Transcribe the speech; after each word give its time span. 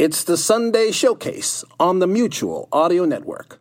It's 0.00 0.24
the 0.24 0.38
Sunday 0.38 0.92
Showcase 0.92 1.62
on 1.78 1.98
the 1.98 2.06
Mutual 2.06 2.70
Audio 2.72 3.04
Network. 3.04 3.60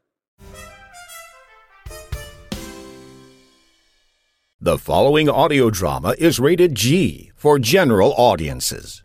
The 4.61 4.77
following 4.77 5.27
audio 5.27 5.69
drama 5.69 6.15
is 6.17 6.39
rated 6.39 6.75
G 6.75 7.33
for 7.35 7.59
general 7.59 8.13
audiences. 8.13 9.03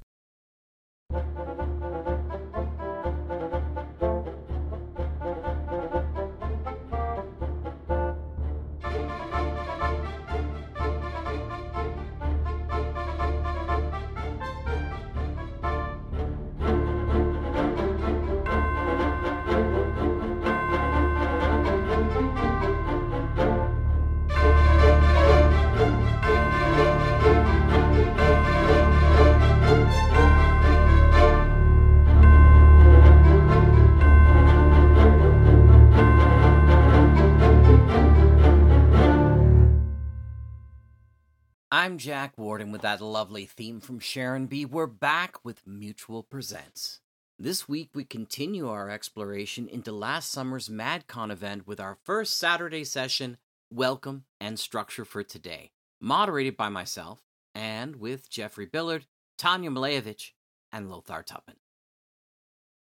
I'm 41.85 41.99
Jack 41.99 42.39
Warden 42.39 42.73
with 42.73 42.81
that 42.81 43.03
lovely 43.03 43.45
theme 43.45 43.79
from 43.79 43.99
Sharon 43.99 44.47
B. 44.47 44.65
We're 44.65 44.87
back 44.87 45.45
with 45.45 45.67
Mutual 45.67 46.23
Presents. 46.23 47.01
This 47.39 47.69
week, 47.69 47.91
we 47.93 48.05
continue 48.05 48.71
our 48.71 48.89
exploration 48.89 49.69
into 49.69 49.93
last 49.93 50.33
summer's 50.33 50.71
MadCon 50.71 51.31
event 51.31 51.67
with 51.67 51.81
our 51.81 51.99
first 52.03 52.39
Saturday 52.39 52.85
session, 52.85 53.37
Welcome 53.71 54.25
and 54.41 54.59
Structure 54.59 55.05
for 55.05 55.23
Today, 55.23 55.73
moderated 56.01 56.57
by 56.57 56.71
myself 56.71 57.23
and 57.55 57.97
with 57.97 58.31
Jeffrey 58.31 58.65
Billard, 58.65 59.05
Tanya 59.37 59.69
Malevich, 59.69 60.31
and 60.73 60.91
Lothar 60.91 61.23
Tuppen. 61.23 61.57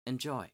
Enjoy. 0.06 0.50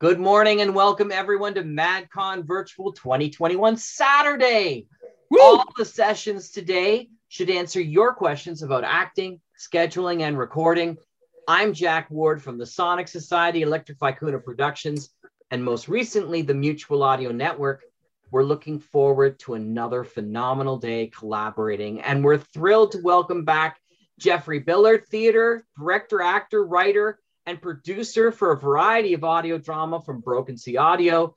Good 0.00 0.18
morning 0.18 0.60
and 0.60 0.74
welcome 0.74 1.12
everyone 1.12 1.54
to 1.54 1.62
MadCon 1.62 2.44
Virtual 2.44 2.92
2021 2.92 3.76
Saturday. 3.76 4.88
Woo! 5.30 5.40
All 5.40 5.64
the 5.78 5.84
sessions 5.84 6.50
today 6.50 7.10
should 7.28 7.48
answer 7.48 7.80
your 7.80 8.12
questions 8.12 8.64
about 8.64 8.82
acting, 8.82 9.40
scheduling, 9.56 10.22
and 10.22 10.36
recording. 10.36 10.98
I'm 11.46 11.72
Jack 11.72 12.10
Ward 12.10 12.42
from 12.42 12.58
the 12.58 12.66
Sonic 12.66 13.06
Society, 13.06 13.62
Electric 13.62 13.96
Vicuna 14.00 14.42
Productions, 14.42 15.10
and 15.52 15.64
most 15.64 15.86
recently, 15.86 16.42
the 16.42 16.54
Mutual 16.54 17.04
Audio 17.04 17.30
Network. 17.30 17.84
We're 18.32 18.42
looking 18.42 18.80
forward 18.80 19.38
to 19.40 19.54
another 19.54 20.02
phenomenal 20.02 20.76
day 20.76 21.06
collaborating, 21.06 22.00
and 22.00 22.24
we're 22.24 22.38
thrilled 22.38 22.90
to 22.92 22.98
welcome 22.98 23.44
back 23.44 23.78
Jeffrey 24.18 24.58
Billard, 24.58 25.06
theater, 25.06 25.64
director, 25.78 26.20
actor, 26.20 26.64
writer, 26.64 27.20
and 27.46 27.60
producer 27.60 28.32
for 28.32 28.52
a 28.52 28.56
variety 28.56 29.14
of 29.14 29.24
audio 29.24 29.58
drama 29.58 30.00
from 30.00 30.20
Broken 30.20 30.56
Sea 30.56 30.76
Audio, 30.76 31.36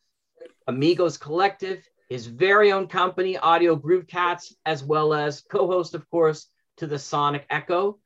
Amigos 0.68 1.18
Collective, 1.18 1.88
his 2.10 2.28
very 2.28 2.72
own 2.72 2.88
company, 2.88 3.38
Audio 3.38 3.76
Groove 3.76 4.08
Cats, 4.08 4.56
as 4.66 4.84
well 4.84 5.14
as 5.14 5.42
co 5.42 5.68
host, 5.68 5.94
of 5.94 6.10
course, 6.10 6.48
to 6.78 6.88
the 6.88 7.00
Sonic 7.00 7.46
Echo. 7.50 8.00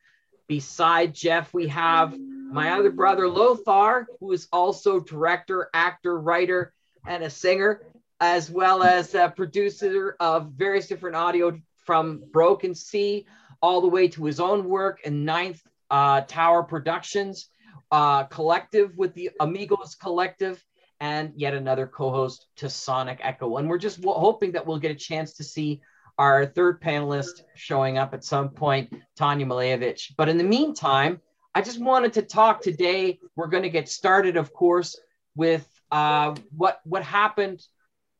Beside 0.47 1.13
Jeff, 1.13 1.53
we 1.53 1.67
have 1.67 2.17
my 2.17 2.71
other 2.71 2.91
brother, 2.91 3.27
Lothar, 3.29 4.07
who 4.19 4.31
is 4.31 4.47
also 4.51 4.99
director, 4.99 5.69
actor, 5.73 6.19
writer, 6.19 6.73
and 7.05 7.23
a 7.23 7.29
singer, 7.29 7.83
as 8.19 8.49
well 8.49 8.83
as 8.83 9.13
a 9.13 9.33
producer 9.35 10.15
of 10.19 10.51
various 10.53 10.87
different 10.87 11.15
audio 11.15 11.59
from 11.85 12.23
Broken 12.31 12.75
Sea 12.75 13.25
all 13.61 13.81
the 13.81 13.87
way 13.87 14.07
to 14.07 14.25
his 14.25 14.39
own 14.39 14.67
work 14.67 15.01
and 15.05 15.25
Ninth 15.25 15.61
uh, 15.91 16.21
Tower 16.21 16.63
Productions 16.63 17.49
uh, 17.91 18.23
collective 18.25 18.97
with 18.97 19.13
the 19.13 19.31
Amigos 19.39 19.95
Collective, 19.95 20.63
and 20.99 21.33
yet 21.35 21.53
another 21.53 21.87
co-host 21.87 22.47
to 22.57 22.69
Sonic 22.69 23.19
Echo. 23.21 23.57
And 23.57 23.67
we're 23.69 23.77
just 23.77 24.01
w- 24.01 24.19
hoping 24.19 24.51
that 24.53 24.65
we'll 24.65 24.79
get 24.79 24.91
a 24.91 24.95
chance 24.95 25.33
to 25.33 25.43
see 25.43 25.81
our 26.17 26.45
third 26.45 26.81
panelist 26.81 27.41
showing 27.55 27.97
up 27.97 28.13
at 28.13 28.23
some 28.23 28.49
point, 28.49 28.93
Tanya 29.15 29.45
Malevich. 29.45 30.13
But 30.15 30.29
in 30.29 30.37
the 30.37 30.43
meantime, 30.43 31.19
I 31.55 31.61
just 31.61 31.81
wanted 31.81 32.13
to 32.13 32.21
talk 32.21 32.61
today. 32.61 33.19
We're 33.35 33.47
going 33.47 33.63
to 33.63 33.69
get 33.69 33.89
started, 33.89 34.37
of 34.37 34.53
course, 34.53 34.99
with 35.35 35.67
uh, 35.91 36.35
what 36.55 36.79
what 36.83 37.03
happened 37.03 37.61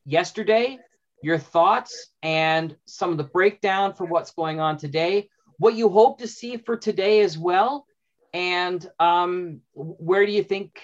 yesterday, 0.06 0.80
your 1.22 1.38
thoughts, 1.38 2.08
and 2.24 2.76
some 2.86 3.12
of 3.12 3.18
the 3.18 3.24
breakdown 3.24 3.94
for 3.94 4.06
what's 4.06 4.32
going 4.32 4.60
on 4.60 4.78
today. 4.78 5.30
What 5.60 5.76
you 5.76 5.90
hope 5.90 6.20
to 6.20 6.28
see 6.28 6.58
for 6.58 6.76
today 6.76 7.22
as 7.22 7.38
well, 7.38 7.86
and 8.34 8.90
um, 9.00 9.62
where 9.74 10.26
do 10.26 10.32
you 10.32 10.44
think, 10.44 10.80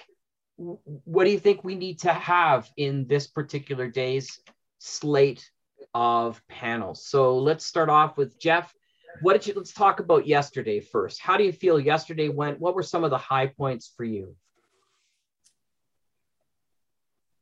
what 0.56 1.24
do 1.24 1.30
you 1.30 1.38
think 1.38 1.64
we 1.64 1.74
need 1.74 2.00
to 2.00 2.12
have 2.12 2.70
in 2.76 3.06
this 3.06 3.26
particular 3.26 3.88
day's 3.88 4.40
slate 4.78 5.50
of 5.94 6.42
panels? 6.48 7.06
So 7.06 7.38
let's 7.38 7.64
start 7.64 7.88
off 7.88 8.16
with 8.16 8.38
Jeff. 8.38 8.72
What 9.22 9.32
did 9.32 9.46
you, 9.46 9.54
let's 9.56 9.72
talk 9.72 10.00
about 10.00 10.26
yesterday 10.26 10.80
first. 10.80 11.20
How 11.20 11.36
do 11.36 11.44
you 11.44 11.52
feel 11.52 11.80
yesterday 11.80 12.28
went? 12.28 12.60
What 12.60 12.74
were 12.74 12.82
some 12.82 13.04
of 13.04 13.10
the 13.10 13.18
high 13.18 13.46
points 13.46 13.92
for 13.96 14.04
you? 14.04 14.36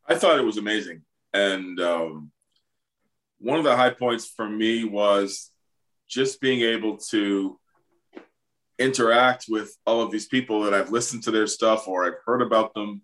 I 0.09 0.15
thought 0.15 0.39
it 0.39 0.45
was 0.45 0.57
amazing. 0.57 1.03
And 1.35 1.81
um, 1.81 2.31
one 3.39 3.59
of 3.59 3.65
the 3.65 3.77
high 3.77 3.91
points 3.91 4.27
for 4.27 4.49
me 4.49 4.85
was 4.85 5.51
just 6.09 6.41
being 6.41 6.61
able 6.61 6.99
to 6.99 7.59
interact 8.79 9.47
with 9.49 9.77
all 9.87 10.01
of 10.01 10.11
these 10.11 10.27
people 10.27 10.63
that 10.63 10.75
I've 10.75 10.93
listened 10.93 11.23
to 11.25 11.31
their 11.31 11.47
stuff 11.47 11.89
or 11.89 12.05
I've 12.05 12.21
heard 12.25 12.43
about 12.43 12.75
them, 12.75 13.03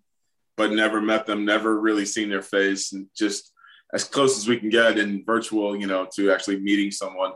but 0.55 0.71
never 0.71 1.01
met 1.01 1.25
them, 1.25 1.45
never 1.45 1.79
really 1.79 2.05
seen 2.05 2.29
their 2.29 2.41
face, 2.41 2.93
and 2.93 3.07
just 3.15 3.51
as 3.93 4.03
close 4.03 4.37
as 4.37 4.47
we 4.47 4.57
can 4.57 4.69
get 4.69 4.97
in 4.97 5.23
virtual, 5.25 5.75
you 5.75 5.87
know, 5.87 6.07
to 6.15 6.31
actually 6.31 6.59
meeting 6.59 6.91
someone. 6.91 7.31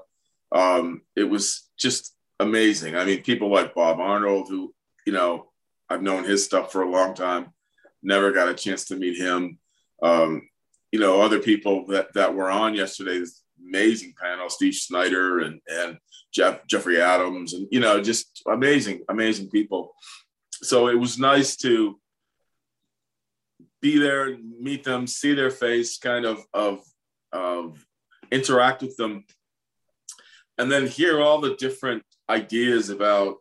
Um, 0.51 1.01
it 1.15 1.23
was 1.23 1.69
just 1.77 2.15
amazing. 2.39 2.95
I 2.95 3.05
mean, 3.05 3.23
people 3.23 3.51
like 3.51 3.75
Bob 3.75 3.99
Arnold, 3.99 4.47
who, 4.49 4.73
you 5.05 5.13
know, 5.13 5.51
I've 5.89 6.01
known 6.01 6.23
his 6.23 6.43
stuff 6.43 6.71
for 6.71 6.81
a 6.81 6.89
long 6.89 7.13
time, 7.13 7.53
never 8.03 8.31
got 8.31 8.49
a 8.49 8.53
chance 8.53 8.85
to 8.85 8.95
meet 8.95 9.17
him. 9.17 9.59
Um, 10.01 10.47
you 10.91 10.99
know, 10.99 11.21
other 11.21 11.39
people 11.39 11.85
that, 11.87 12.13
that 12.13 12.33
were 12.33 12.49
on 12.49 12.75
yesterday's 12.75 13.43
amazing 13.65 14.13
panel, 14.21 14.49
Steve 14.49 14.75
Snyder 14.75 15.39
and, 15.39 15.59
and 15.67 15.97
Jeff 16.33 16.65
Jeffrey 16.67 17.01
Adams, 17.01 17.53
and 17.53 17.67
you 17.71 17.79
know, 17.79 18.01
just 18.01 18.43
amazing, 18.51 19.01
amazing 19.09 19.49
people. 19.49 19.93
So 20.53 20.87
it 20.87 20.95
was 20.95 21.19
nice 21.19 21.55
to 21.57 21.99
be 23.81 23.97
there, 23.97 24.37
meet 24.59 24.83
them, 24.83 25.07
see 25.07 25.33
their 25.33 25.51
face, 25.51 25.97
kind 25.97 26.25
of 26.25 26.43
of 26.53 26.83
of 27.31 27.85
interact 28.31 28.81
with 28.81 28.97
them, 28.97 29.25
and 30.57 30.71
then 30.71 30.87
hear 30.87 31.21
all 31.21 31.39
the 31.39 31.55
different 31.55 32.03
ideas 32.29 32.89
about 32.89 33.37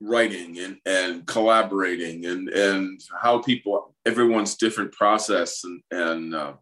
writing 0.00 0.58
and, 0.58 0.78
and 0.86 1.26
collaborating 1.26 2.24
and 2.24 2.48
and 2.48 3.00
how 3.20 3.38
people 3.38 3.94
everyone's 4.06 4.56
different 4.56 4.92
process 4.92 5.62
and 5.64 5.82
and 5.90 6.34
uh, 6.34 6.52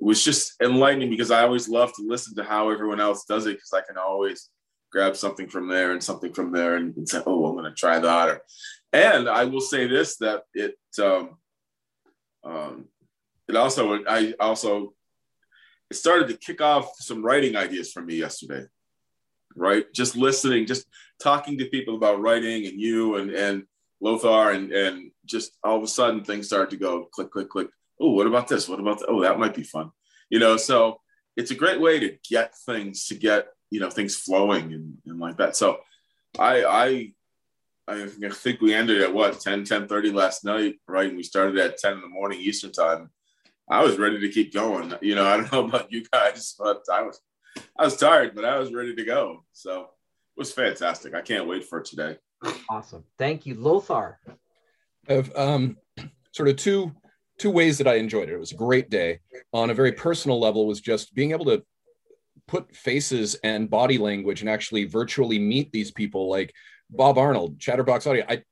was 0.00 0.24
just 0.24 0.54
enlightening 0.62 1.10
because 1.10 1.30
I 1.30 1.42
always 1.42 1.68
love 1.68 1.92
to 1.94 2.02
listen 2.06 2.34
to 2.36 2.44
how 2.44 2.70
everyone 2.70 3.00
else 3.00 3.24
does 3.24 3.46
it 3.46 3.54
because 3.56 3.72
I 3.72 3.80
can 3.80 3.98
always 3.98 4.50
grab 4.90 5.16
something 5.16 5.48
from 5.48 5.68
there 5.68 5.92
and 5.92 6.02
something 6.02 6.32
from 6.32 6.52
there 6.52 6.76
and, 6.76 6.96
and 6.96 7.08
say, 7.08 7.20
oh, 7.26 7.46
I'm 7.46 7.56
going 7.56 7.64
to 7.64 7.74
try 7.74 7.98
that. 7.98 8.40
And 8.92 9.28
I 9.28 9.44
will 9.44 9.60
say 9.60 9.86
this 9.86 10.16
that 10.18 10.44
it 10.54 10.76
um, 11.02 11.36
um, 12.44 12.86
it 13.48 13.56
also 13.56 14.04
I 14.08 14.34
also 14.40 14.94
it 15.90 15.96
started 15.96 16.28
to 16.28 16.36
kick 16.36 16.60
off 16.60 16.92
some 16.98 17.24
writing 17.24 17.56
ideas 17.56 17.92
for 17.92 18.02
me 18.02 18.16
yesterday. 18.16 18.64
right? 19.56 19.92
Just 19.94 20.16
listening, 20.16 20.66
just 20.66 20.86
talking 21.20 21.58
to 21.58 21.66
people 21.66 21.96
about 21.96 22.20
writing 22.20 22.66
and 22.66 22.80
you 22.80 23.16
and 23.16 23.30
and 23.30 23.64
Lothar 24.00 24.52
and 24.52 24.72
and 24.72 25.10
just 25.24 25.58
all 25.64 25.76
of 25.76 25.82
a 25.82 25.88
sudden 25.88 26.24
things 26.24 26.46
start 26.46 26.70
to 26.70 26.76
go 26.76 27.04
click 27.06 27.30
click 27.30 27.48
click. 27.48 27.68
Oh, 28.00 28.10
what 28.10 28.26
about 28.26 28.48
this? 28.48 28.68
What 28.68 28.80
about 28.80 28.98
th- 28.98 29.08
oh 29.08 29.22
that 29.22 29.38
might 29.38 29.54
be 29.54 29.62
fun, 29.62 29.90
you 30.30 30.38
know? 30.38 30.56
So 30.56 31.00
it's 31.36 31.50
a 31.50 31.56
great 31.56 31.80
way 31.80 32.00
to 32.00 32.16
get 32.28 32.54
things 32.66 33.06
to 33.08 33.14
get 33.14 33.48
you 33.70 33.80
know 33.80 33.90
things 33.90 34.16
flowing 34.16 34.72
and, 34.72 34.98
and 35.06 35.18
like 35.18 35.36
that. 35.38 35.56
So 35.56 35.80
I 36.38 36.64
I 36.64 37.12
I 37.88 38.06
think 38.06 38.60
we 38.60 38.74
ended 38.74 39.00
at 39.00 39.14
what 39.14 39.40
10 39.40 39.64
10 39.64 39.88
30 39.88 40.12
last 40.12 40.44
night, 40.44 40.76
right? 40.86 41.08
And 41.08 41.16
we 41.16 41.22
started 41.22 41.56
at 41.58 41.78
10 41.78 41.94
in 41.94 42.00
the 42.00 42.08
morning 42.08 42.38
Eastern 42.40 42.72
time. 42.72 43.10
I 43.70 43.82
was 43.82 43.98
ready 43.98 44.20
to 44.20 44.28
keep 44.30 44.52
going. 44.52 44.92
You 45.00 45.14
know, 45.14 45.26
I 45.26 45.36
don't 45.38 45.52
know 45.52 45.64
about 45.66 45.92
you 45.92 46.04
guys, 46.10 46.54
but 46.58 46.82
I 46.92 47.02
was 47.02 47.20
I 47.78 47.84
was 47.84 47.96
tired, 47.96 48.34
but 48.34 48.44
I 48.44 48.58
was 48.58 48.72
ready 48.72 48.94
to 48.94 49.04
go. 49.04 49.44
So 49.52 49.80
it 49.82 49.88
was 50.36 50.52
fantastic. 50.52 51.14
I 51.14 51.22
can't 51.22 51.48
wait 51.48 51.64
for 51.64 51.80
today. 51.80 52.16
Awesome. 52.70 53.04
Thank 53.18 53.46
you, 53.46 53.54
Lothar. 53.54 54.18
I 55.08 55.12
have 55.12 55.34
um, 55.34 55.76
sort 56.32 56.48
of 56.48 56.56
two 56.56 56.92
two 57.38 57.50
ways 57.50 57.78
that 57.78 57.88
I 57.88 57.94
enjoyed 57.94 58.28
it. 58.28 58.34
It 58.34 58.40
was 58.40 58.52
a 58.52 58.56
great 58.56 58.90
day. 58.90 59.20
On 59.52 59.70
a 59.70 59.74
very 59.74 59.92
personal 59.92 60.40
level, 60.40 60.66
was 60.66 60.80
just 60.80 61.14
being 61.14 61.30
able 61.30 61.46
to 61.46 61.62
put 62.46 62.74
faces 62.74 63.34
and 63.44 63.70
body 63.70 63.98
language 63.98 64.40
and 64.40 64.50
actually 64.50 64.84
virtually 64.84 65.38
meet 65.38 65.70
these 65.70 65.90
people 65.90 66.28
like 66.28 66.52
Bob 66.90 67.18
Arnold, 67.18 67.60
Chatterbox 67.60 68.06
Audio. 68.06 68.24
I 68.28 68.42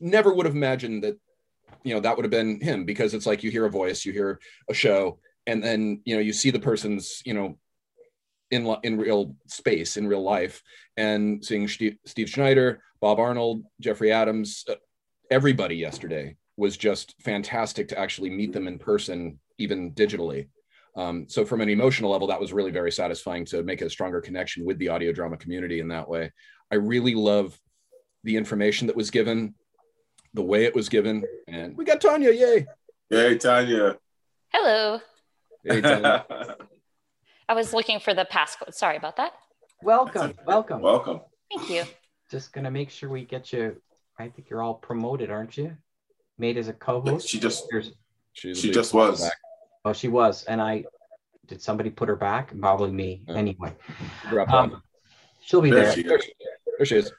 never 0.00 0.32
would 0.32 0.46
have 0.46 0.54
imagined 0.54 1.04
that 1.04 1.18
you 1.84 1.94
know 1.94 2.00
that 2.00 2.16
would 2.16 2.24
have 2.24 2.30
been 2.30 2.60
him 2.60 2.84
because 2.84 3.14
it's 3.14 3.26
like 3.26 3.42
you 3.42 3.50
hear 3.50 3.64
a 3.64 3.70
voice, 3.70 4.04
you 4.04 4.12
hear 4.12 4.40
a 4.68 4.74
show, 4.74 5.18
and 5.46 5.62
then 5.62 6.02
you 6.04 6.14
know 6.14 6.20
you 6.20 6.32
see 6.32 6.50
the 6.50 6.58
person's 6.58 7.22
you 7.24 7.34
know 7.34 7.58
in 8.50 8.76
in 8.82 8.98
real 8.98 9.34
space 9.46 9.96
in 9.96 10.06
real 10.06 10.22
life 10.22 10.62
and 10.96 11.44
seeing 11.44 11.68
Steve, 11.68 11.96
Schneider, 12.28 12.82
Bob 13.00 13.18
Arnold, 13.18 13.64
Jeffrey 13.80 14.12
Adams, 14.12 14.64
uh, 14.68 14.74
everybody 15.30 15.76
yesterday 15.76 16.36
was 16.60 16.76
just 16.76 17.14
fantastic 17.20 17.88
to 17.88 17.98
actually 17.98 18.28
meet 18.28 18.52
them 18.52 18.68
in 18.68 18.78
person, 18.78 19.38
even 19.56 19.92
digitally. 19.92 20.48
Um, 20.94 21.26
so 21.26 21.44
from 21.46 21.62
an 21.62 21.70
emotional 21.70 22.10
level, 22.10 22.26
that 22.26 22.38
was 22.38 22.52
really 22.52 22.70
very 22.70 22.92
satisfying 22.92 23.46
to 23.46 23.62
make 23.62 23.80
a 23.80 23.88
stronger 23.88 24.20
connection 24.20 24.66
with 24.66 24.78
the 24.78 24.88
audio 24.88 25.10
drama 25.10 25.38
community 25.38 25.80
in 25.80 25.88
that 25.88 26.06
way. 26.06 26.30
I 26.70 26.74
really 26.74 27.14
love 27.14 27.58
the 28.24 28.36
information 28.36 28.88
that 28.88 28.96
was 28.96 29.10
given, 29.10 29.54
the 30.34 30.42
way 30.42 30.64
it 30.64 30.74
was 30.74 30.90
given, 30.90 31.24
and 31.48 31.74
we 31.78 31.86
got 31.86 32.02
Tanya, 32.02 32.30
yay! 32.30 32.66
Hey, 33.08 33.38
Tanya. 33.38 33.96
Hello. 34.52 35.00
Hey, 35.64 35.80
Tanya. 35.80 36.26
I 37.48 37.54
was 37.54 37.72
looking 37.72 38.00
for 38.00 38.12
the 38.12 38.26
passcode. 38.30 38.74
Sorry 38.74 38.98
about 38.98 39.16
that. 39.16 39.32
Welcome, 39.82 40.34
welcome. 40.46 40.82
Welcome. 40.82 41.20
Thank 41.56 41.70
you. 41.70 41.84
Just 42.30 42.52
gonna 42.52 42.70
make 42.70 42.90
sure 42.90 43.08
we 43.08 43.24
get 43.24 43.50
you. 43.50 43.80
I 44.18 44.28
think 44.28 44.50
you're 44.50 44.62
all 44.62 44.74
promoted, 44.74 45.30
aren't 45.30 45.56
you? 45.56 45.76
Made 46.40 46.56
as 46.56 46.68
a 46.68 46.72
co-host. 46.72 47.28
She 47.28 47.38
just 47.38 47.66
Here's- 47.70 47.90
she 48.32 48.70
just 48.72 48.94
was. 48.94 49.20
back. 49.20 49.34
oh, 49.84 49.92
she 49.92 50.08
was, 50.08 50.44
and 50.44 50.60
I. 50.62 50.84
Did 51.48 51.60
somebody 51.60 51.90
put 51.90 52.08
her 52.08 52.16
back? 52.16 52.54
Probably 52.58 52.90
me. 52.92 53.22
Yeah. 53.28 53.34
Anyway, 53.34 53.72
um, 54.48 54.82
she'll 55.42 55.60
be 55.60 55.70
There 55.70 55.82
there. 55.82 55.92
she 55.92 56.02
There 56.04 56.16
is. 56.16 56.24
she, 56.24 56.32
there 56.78 56.86
she 56.86 56.96
is. 56.96 57.12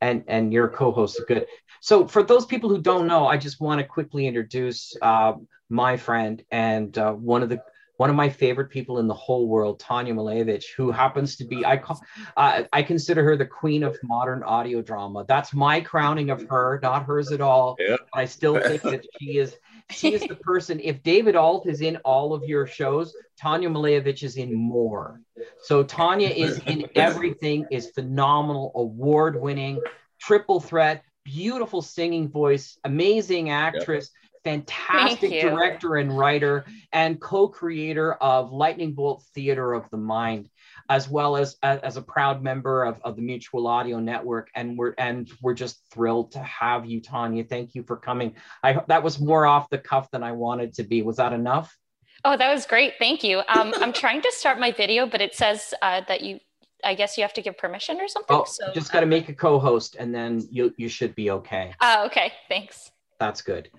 and 0.00 0.24
and 0.28 0.52
your 0.54 0.68
co-host 0.68 1.18
is 1.18 1.24
good. 1.26 1.46
So 1.82 2.06
for 2.08 2.22
those 2.22 2.46
people 2.46 2.70
who 2.70 2.80
don't 2.80 3.06
know, 3.06 3.26
I 3.26 3.36
just 3.36 3.60
want 3.60 3.80
to 3.80 3.86
quickly 3.86 4.26
introduce 4.26 4.96
uh, 5.02 5.34
my 5.68 5.96
friend 5.98 6.42
and 6.50 6.96
uh, 6.96 7.12
one 7.12 7.42
of 7.42 7.48
the 7.50 7.60
one 8.02 8.10
of 8.10 8.16
my 8.16 8.28
favorite 8.28 8.68
people 8.68 8.98
in 8.98 9.06
the 9.06 9.14
whole 9.14 9.46
world, 9.46 9.78
Tanya 9.78 10.12
Malevich, 10.12 10.74
who 10.76 10.90
happens 10.90 11.36
to 11.36 11.44
be 11.44 11.64
I 11.64 11.76
call 11.76 12.00
uh, 12.36 12.64
I 12.72 12.82
consider 12.82 13.22
her 13.22 13.36
the 13.36 13.46
queen 13.46 13.84
of 13.84 13.96
modern 14.02 14.42
audio 14.42 14.82
drama. 14.82 15.24
That's 15.28 15.54
my 15.54 15.80
crowning 15.80 16.28
of 16.30 16.42
her, 16.48 16.80
not 16.82 17.04
hers 17.04 17.30
at 17.30 17.40
all. 17.40 17.76
Yep. 17.78 18.00
I 18.12 18.24
still 18.24 18.60
think 18.60 18.82
that 18.92 19.06
she 19.20 19.38
is 19.38 19.54
she 19.90 20.14
is 20.14 20.22
the 20.22 20.34
person. 20.34 20.80
If 20.80 21.04
David 21.04 21.36
Alt 21.36 21.68
is 21.68 21.80
in 21.80 21.94
all 21.98 22.34
of 22.34 22.42
your 22.42 22.66
shows, 22.66 23.14
Tanya 23.40 23.70
Malevich 23.70 24.24
is 24.24 24.36
in 24.36 24.52
more. 24.52 25.20
So 25.60 25.84
Tanya 25.84 26.30
is 26.30 26.58
in 26.66 26.88
everything, 26.96 27.68
is 27.70 27.92
phenomenal, 27.92 28.72
award 28.74 29.40
winning, 29.40 29.80
triple 30.18 30.58
threat, 30.58 31.04
beautiful 31.22 31.82
singing 31.82 32.28
voice, 32.28 32.76
amazing 32.82 33.50
actress, 33.50 34.10
fantastic 34.44 35.40
director 35.40 35.96
and 35.96 36.16
writer, 36.16 36.64
and 36.92 37.20
co-creator 37.20 38.14
of 38.14 38.52
Lightning 38.52 38.92
Bolt 38.92 39.24
Theater 39.34 39.72
of 39.72 39.88
the 39.90 39.96
Mind, 39.96 40.48
as 40.88 41.08
well 41.08 41.36
as 41.36 41.56
as 41.62 41.96
a 41.96 42.02
proud 42.02 42.42
member 42.42 42.84
of, 42.84 43.00
of 43.02 43.16
the 43.16 43.22
Mutual 43.22 43.66
Audio 43.66 43.98
Network. 43.98 44.50
And 44.54 44.76
we're 44.76 44.94
and 44.98 45.30
we're 45.40 45.54
just 45.54 45.80
thrilled 45.92 46.32
to 46.32 46.40
have 46.40 46.86
you, 46.86 47.00
Tanya. 47.00 47.44
Thank 47.44 47.74
you 47.74 47.82
for 47.82 47.96
coming. 47.96 48.34
I 48.62 48.82
that 48.88 49.02
was 49.02 49.20
more 49.20 49.46
off 49.46 49.70
the 49.70 49.78
cuff 49.78 50.10
than 50.10 50.22
I 50.22 50.32
wanted 50.32 50.74
to 50.74 50.82
be. 50.82 51.02
Was 51.02 51.16
that 51.16 51.32
enough? 51.32 51.76
Oh, 52.24 52.36
that 52.36 52.52
was 52.52 52.66
great. 52.66 52.94
Thank 52.98 53.24
you. 53.24 53.42
Um, 53.48 53.74
I'm 53.78 53.92
trying 53.92 54.22
to 54.22 54.32
start 54.32 54.60
my 54.60 54.70
video, 54.70 55.06
but 55.06 55.20
it 55.20 55.34
says 55.34 55.74
uh, 55.82 56.02
that 56.06 56.20
you, 56.20 56.38
I 56.84 56.94
guess 56.94 57.18
you 57.18 57.22
have 57.22 57.32
to 57.34 57.42
give 57.42 57.58
permission 57.58 58.00
or 58.00 58.06
something. 58.06 58.36
Oh, 58.36 58.44
so, 58.44 58.72
just 58.72 58.92
got 58.92 59.00
to 59.00 59.06
make 59.06 59.28
a 59.28 59.34
co-host, 59.34 59.96
and 59.98 60.14
then 60.14 60.46
you 60.50 60.72
you 60.76 60.88
should 60.88 61.14
be 61.16 61.30
okay. 61.30 61.74
Uh, 61.80 62.04
okay, 62.06 62.32
thanks. 62.48 62.92
That's 63.18 63.42
good. 63.42 63.70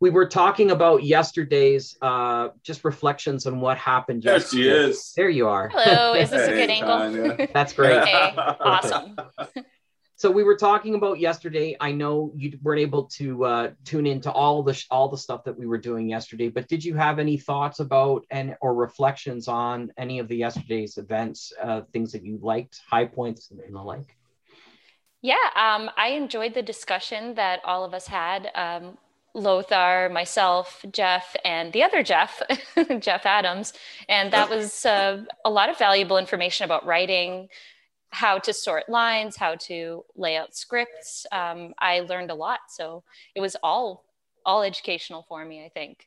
We 0.00 0.08
were 0.08 0.26
talking 0.26 0.70
about 0.70 1.04
yesterday's 1.04 1.96
uh, 2.00 2.48
just 2.62 2.84
reflections 2.84 3.46
on 3.46 3.60
what 3.60 3.76
happened. 3.76 4.22
There 4.22 4.34
yesterday. 4.34 4.62
she 4.62 4.68
is. 4.68 5.12
There 5.14 5.28
you 5.28 5.46
are. 5.46 5.68
Hello, 5.68 6.14
is 6.14 6.30
this 6.30 6.48
a 6.48 6.52
Hey, 6.52 6.60
good 6.60 6.70
angle? 6.70 6.98
Tanya. 6.98 7.48
That's 7.54 7.74
great. 7.74 7.98
Okay, 7.98 8.32
awesome. 8.60 9.14
So 10.16 10.30
we 10.30 10.42
were 10.42 10.56
talking 10.56 10.94
about 10.94 11.18
yesterday. 11.18 11.76
I 11.80 11.92
know 11.92 12.32
you 12.34 12.58
weren't 12.62 12.80
able 12.80 13.04
to 13.16 13.44
uh, 13.44 13.70
tune 13.84 14.06
into 14.06 14.30
all 14.32 14.62
the 14.62 14.72
sh- 14.72 14.86
all 14.90 15.08
the 15.08 15.18
stuff 15.18 15.44
that 15.44 15.58
we 15.58 15.66
were 15.66 15.78
doing 15.78 16.08
yesterday, 16.08 16.48
but 16.48 16.66
did 16.66 16.82
you 16.82 16.94
have 16.94 17.18
any 17.18 17.36
thoughts 17.36 17.80
about 17.80 18.24
and 18.30 18.56
or 18.62 18.74
reflections 18.74 19.48
on 19.48 19.92
any 19.98 20.18
of 20.18 20.28
the 20.28 20.36
yesterday's 20.36 20.96
events, 20.96 21.52
uh, 21.62 21.82
things 21.92 22.12
that 22.12 22.24
you 22.24 22.38
liked, 22.42 22.80
high 22.88 23.04
points 23.06 23.50
and 23.50 23.60
the 23.74 23.80
like? 23.80 24.16
Yeah, 25.22 25.36
um, 25.56 25.90
I 25.98 26.08
enjoyed 26.08 26.54
the 26.54 26.62
discussion 26.62 27.34
that 27.34 27.60
all 27.64 27.84
of 27.84 27.92
us 27.92 28.06
had. 28.06 28.50
Um, 28.54 28.96
Lothar, 29.34 30.08
myself, 30.12 30.84
Jeff, 30.92 31.36
and 31.44 31.72
the 31.72 31.82
other 31.82 32.02
Jeff, 32.02 32.42
Jeff 32.98 33.26
Adams. 33.26 33.72
And 34.08 34.32
that 34.32 34.50
was 34.50 34.84
uh, 34.84 35.24
a 35.44 35.50
lot 35.50 35.68
of 35.68 35.78
valuable 35.78 36.18
information 36.18 36.64
about 36.64 36.84
writing, 36.86 37.48
how 38.10 38.38
to 38.40 38.52
sort 38.52 38.88
lines, 38.88 39.36
how 39.36 39.54
to 39.56 40.04
lay 40.16 40.36
out 40.36 40.56
scripts. 40.56 41.26
Um, 41.30 41.74
I 41.78 42.00
learned 42.00 42.30
a 42.30 42.34
lot. 42.34 42.60
So 42.68 43.04
it 43.34 43.40
was 43.40 43.56
all 43.62 44.04
all 44.44 44.62
educational 44.62 45.24
for 45.28 45.44
me, 45.44 45.64
I 45.64 45.68
think. 45.68 46.06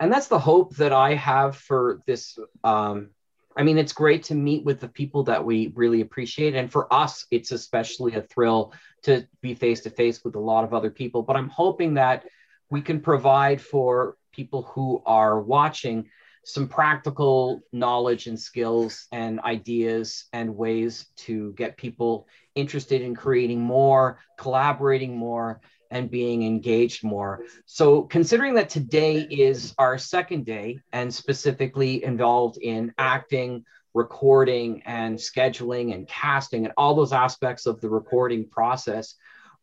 and 0.00 0.12
that's 0.12 0.26
the 0.28 0.38
hope 0.38 0.76
that 0.76 0.92
I 0.92 1.14
have 1.14 1.56
for 1.56 2.00
this. 2.06 2.38
Um, 2.64 3.10
I 3.56 3.62
mean, 3.62 3.78
it's 3.78 3.92
great 3.92 4.24
to 4.24 4.34
meet 4.34 4.64
with 4.64 4.80
the 4.80 4.88
people 4.88 5.24
that 5.24 5.44
we 5.44 5.72
really 5.74 6.00
appreciate, 6.00 6.54
and 6.54 6.70
for 6.70 6.92
us, 6.92 7.26
it's 7.30 7.52
especially 7.52 8.14
a 8.14 8.22
thrill 8.22 8.72
to 9.02 9.26
be 9.40 9.54
face 9.54 9.80
to 9.82 9.90
face 9.90 10.24
with 10.24 10.34
a 10.36 10.40
lot 10.40 10.64
of 10.64 10.72
other 10.72 10.90
people. 10.90 11.22
But 11.22 11.36
I'm 11.36 11.48
hoping 11.48 11.94
that 11.94 12.24
we 12.70 12.80
can 12.80 13.00
provide 13.00 13.60
for 13.60 14.16
people 14.32 14.62
who 14.62 15.02
are 15.04 15.40
watching 15.40 16.08
some 16.44 16.66
practical 16.66 17.62
knowledge 17.72 18.26
and 18.26 18.38
skills 18.38 19.06
and 19.12 19.38
ideas 19.40 20.24
and 20.32 20.56
ways 20.56 21.06
to 21.16 21.52
get 21.52 21.76
people 21.76 22.26
interested 22.54 23.00
in 23.00 23.14
creating 23.14 23.60
more, 23.60 24.18
collaborating 24.38 25.16
more, 25.16 25.60
and 25.92 26.10
being 26.10 26.42
engaged 26.42 27.04
more. 27.04 27.44
So, 27.66 28.02
considering 28.02 28.54
that 28.54 28.70
today 28.70 29.20
is 29.30 29.74
our 29.78 29.98
second 29.98 30.44
day 30.44 30.80
and 30.92 31.14
specifically 31.14 32.02
involved 32.02 32.56
in 32.56 32.92
acting, 32.98 33.64
recording, 33.94 34.82
and 34.86 35.16
scheduling 35.16 35.94
and 35.94 36.08
casting 36.08 36.64
and 36.64 36.74
all 36.76 36.94
those 36.94 37.12
aspects 37.12 37.66
of 37.66 37.80
the 37.80 37.90
recording 37.90 38.48
process, 38.48 39.14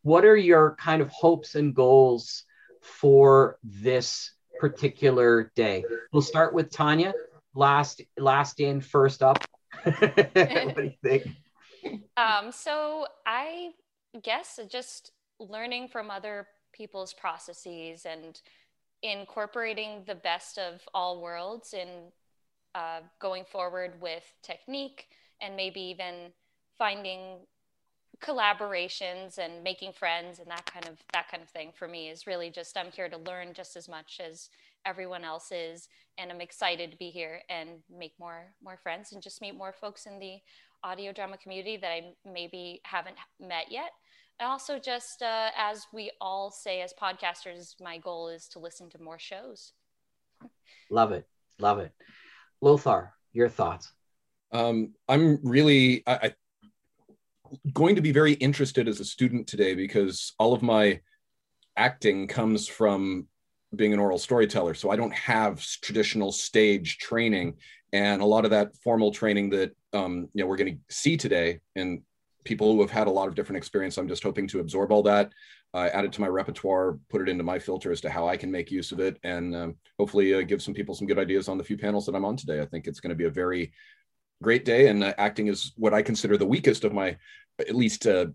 what 0.02 0.24
are 0.24 0.36
your 0.36 0.76
kind 0.76 1.02
of 1.02 1.10
hopes 1.10 1.56
and 1.56 1.74
goals 1.74 2.44
for 2.80 3.58
this 3.64 4.32
particular 4.60 5.52
day? 5.56 5.84
We'll 6.12 6.22
start 6.22 6.54
with 6.54 6.70
Tanya. 6.70 7.12
Last, 7.56 8.00
last 8.16 8.60
in, 8.60 8.80
first 8.80 9.22
up. 9.22 9.44
what 9.82 10.76
do 10.76 10.82
you 10.84 10.92
think? 11.02 11.28
Um, 12.18 12.52
so 12.52 13.06
I 13.24 13.70
guess 14.22 14.60
just 14.68 15.12
learning 15.40 15.88
from 15.88 16.10
other 16.10 16.46
people's 16.72 17.12
processes 17.12 18.06
and 18.06 18.40
incorporating 19.02 20.04
the 20.06 20.14
best 20.14 20.58
of 20.58 20.82
all 20.94 21.20
worlds 21.20 21.72
in 21.72 21.88
uh, 22.74 23.00
going 23.18 23.44
forward 23.44 24.00
with 24.00 24.22
technique 24.42 25.08
and 25.40 25.56
maybe 25.56 25.80
even 25.80 26.32
finding 26.78 27.38
collaborations 28.22 29.38
and 29.38 29.64
making 29.64 29.92
friends 29.92 30.38
and 30.38 30.48
that 30.48 30.66
kind 30.66 30.86
of 30.86 30.98
that 31.12 31.28
kind 31.30 31.42
of 31.42 31.48
thing 31.48 31.72
for 31.74 31.88
me 31.88 32.10
is 32.10 32.26
really 32.26 32.50
just 32.50 32.76
I'm 32.76 32.92
here 32.92 33.08
to 33.08 33.16
learn 33.16 33.54
just 33.54 33.76
as 33.76 33.88
much 33.88 34.20
as 34.24 34.50
everyone 34.84 35.24
else 35.24 35.52
is. 35.52 35.88
And 36.18 36.30
I'm 36.30 36.40
excited 36.40 36.90
to 36.90 36.98
be 36.98 37.10
here 37.10 37.40
and 37.48 37.70
make 37.90 38.12
more 38.18 38.52
more 38.62 38.76
friends 38.76 39.12
and 39.12 39.22
just 39.22 39.40
meet 39.40 39.56
more 39.56 39.72
folks 39.72 40.06
in 40.06 40.18
the 40.18 40.38
audio 40.82 41.12
drama 41.12 41.38
community 41.38 41.76
that 41.78 41.90
I 41.90 42.12
maybe 42.30 42.80
haven't 42.84 43.16
met 43.40 43.70
yet. 43.70 43.92
And 44.40 44.48
also, 44.48 44.78
just 44.78 45.20
uh, 45.20 45.50
as 45.54 45.86
we 45.92 46.10
all 46.18 46.50
say 46.50 46.80
as 46.80 46.94
podcasters, 46.94 47.74
my 47.78 47.98
goal 47.98 48.30
is 48.30 48.48
to 48.48 48.58
listen 48.58 48.88
to 48.90 49.02
more 49.02 49.18
shows. 49.18 49.74
Love 50.90 51.12
it, 51.12 51.26
love 51.58 51.78
it. 51.78 51.92
Lothar, 52.62 53.12
your 53.34 53.50
thoughts? 53.50 53.92
Um, 54.50 54.94
I'm 55.06 55.40
really 55.44 56.02
I, 56.06 56.14
I 56.14 56.34
going 57.74 57.96
to 57.96 58.00
be 58.00 58.12
very 58.12 58.32
interested 58.32 58.88
as 58.88 58.98
a 58.98 59.04
student 59.04 59.46
today 59.46 59.74
because 59.74 60.32
all 60.38 60.54
of 60.54 60.62
my 60.62 61.00
acting 61.76 62.26
comes 62.26 62.66
from 62.66 63.26
being 63.76 63.92
an 63.92 63.98
oral 63.98 64.18
storyteller. 64.18 64.72
So 64.72 64.90
I 64.90 64.96
don't 64.96 65.14
have 65.14 65.60
traditional 65.82 66.32
stage 66.32 66.96
training, 66.96 67.58
and 67.92 68.22
a 68.22 68.26
lot 68.26 68.46
of 68.46 68.52
that 68.52 68.74
formal 68.82 69.12
training 69.12 69.50
that 69.50 69.76
um, 69.92 70.30
you 70.32 70.42
know 70.42 70.46
we're 70.46 70.56
going 70.56 70.76
to 70.76 70.94
see 70.94 71.18
today, 71.18 71.60
and 71.76 72.00
people 72.44 72.72
who 72.72 72.80
have 72.80 72.90
had 72.90 73.06
a 73.06 73.10
lot 73.10 73.28
of 73.28 73.34
different 73.34 73.58
experience. 73.58 73.98
I'm 73.98 74.08
just 74.08 74.22
hoping 74.22 74.46
to 74.48 74.60
absorb 74.60 74.92
all 74.92 75.02
that, 75.04 75.32
uh, 75.74 75.88
add 75.92 76.04
it 76.04 76.12
to 76.12 76.20
my 76.20 76.26
repertoire, 76.26 76.98
put 77.08 77.20
it 77.20 77.28
into 77.28 77.44
my 77.44 77.58
filter 77.58 77.92
as 77.92 78.00
to 78.02 78.10
how 78.10 78.28
I 78.28 78.36
can 78.36 78.50
make 78.50 78.70
use 78.70 78.92
of 78.92 79.00
it, 79.00 79.18
and 79.22 79.54
um, 79.54 79.76
hopefully 79.98 80.34
uh, 80.34 80.42
give 80.42 80.62
some 80.62 80.74
people 80.74 80.94
some 80.94 81.06
good 81.06 81.18
ideas 81.18 81.48
on 81.48 81.58
the 81.58 81.64
few 81.64 81.76
panels 81.76 82.06
that 82.06 82.14
I'm 82.14 82.24
on 82.24 82.36
today. 82.36 82.60
I 82.60 82.66
think 82.66 82.86
it's 82.86 83.00
going 83.00 83.10
to 83.10 83.16
be 83.16 83.26
a 83.26 83.30
very 83.30 83.72
great 84.42 84.64
day, 84.64 84.88
and 84.88 85.04
uh, 85.04 85.14
acting 85.18 85.48
is 85.48 85.72
what 85.76 85.94
I 85.94 86.02
consider 86.02 86.36
the 86.36 86.46
weakest 86.46 86.84
of 86.84 86.92
my, 86.92 87.16
at 87.58 87.74
least 87.74 88.06
uh, 88.06 88.26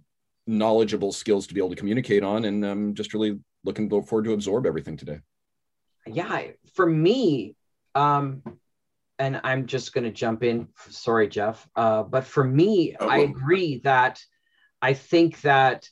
knowledgeable 0.47 1.11
skills 1.11 1.47
to 1.47 1.53
be 1.53 1.59
able 1.59 1.71
to 1.71 1.75
communicate 1.75 2.23
on, 2.23 2.45
and 2.45 2.65
I'm 2.65 2.93
just 2.93 3.13
really 3.13 3.39
looking 3.63 3.89
forward 3.89 4.25
to 4.25 4.33
absorb 4.33 4.65
everything 4.65 4.97
today. 4.97 5.19
Yeah, 6.05 6.43
for 6.75 6.85
me, 6.85 7.55
um, 7.95 8.43
and 9.19 9.41
I'm 9.43 9.65
just 9.65 9.93
going 9.93 10.03
to 10.03 10.11
jump 10.11 10.43
in. 10.43 10.67
Sorry, 10.89 11.27
Jeff, 11.27 11.67
uh, 11.75 12.03
but 12.03 12.25
for 12.25 12.43
me, 12.43 12.95
oh, 12.99 13.07
I 13.07 13.19
agree 13.19 13.79
that 13.83 14.21
I 14.81 14.93
think 14.93 15.41
that 15.41 15.87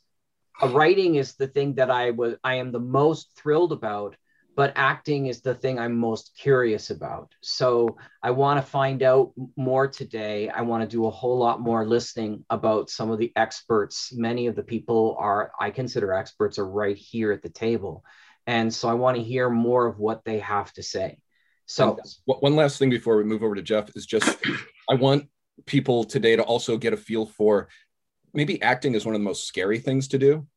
writing 0.62 1.16
is 1.16 1.36
the 1.36 1.48
thing 1.48 1.76
that 1.76 1.90
I 1.90 2.12
was 2.12 2.36
I 2.44 2.56
am 2.56 2.72
the 2.72 2.80
most 2.80 3.36
thrilled 3.36 3.72
about 3.72 4.16
but 4.56 4.74
acting 4.76 5.28
is 5.28 5.42
the 5.42 5.56
thing 5.56 5.80
I'm 5.80 5.98
most 5.98 6.38
curious 6.38 6.90
about. 6.90 7.34
So 7.42 7.98
I 8.22 8.32
want 8.32 8.64
to 8.64 8.72
find 8.72 9.02
out 9.02 9.32
more 9.56 9.88
today. 9.88 10.50
I 10.50 10.62
want 10.62 10.84
to 10.84 10.96
do 10.96 11.06
a 11.06 11.12
whole 11.12 11.38
lot 11.40 11.60
more 11.60 11.86
listening 11.86 12.46
about 12.50 12.90
some 12.90 13.10
of 13.10 13.20
the 13.20 13.32
experts. 13.36 14.14
Many 14.14 14.48
of 14.48 14.56
the 14.56 14.64
people 14.64 15.16
are, 15.20 15.52
I 15.60 15.72
consider 15.72 16.14
experts, 16.14 16.60
are 16.60 16.70
right 16.70 16.98
here 16.98 17.32
at 17.32 17.42
the 17.42 17.50
table. 17.50 18.04
And 18.46 18.74
so 18.74 18.90
I 18.90 18.94
want 18.94 19.18
to 19.18 19.24
hear 19.24 19.50
more 19.50 19.88
of 19.88 19.98
what 20.00 20.24
they 20.24 20.40
have 20.40 20.72
to 20.74 20.84
say. 20.84 21.20
So, 21.66 21.98
one 22.26 22.56
last 22.56 22.78
thing 22.78 22.90
before 22.90 23.18
we 23.18 23.24
move 23.24 23.44
over 23.44 23.56
to 23.56 23.62
Jeff 23.62 23.96
is 23.96 24.06
just 24.06 24.38
I 24.90 24.96
want 24.96 25.28
people 25.66 26.04
today 26.04 26.36
to 26.36 26.44
also 26.44 26.78
get 26.78 26.94
a 26.94 26.98
feel 26.98 27.26
for 27.26 27.70
maybe 28.34 28.62
acting 28.62 28.96
is 28.96 29.06
one 29.06 29.16
of 29.16 29.22
the 29.22 29.26
most 29.26 29.48
scary 29.48 29.80
things 29.80 30.08
to 30.10 30.18
do 30.18 30.48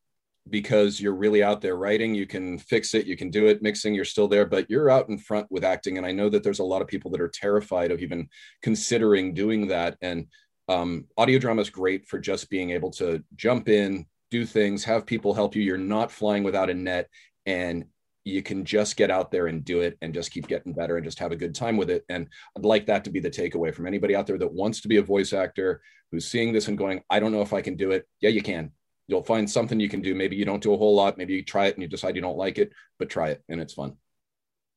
because 0.49 0.99
you're 0.99 1.13
really 1.13 1.43
out 1.43 1.61
there 1.61 1.75
writing 1.75 2.15
you 2.15 2.25
can 2.25 2.57
fix 2.57 2.93
it 2.93 3.05
you 3.05 3.17
can 3.17 3.29
do 3.29 3.47
it 3.47 3.61
mixing 3.61 3.93
you're 3.93 4.05
still 4.05 4.29
there 4.29 4.45
but 4.45 4.69
you're 4.69 4.89
out 4.89 5.09
in 5.09 5.17
front 5.17 5.45
with 5.51 5.63
acting. 5.63 5.97
And 5.97 6.05
i 6.05 6.11
know 6.11 6.29
that 6.29 6.43
there's 6.43 6.59
a 6.59 6.63
lot 6.63 6.81
of 6.81 6.87
people 6.87 7.11
that 7.11 7.21
are 7.21 7.29
terrified 7.29 7.91
of 7.91 8.01
even 8.01 8.29
considering 8.61 9.33
doing 9.33 9.67
that. 9.67 9.97
And 10.01 10.27
um, 10.69 11.05
audio 11.17 11.39
drama 11.39 11.61
is 11.61 11.69
great 11.69 12.07
for 12.07 12.19
just 12.19 12.49
being 12.49 12.71
able 12.71 12.91
to 12.91 13.23
jump 13.35 13.69
in 13.69 14.05
do 14.29 14.45
things 14.45 14.83
have 14.83 15.05
people 15.05 15.33
help 15.33 15.55
you. 15.55 15.61
You're 15.61 15.77
not 15.77 16.11
flying 16.11 16.43
without 16.43 16.69
a 16.69 16.73
net 16.73 17.07
and 17.45 17.85
you 18.27 18.43
can 18.43 18.65
just 18.65 18.97
get 18.97 19.09
out 19.09 19.31
there 19.31 19.47
and 19.47 19.63
do 19.65 19.81
it 19.81 19.97
and 20.01 20.13
just 20.13 20.31
keep 20.31 20.47
getting 20.47 20.73
better 20.73 20.97
and 20.97 21.05
just 21.05 21.19
have 21.19 21.31
a 21.31 21.35
good 21.35 21.55
time 21.55 21.77
with 21.77 21.89
it 21.89 22.03
and 22.09 22.27
i'd 22.57 22.65
like 22.65 22.85
that 22.85 23.03
to 23.03 23.09
be 23.09 23.19
the 23.19 23.29
takeaway 23.29 23.73
from 23.73 23.87
anybody 23.87 24.15
out 24.15 24.27
there 24.27 24.37
that 24.37 24.51
wants 24.51 24.81
to 24.81 24.87
be 24.87 24.97
a 24.97 25.01
voice 25.01 25.33
actor 25.33 25.81
who's 26.11 26.27
seeing 26.27 26.53
this 26.53 26.67
and 26.67 26.77
going 26.77 27.01
i 27.09 27.19
don't 27.19 27.31
know 27.31 27.41
if 27.41 27.53
i 27.53 27.61
can 27.61 27.75
do 27.75 27.91
it 27.91 28.07
yeah 28.21 28.29
you 28.29 28.41
can 28.41 28.71
you'll 29.07 29.23
find 29.23 29.49
something 29.49 29.79
you 29.79 29.89
can 29.89 30.01
do. 30.01 30.13
Maybe 30.13 30.35
you 30.35 30.45
don't 30.45 30.61
do 30.61 30.73
a 30.73 30.77
whole 30.77 30.95
lot. 30.95 31.17
Maybe 31.17 31.33
you 31.33 31.43
try 31.43 31.67
it 31.67 31.75
and 31.75 31.81
you 31.81 31.87
decide 31.87 32.15
you 32.15 32.21
don't 32.21 32.37
like 32.37 32.57
it, 32.57 32.71
but 32.99 33.09
try 33.09 33.29
it 33.29 33.43
and 33.49 33.59
it's 33.59 33.73
fun. 33.73 33.95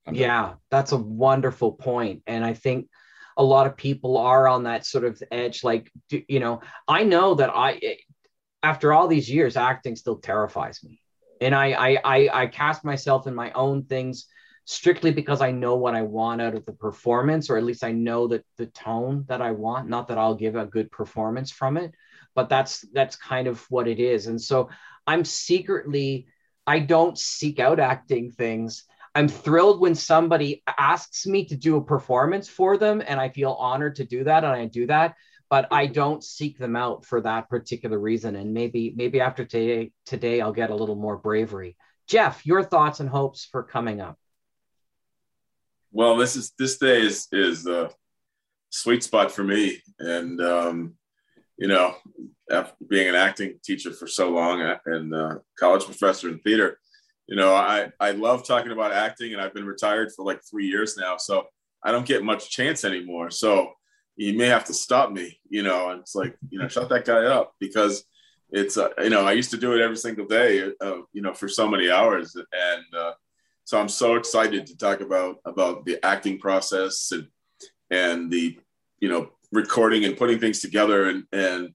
I'm 0.07 0.15
yeah, 0.15 0.41
done. 0.41 0.57
that's 0.71 0.93
a 0.93 0.97
wonderful 0.97 1.73
point. 1.73 2.23
And 2.25 2.43
I 2.43 2.53
think 2.53 2.87
a 3.37 3.43
lot 3.43 3.67
of 3.67 3.77
people 3.77 4.17
are 4.17 4.47
on 4.47 4.63
that 4.63 4.85
sort 4.85 5.03
of 5.03 5.21
edge. 5.31 5.63
Like, 5.63 5.91
you 6.09 6.39
know, 6.39 6.61
I 6.87 7.03
know 7.03 7.35
that 7.35 7.51
I, 7.53 7.97
after 8.63 8.93
all 8.93 9.07
these 9.07 9.29
years, 9.29 9.57
acting 9.57 9.95
still 9.95 10.17
terrifies 10.17 10.83
me. 10.83 11.01
And 11.41 11.53
I, 11.53 11.71
I, 11.71 11.97
I, 12.03 12.29
I 12.43 12.47
cast 12.47 12.85
myself 12.85 13.27
in 13.27 13.35
my 13.35 13.51
own 13.51 13.83
things 13.83 14.27
strictly 14.65 15.11
because 15.11 15.41
I 15.41 15.51
know 15.51 15.75
what 15.75 15.95
I 15.95 16.03
want 16.03 16.41
out 16.41 16.55
of 16.55 16.65
the 16.65 16.71
performance, 16.71 17.49
or 17.49 17.57
at 17.57 17.63
least 17.63 17.83
I 17.83 17.91
know 17.91 18.27
that 18.27 18.45
the 18.57 18.67
tone 18.67 19.25
that 19.27 19.41
I 19.41 19.51
want, 19.51 19.89
not 19.89 20.07
that 20.07 20.17
I'll 20.17 20.35
give 20.35 20.55
a 20.55 20.65
good 20.65 20.91
performance 20.91 21.51
from 21.51 21.77
it, 21.77 21.91
but 22.35 22.47
that's 22.47 22.85
that's 22.93 23.15
kind 23.15 23.47
of 23.47 23.59
what 23.69 23.87
it 23.87 23.99
is. 23.99 24.27
And 24.27 24.39
so 24.41 24.69
i'm 25.07 25.25
secretly 25.25 26.27
i 26.67 26.79
don't 26.79 27.17
seek 27.17 27.59
out 27.59 27.79
acting 27.79 28.31
things. 28.31 28.85
I'm 29.13 29.27
thrilled 29.27 29.81
when 29.81 29.95
somebody 29.95 30.63
asks 30.77 31.27
me 31.27 31.43
to 31.45 31.57
do 31.57 31.75
a 31.75 31.83
performance 31.83 32.47
for 32.47 32.77
them 32.77 33.03
and 33.05 33.19
i 33.19 33.29
feel 33.29 33.53
honored 33.53 33.97
to 33.97 34.05
do 34.05 34.23
that 34.23 34.43
and 34.43 34.53
i 34.53 34.65
do 34.65 34.87
that 34.87 35.15
but 35.51 35.67
i 35.71 35.85
don't 35.85 36.23
seek 36.23 36.57
them 36.57 36.75
out 36.75 37.05
for 37.05 37.21
that 37.21 37.47
particular 37.49 37.99
reason 37.99 38.35
and 38.35 38.51
maybe 38.53 38.93
maybe 38.95 39.21
after 39.21 39.45
today 39.45 39.91
today 40.05 40.41
i'll 40.41 40.51
get 40.51 40.71
a 40.71 40.75
little 40.75 40.95
more 40.95 41.17
bravery 41.17 41.77
jeff 42.07 42.43
your 42.45 42.63
thoughts 42.63 42.99
and 42.99 43.09
hopes 43.09 43.45
for 43.51 43.61
coming 43.61 44.01
up 44.01 44.17
well 45.91 46.17
this 46.17 46.35
is 46.35 46.53
this 46.57 46.79
day 46.79 47.01
is 47.01 47.27
is 47.31 47.63
the 47.63 47.91
sweet 48.71 49.03
spot 49.03 49.31
for 49.31 49.43
me 49.43 49.77
and 49.99 50.41
um 50.41 50.95
you 51.61 51.67
know, 51.67 51.95
after 52.49 52.73
being 52.89 53.07
an 53.07 53.13
acting 53.13 53.59
teacher 53.63 53.93
for 53.93 54.07
so 54.07 54.31
long 54.31 54.77
and 54.87 55.13
uh, 55.13 55.35
college 55.59 55.85
professor 55.85 56.27
in 56.27 56.39
theater, 56.39 56.79
you 57.27 57.35
know, 57.35 57.53
I, 57.53 57.91
I 57.99 58.11
love 58.11 58.47
talking 58.47 58.71
about 58.71 58.91
acting 58.91 59.31
and 59.31 59.39
I've 59.39 59.53
been 59.53 59.67
retired 59.67 60.11
for 60.11 60.25
like 60.25 60.41
three 60.43 60.65
years 60.65 60.97
now. 60.97 61.17
So 61.17 61.45
I 61.83 61.91
don't 61.91 62.07
get 62.07 62.23
much 62.23 62.49
chance 62.49 62.83
anymore. 62.83 63.29
So 63.29 63.73
you 64.15 64.37
may 64.37 64.47
have 64.47 64.65
to 64.65 64.73
stop 64.73 65.11
me, 65.11 65.39
you 65.49 65.63
know, 65.63 65.89
and 65.89 66.01
it's 66.01 66.15
like, 66.15 66.35
you 66.49 66.59
know, 66.59 66.67
shut 66.67 66.89
that 66.89 67.05
guy 67.05 67.25
up 67.25 67.53
because 67.59 68.03
it's, 68.51 68.77
uh, 68.77 68.89
you 69.01 69.09
know, 69.09 69.25
I 69.25 69.31
used 69.31 69.51
to 69.51 69.57
do 69.57 69.73
it 69.73 69.81
every 69.81 69.97
single 69.97 70.25
day, 70.25 70.71
uh, 70.81 70.97
you 71.13 71.21
know, 71.21 71.33
for 71.33 71.47
so 71.47 71.67
many 71.67 71.89
hours. 71.89 72.35
And 72.35 72.95
uh, 72.95 73.13
so 73.63 73.79
I'm 73.79 73.89
so 73.89 74.15
excited 74.15 74.67
to 74.67 74.77
talk 74.77 75.01
about, 75.01 75.37
about 75.45 75.85
the 75.85 76.03
acting 76.05 76.37
process 76.37 77.11
and, 77.11 77.27
and 77.89 78.31
the, 78.31 78.59
you 78.99 79.09
know, 79.09 79.29
recording 79.51 80.05
and 80.05 80.17
putting 80.17 80.39
things 80.39 80.59
together 80.59 81.09
and 81.09 81.25
and 81.31 81.73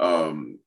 um, 0.00 0.58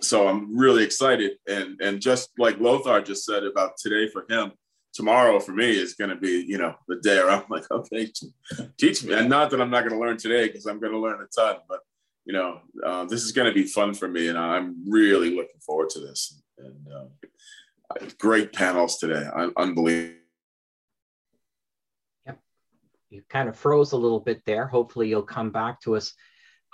so 0.00 0.28
I'm 0.28 0.56
really 0.56 0.84
excited 0.84 1.32
and 1.46 1.80
and 1.80 2.00
just 2.00 2.30
like 2.38 2.60
Lothar 2.60 3.00
just 3.00 3.24
said 3.24 3.44
about 3.44 3.76
today 3.76 4.08
for 4.08 4.26
him 4.28 4.52
tomorrow 4.96 5.38
for 5.38 5.52
me 5.52 5.70
is 5.70 5.94
going 5.94 6.10
to 6.10 6.16
be 6.16 6.44
you 6.48 6.58
know 6.58 6.74
the 6.88 6.96
day 6.96 7.16
where 7.16 7.30
I'm 7.30 7.44
like 7.48 7.64
okay 7.70 8.10
teach 8.78 9.04
me 9.04 9.12
and 9.14 9.28
not 9.28 9.50
that 9.50 9.60
I'm 9.60 9.70
not 9.70 9.82
going 9.82 9.92
to 9.92 10.00
learn 10.00 10.16
today 10.16 10.46
because 10.46 10.66
I'm 10.66 10.80
going 10.80 10.92
to 10.92 10.98
learn 10.98 11.20
a 11.20 11.26
ton 11.26 11.56
but 11.68 11.80
you 12.24 12.32
know 12.32 12.60
uh, 12.84 13.04
this 13.04 13.22
is 13.22 13.32
going 13.32 13.48
to 13.48 13.54
be 13.54 13.64
fun 13.64 13.94
for 13.94 14.08
me 14.08 14.28
and 14.28 14.38
I'm 14.38 14.90
really 14.90 15.34
looking 15.34 15.60
forward 15.60 15.90
to 15.90 16.00
this 16.00 16.42
and 16.58 16.88
uh, 16.92 18.06
great 18.18 18.52
panels 18.52 18.98
today 18.98 19.28
I'm 19.34 19.52
unbelievable 19.56 20.16
Yep, 22.26 22.40
you 23.10 23.22
kind 23.28 23.48
of 23.48 23.56
froze 23.56 23.92
a 23.92 23.96
little 23.96 24.20
bit 24.20 24.42
there. 24.44 24.66
Hopefully, 24.66 25.08
you'll 25.08 25.22
come 25.22 25.50
back 25.50 25.80
to 25.82 25.96
us. 25.96 26.12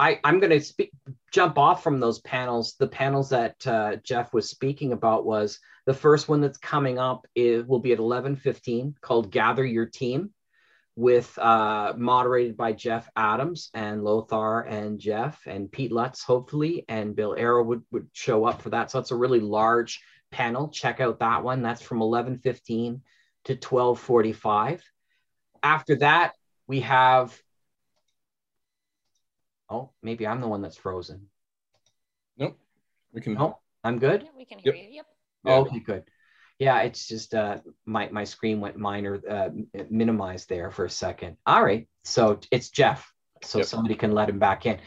I, 0.02 0.20
I'm 0.24 0.40
going 0.40 0.60
to 0.60 0.86
jump 1.30 1.58
off 1.58 1.82
from 1.82 2.00
those 2.00 2.20
panels. 2.20 2.74
The 2.78 2.88
panels 2.88 3.28
that 3.30 3.66
uh, 3.66 3.96
Jeff 3.96 4.32
was 4.32 4.50
speaking 4.50 4.92
about 4.92 5.24
was 5.24 5.60
the 5.86 5.94
first 5.94 6.28
one 6.28 6.40
that's 6.40 6.58
coming 6.58 6.98
up 6.98 7.26
is, 7.34 7.64
will 7.64 7.78
be 7.78 7.92
at 7.92 7.98
11:15 7.98 8.94
called 9.00 9.30
"Gather 9.30 9.64
Your 9.64 9.86
Team," 9.86 10.32
with 10.96 11.38
uh, 11.38 11.94
moderated 11.96 12.56
by 12.56 12.72
Jeff 12.72 13.08
Adams 13.14 13.70
and 13.74 14.02
Lothar 14.02 14.62
and 14.62 14.98
Jeff 14.98 15.40
and 15.46 15.70
Pete 15.70 15.92
Lutz, 15.92 16.24
hopefully, 16.24 16.84
and 16.88 17.14
Bill 17.14 17.36
Arrow 17.38 17.62
would, 17.62 17.82
would 17.92 18.08
show 18.12 18.44
up 18.44 18.62
for 18.62 18.70
that. 18.70 18.90
So 18.90 18.98
it's 18.98 19.12
a 19.12 19.16
really 19.16 19.40
large 19.40 20.02
panel. 20.32 20.68
Check 20.68 21.00
out 21.00 21.20
that 21.20 21.44
one. 21.44 21.62
That's 21.62 21.82
from 21.82 22.00
11:15 22.00 23.00
to 23.44 23.56
12:45 23.56 24.80
after 25.62 25.96
that, 25.96 26.34
we 26.66 26.80
have. 26.80 27.36
Oh, 29.72 29.90
maybe 30.02 30.26
I'm 30.26 30.40
the 30.40 30.48
one 30.48 30.60
that's 30.60 30.76
frozen. 30.76 31.28
Nope. 32.36 32.58
We 33.12 33.20
can. 33.20 33.38
Oh, 33.38 33.58
I'm 33.82 33.98
good. 33.98 34.22
Yeah, 34.22 34.28
we 34.36 34.44
can 34.44 34.58
hear 34.58 34.74
yep. 34.74 34.84
you. 34.84 34.96
Yep. 34.96 35.06
Yeah. 35.44 35.54
Okay, 35.54 35.78
good. 35.80 36.04
Yeah, 36.58 36.82
it's 36.82 37.08
just 37.08 37.34
uh, 37.34 37.58
my 37.86 38.08
my 38.10 38.24
screen 38.24 38.60
went 38.60 38.76
minor 38.76 39.20
uh, 39.28 39.48
minimized 39.88 40.48
there 40.48 40.70
for 40.70 40.84
a 40.84 40.90
second. 40.90 41.36
All 41.46 41.64
right, 41.64 41.88
so 42.04 42.38
it's 42.50 42.68
Jeff. 42.68 43.10
So 43.42 43.58
yep. 43.58 43.66
somebody 43.66 43.94
can 43.94 44.12
let 44.12 44.28
him 44.28 44.38
back 44.38 44.66
in. 44.66 44.78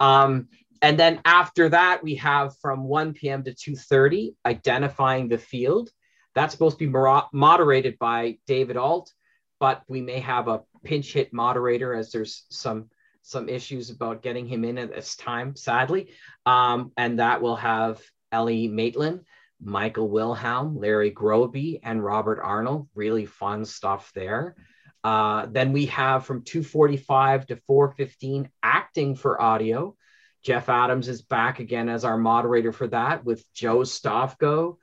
Um, 0.00 0.48
and 0.82 0.98
then 0.98 1.20
after 1.24 1.68
that, 1.68 2.02
we 2.02 2.14
have 2.16 2.56
from 2.62 2.84
1 2.84 3.12
p.m. 3.12 3.44
to 3.44 3.52
2:30, 3.52 4.34
identifying 4.46 5.28
the 5.28 5.38
field. 5.38 5.90
That's 6.34 6.52
supposed 6.52 6.78
to 6.78 6.86
be 6.86 7.28
moderated 7.32 7.98
by 7.98 8.38
David 8.46 8.76
Alt 8.76 9.12
but 9.60 9.82
we 9.86 10.00
may 10.00 10.18
have 10.20 10.48
a 10.48 10.62
pinch 10.82 11.12
hit 11.12 11.32
moderator 11.32 11.94
as 11.94 12.10
there's 12.10 12.44
some 12.48 12.88
some 13.30 13.48
issues 13.48 13.90
about 13.90 14.22
getting 14.22 14.46
him 14.46 14.64
in 14.64 14.78
at 14.78 14.94
this 14.94 15.16
time, 15.16 15.54
sadly. 15.56 16.10
Um, 16.44 16.92
and 16.96 17.18
that 17.18 17.40
will 17.40 17.56
have 17.56 18.00
Ellie 18.32 18.68
Maitland, 18.68 19.20
Michael 19.62 20.08
Wilhelm, 20.08 20.78
Larry 20.78 21.10
Groby, 21.10 21.80
and 21.82 22.04
Robert 22.04 22.40
Arnold. 22.42 22.88
Really 22.94 23.26
fun 23.26 23.64
stuff 23.64 24.10
there. 24.14 24.56
Uh, 25.02 25.46
then 25.46 25.72
we 25.72 25.86
have 25.86 26.26
from 26.26 26.42
245 26.42 27.46
to 27.46 27.56
415 27.66 28.50
acting 28.62 29.14
for 29.14 29.40
audio. 29.40 29.96
Jeff 30.42 30.68
Adams 30.68 31.08
is 31.08 31.22
back 31.22 31.58
again 31.58 31.88
as 31.88 32.04
our 32.04 32.18
moderator 32.18 32.72
for 32.72 32.88
that 32.88 33.24
with 33.24 33.44
Joe 33.52 33.78
Stofko, 33.78 34.76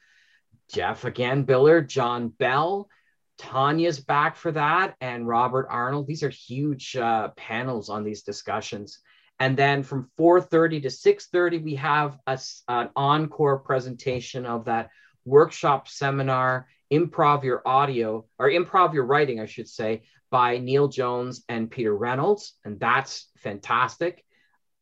Jeff 0.72 1.06
again, 1.06 1.46
Biller, 1.46 1.86
John 1.86 2.30
Bell, 2.30 2.90
Tanya's 3.38 4.00
back 4.00 4.36
for 4.36 4.52
that, 4.52 4.96
and 5.00 5.28
Robert 5.28 5.68
Arnold. 5.70 6.08
These 6.08 6.24
are 6.24 6.30
huge 6.30 6.96
uh, 6.96 7.30
panels 7.30 7.90
on 7.90 8.04
these 8.04 8.24
discussions. 8.24 9.00
And 9.40 9.56
then 9.56 9.84
from 9.84 10.10
4:30 10.18 10.82
to 10.84 10.90
6:30, 10.90 11.64
we 11.64 11.76
have 11.76 12.18
a, 12.26 12.40
an 12.68 12.90
encore 12.96 13.60
presentation 13.60 14.46
of 14.46 14.66
that 14.66 14.90
workshop 15.26 15.88
seminar, 15.88 16.68
improv 16.92 17.44
your 17.44 17.62
audio 17.66 18.26
or 18.40 18.50
improv 18.50 18.94
your 18.94 19.06
writing, 19.06 19.40
I 19.40 19.46
should 19.46 19.68
say, 19.68 20.04
by 20.32 20.58
Neil 20.58 20.88
Jones 20.88 21.44
and 21.48 21.70
Peter 21.70 21.96
Reynolds, 21.96 22.54
and 22.66 22.80
that's 22.80 23.30
fantastic. 23.38 24.24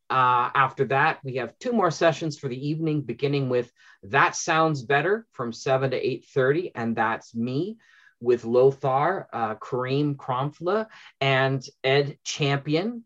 Uh, 0.10 0.50
after 0.54 0.86
that, 0.86 1.20
we 1.24 1.36
have 1.36 1.58
two 1.60 1.74
more 1.74 1.90
sessions 1.92 2.38
for 2.38 2.48
the 2.48 2.68
evening, 2.68 3.02
beginning 3.02 3.50
with 3.50 3.72
"That 4.04 4.36
Sounds 4.36 4.84
Better" 4.84 5.26
from 5.32 5.52
7 5.52 5.92
to 5.92 5.98
8:30, 5.98 6.72
and 6.76 6.96
that's 6.96 7.36
me 7.36 7.78
with 8.22 8.46
Lothar, 8.46 9.28
uh, 9.32 9.56
Kareem 9.56 10.16
Kronfla, 10.16 10.88
and 11.22 11.64
Ed 11.84 12.18
Champion. 12.24 13.04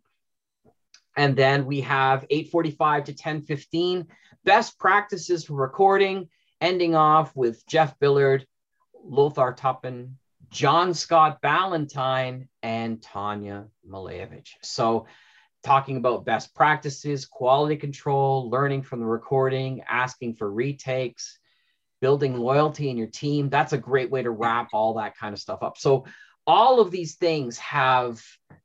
And 1.17 1.35
then 1.35 1.65
we 1.65 1.81
have 1.81 2.25
8:45 2.29 3.05
to 3.05 3.13
10:15 3.13 4.07
best 4.43 4.79
practices 4.79 5.45
for 5.45 5.53
recording, 5.53 6.29
ending 6.61 6.95
off 6.95 7.35
with 7.35 7.65
Jeff 7.67 7.97
Billard, 7.99 8.45
Lothar 9.03 9.53
Tuppen, 9.53 10.15
John 10.49 10.93
Scott 10.93 11.41
Ballantyne, 11.41 12.47
and 12.63 13.01
Tanya 13.01 13.67
Malevich. 13.87 14.53
So 14.61 15.07
talking 15.63 15.97
about 15.97 16.25
best 16.25 16.55
practices, 16.55 17.25
quality 17.25 17.75
control, 17.75 18.49
learning 18.49 18.83
from 18.83 18.99
the 18.99 19.05
recording, 19.05 19.81
asking 19.87 20.35
for 20.35 20.51
retakes, 20.51 21.38
building 22.01 22.37
loyalty 22.37 22.89
in 22.89 22.97
your 22.97 23.07
team. 23.07 23.49
That's 23.49 23.73
a 23.73 23.77
great 23.77 24.09
way 24.09 24.23
to 24.23 24.31
wrap 24.31 24.69
all 24.73 24.95
that 24.95 25.17
kind 25.17 25.33
of 25.33 25.39
stuff 25.39 25.63
up. 25.63 25.77
So 25.77 26.05
all 26.47 26.79
of 26.79 26.89
these 26.89 27.15
things 27.15 27.57
have 27.59 28.21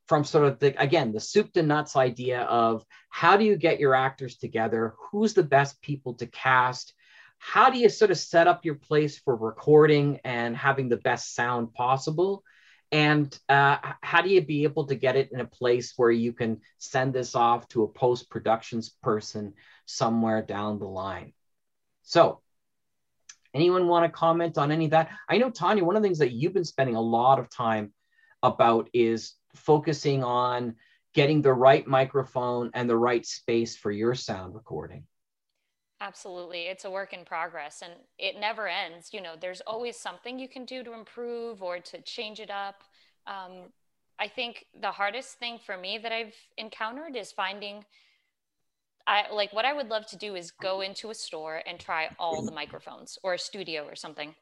from 0.07 0.25
sort 0.25 0.47
of 0.47 0.59
the 0.59 0.81
again 0.81 1.13
the 1.13 1.21
soup 1.21 1.53
to 1.53 1.63
nuts 1.63 1.97
idea 1.97 2.43
of 2.43 2.85
how 3.11 3.37
do 3.37 3.45
you 3.45 3.57
get 3.57 3.81
your 3.81 3.95
actors 3.95 4.37
together 4.37 4.95
who's 5.11 5.35
the 5.35 5.43
best 5.43 5.81
people 5.83 6.15
to 6.15 6.27
cast 6.27 6.95
how 7.39 7.69
do 7.69 7.79
you 7.79 7.89
sort 7.89 8.11
of 8.11 8.17
set 8.17 8.47
up 8.47 8.65
your 8.65 8.77
place 8.77 9.19
for 9.19 9.37
recording 9.37 10.19
and 10.25 10.57
having 10.57 10.89
the 10.89 10.97
best 10.97 11.35
sound 11.35 11.75
possible 11.75 12.43
and 12.93 13.39
uh, 13.49 13.77
how 14.03 14.23
do 14.23 14.31
you 14.31 14.41
be 14.41 14.63
able 14.63 14.87
to 14.87 14.95
get 14.95 15.17
it 15.17 15.31
in 15.33 15.41
a 15.41 15.47
place 15.47 15.95
where 15.97 16.13
you 16.13 16.33
can 16.33 16.61
send 16.79 17.13
this 17.13 17.35
off 17.35 17.67
to 17.69 17.83
a 17.83 17.89
post 17.89 18.31
productions 18.31 18.91
person 19.03 19.53
somewhere 19.85 20.43
down 20.43 20.79
the 20.79 20.87
line 20.87 21.33
so 22.03 22.41
Anyone 23.55 23.87
want 23.87 24.05
to 24.05 24.11
comment 24.11 24.59
on 24.59 24.73
any 24.73 24.87
of 24.87 24.91
that? 24.91 25.11
I 25.29 25.39
know, 25.39 25.51
Tanya, 25.51 25.85
one 25.85 25.97
of 25.97 26.03
the 26.03 26.09
things 26.09 26.19
that 26.19 26.33
you've 26.33 26.55
been 26.55 26.65
spending 26.65 26.97
a 26.97 27.01
lot 27.01 27.39
of 27.39 27.49
time 27.49 27.93
about 28.43 28.91
is 28.93 29.35
focusing 29.55 30.25
on 30.25 30.75
getting 31.15 31.41
the 31.41 31.53
right 31.53 31.87
microphone 31.87 32.71
and 32.75 32.91
the 32.91 32.97
right 32.97 33.25
space 33.25 33.77
for 33.77 33.93
your 33.93 34.15
sound 34.15 34.55
recording. 34.55 35.05
Absolutely. 36.01 36.63
It's 36.63 36.85
a 36.85 36.91
work 36.91 37.13
in 37.13 37.25
progress 37.25 37.81
and 37.83 37.95
it 38.19 38.39
never 38.39 38.67
ends. 38.67 39.11
You 39.13 39.23
know, 39.23 39.37
there's 39.41 39.63
always 39.63 39.97
something 39.97 40.39
you 40.39 40.49
can 40.49 40.65
do 40.65 40.83
to 40.83 40.93
improve 40.93 41.63
or 41.63 41.79
to 41.79 42.01
change 42.03 42.41
it 42.41 42.51
up. 42.51 42.83
Um, 43.27 43.73
I 44.19 44.29
think 44.29 44.67
the 44.79 44.91
hardest 44.91 45.39
thing 45.39 45.59
for 45.65 45.77
me 45.77 45.99
that 45.99 46.13
I've 46.13 46.35
encountered 46.59 47.17
is 47.17 47.33
finding 47.33 47.85
I 49.07 49.25
like 49.33 49.53
what 49.53 49.65
I 49.65 49.73
would 49.73 49.91
love 49.91 50.07
to 50.07 50.17
do 50.17 50.35
is 50.35 50.51
go 50.51 50.81
into 50.81 51.11
a 51.11 51.15
store 51.15 51.63
and 51.67 51.79
try 51.79 52.09
all 52.19 52.45
the 52.45 52.53
microphones 52.53 53.19
or 53.23 53.35
a 53.35 53.39
studio 53.39 53.85
or 53.85 53.95
something 53.95 54.35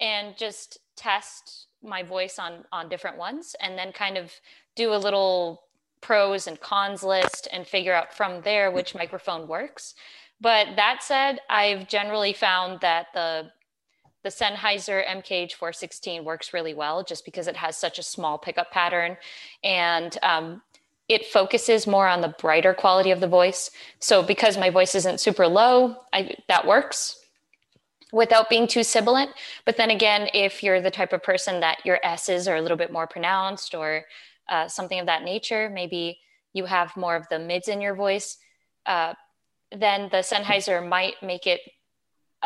and 0.00 0.36
just 0.36 0.78
test 0.96 1.66
my 1.82 2.02
voice 2.02 2.38
on 2.38 2.64
on 2.72 2.88
different 2.88 3.18
ones 3.18 3.54
and 3.60 3.78
then 3.78 3.92
kind 3.92 4.16
of 4.16 4.32
do 4.74 4.92
a 4.92 4.96
little 4.96 5.62
pros 6.00 6.46
and 6.46 6.60
cons 6.60 7.02
list 7.02 7.48
and 7.52 7.66
figure 7.66 7.92
out 7.92 8.14
from 8.14 8.40
there 8.42 8.70
which 8.70 8.94
microphone 8.94 9.48
works. 9.48 9.94
But 10.40 10.76
that 10.76 11.02
said, 11.02 11.40
I've 11.48 11.88
generally 11.88 12.32
found 12.32 12.80
that 12.80 13.08
the 13.14 13.50
the 14.22 14.30
Sennheiser 14.30 15.06
MKH416 15.06 16.24
works 16.24 16.52
really 16.52 16.74
well 16.74 17.04
just 17.04 17.24
because 17.24 17.46
it 17.46 17.56
has 17.56 17.76
such 17.76 18.00
a 18.00 18.02
small 18.02 18.38
pickup 18.38 18.72
pattern 18.72 19.16
and 19.62 20.18
um, 20.20 20.62
it 21.08 21.26
focuses 21.26 21.86
more 21.86 22.08
on 22.08 22.20
the 22.20 22.34
brighter 22.40 22.74
quality 22.74 23.10
of 23.10 23.20
the 23.20 23.28
voice. 23.28 23.70
So 24.00 24.22
because 24.22 24.58
my 24.58 24.70
voice 24.70 24.94
isn't 24.94 25.20
super 25.20 25.46
low, 25.46 25.96
I, 26.12 26.36
that 26.48 26.66
works 26.66 27.20
without 28.12 28.48
being 28.48 28.66
too 28.66 28.82
sibilant. 28.82 29.30
But 29.64 29.76
then 29.76 29.90
again, 29.90 30.28
if 30.34 30.62
you're 30.62 30.80
the 30.80 30.90
type 30.90 31.12
of 31.12 31.22
person 31.22 31.60
that 31.60 31.78
your 31.84 32.00
S's 32.02 32.48
are 32.48 32.56
a 32.56 32.62
little 32.62 32.76
bit 32.76 32.92
more 32.92 33.06
pronounced 33.06 33.74
or 33.74 34.04
uh, 34.48 34.68
something 34.68 34.98
of 34.98 35.06
that 35.06 35.22
nature, 35.22 35.70
maybe 35.70 36.18
you 36.52 36.64
have 36.64 36.96
more 36.96 37.16
of 37.16 37.28
the 37.28 37.38
mids 37.38 37.68
in 37.68 37.80
your 37.80 37.94
voice, 37.94 38.38
uh, 38.86 39.14
then 39.72 40.08
the 40.10 40.18
Sennheiser 40.18 40.86
might 40.86 41.14
make 41.22 41.46
it 41.46 41.60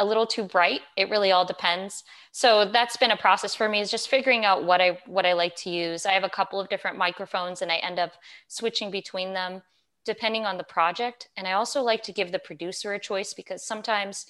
a 0.00 0.04
little 0.04 0.26
too 0.26 0.44
bright. 0.44 0.80
It 0.96 1.10
really 1.10 1.30
all 1.30 1.44
depends. 1.44 2.04
So 2.32 2.64
that's 2.64 2.96
been 2.96 3.10
a 3.10 3.16
process 3.16 3.54
for 3.54 3.68
me 3.68 3.80
is 3.80 3.90
just 3.90 4.08
figuring 4.08 4.44
out 4.46 4.64
what 4.64 4.80
I 4.80 4.98
what 5.06 5.26
I 5.26 5.34
like 5.34 5.54
to 5.56 5.70
use. 5.70 6.06
I 6.06 6.12
have 6.12 6.24
a 6.24 6.30
couple 6.30 6.58
of 6.58 6.70
different 6.70 6.96
microphones 6.96 7.60
and 7.60 7.70
I 7.70 7.76
end 7.76 7.98
up 7.98 8.12
switching 8.48 8.90
between 8.90 9.34
them 9.34 9.62
depending 10.06 10.46
on 10.46 10.56
the 10.56 10.64
project. 10.64 11.28
And 11.36 11.46
I 11.46 11.52
also 11.52 11.82
like 11.82 12.02
to 12.04 12.12
give 12.12 12.32
the 12.32 12.38
producer 12.38 12.94
a 12.94 12.98
choice 12.98 13.34
because 13.34 13.62
sometimes 13.62 14.24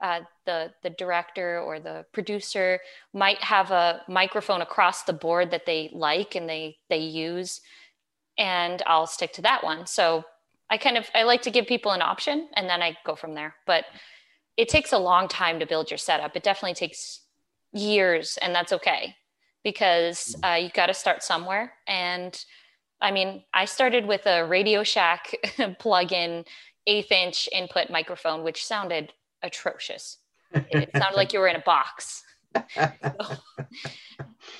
uh, 0.00 0.20
the 0.46 0.72
the 0.82 0.90
director 0.90 1.60
or 1.60 1.78
the 1.78 2.06
producer 2.12 2.80
might 3.12 3.42
have 3.42 3.70
a 3.70 4.00
microphone 4.08 4.62
across 4.62 5.02
the 5.02 5.12
board 5.12 5.50
that 5.50 5.66
they 5.66 5.90
like 5.92 6.34
and 6.34 6.48
they 6.48 6.78
they 6.88 7.00
use, 7.00 7.60
and 8.38 8.82
I'll 8.86 9.06
stick 9.06 9.34
to 9.34 9.42
that 9.42 9.62
one. 9.62 9.86
So 9.86 10.24
I 10.70 10.78
kind 10.78 10.96
of 10.96 11.10
I 11.14 11.24
like 11.24 11.42
to 11.42 11.50
give 11.50 11.66
people 11.66 11.92
an 11.92 12.00
option 12.00 12.48
and 12.54 12.66
then 12.66 12.80
I 12.80 12.96
go 13.04 13.14
from 13.14 13.34
there. 13.34 13.54
But 13.66 13.84
it 14.60 14.68
takes 14.68 14.92
a 14.92 14.98
long 14.98 15.26
time 15.26 15.58
to 15.58 15.64
build 15.64 15.90
your 15.90 15.96
setup. 15.96 16.36
It 16.36 16.42
definitely 16.42 16.74
takes 16.74 17.20
years, 17.72 18.38
and 18.42 18.54
that's 18.54 18.74
okay 18.74 19.16
because 19.64 20.36
mm. 20.38 20.52
uh, 20.52 20.56
you 20.56 20.68
got 20.68 20.86
to 20.86 20.94
start 20.94 21.22
somewhere. 21.22 21.72
And 21.88 22.38
I 23.00 23.10
mean, 23.10 23.42
I 23.54 23.64
started 23.64 24.04
with 24.04 24.26
a 24.26 24.44
Radio 24.44 24.84
Shack 24.84 25.34
plug-in 25.78 26.44
eighth 26.86 27.10
inch 27.10 27.48
input 27.52 27.88
microphone, 27.88 28.44
which 28.44 28.66
sounded 28.66 29.14
atrocious. 29.42 30.18
It, 30.52 30.90
sounded 30.94 31.16
like 31.16 31.32
you 31.32 31.38
were 31.40 31.48
in 31.48 31.56
a 31.56 31.60
box. 31.60 32.22
so, 32.54 32.60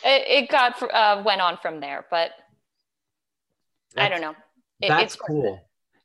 it, 0.02 0.44
it, 0.44 0.48
got 0.48 0.82
uh, 0.82 1.22
went 1.26 1.42
on 1.42 1.58
from 1.58 1.80
there, 1.80 2.06
but 2.10 2.30
that's, 3.94 4.06
I 4.06 4.08
don't 4.08 4.22
know. 4.22 4.34
It, 4.80 4.88
that's 4.88 5.16
cool. 5.16 5.60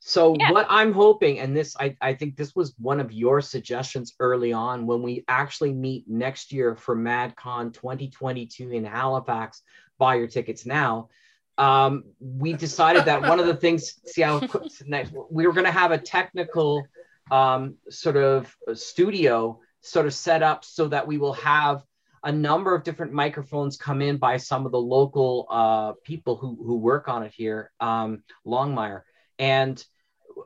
So 0.08 0.36
yeah. 0.40 0.52
what 0.52 0.68
I'm 0.70 0.94
hoping, 0.94 1.40
and 1.40 1.58
this 1.58 1.76
I, 1.80 1.98
I 2.00 2.14
think 2.14 2.38
this 2.38 2.56
was 2.56 2.76
one 2.78 3.00
of 3.00 3.12
your 3.12 3.42
suggestions 3.42 4.14
early 4.20 4.54
on 4.54 4.86
when 4.86 5.02
we 5.02 5.26
actually 5.28 5.74
meet 5.74 6.08
next 6.08 6.54
year 6.54 6.76
for 6.76 6.96
MadCon 6.96 7.74
2022 7.74 8.70
in 8.70 8.86
Halifax, 8.86 9.64
buy 9.98 10.14
your 10.14 10.28
tickets 10.28 10.64
now. 10.64 11.10
Um, 11.58 12.04
we 12.20 12.54
decided 12.54 13.06
that 13.06 13.24
one 13.24 13.40
of 13.40 13.48
the 13.48 13.56
things, 13.56 14.00
see 14.06 14.22
how 14.22 14.48
next, 14.86 15.12
we 15.32 15.48
were 15.48 15.54
going 15.54 15.66
to 15.66 15.72
have 15.72 15.90
a 15.90 15.98
technical 15.98 16.86
um, 17.32 17.74
sort 17.90 18.16
of 18.16 18.56
studio 18.76 19.60
sort 19.82 20.06
of 20.06 20.14
set 20.14 20.44
up 20.44 20.64
so 20.64 20.88
that 20.88 21.08
we 21.08 21.18
will 21.18 21.34
have 21.34 21.84
a 22.24 22.32
number 22.32 22.76
of 22.76 22.84
different 22.84 23.12
microphones 23.12 23.76
come 23.76 24.04
in 24.04 24.18
by 24.18 24.38
some 24.38 24.68
of 24.68 24.72
the 24.72 24.78
local 24.80 25.48
uh, 25.50 25.94
people 26.04 26.36
who, 26.36 26.56
who 26.64 26.78
work 26.78 27.08
on 27.08 27.24
it 27.24 27.34
here, 27.36 27.72
um, 27.80 28.22
Longmire. 28.46 29.02
And 29.40 29.84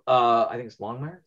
uh, 0.07 0.47
I 0.49 0.55
think 0.55 0.67
it's 0.67 0.77
Longmire, 0.77 1.19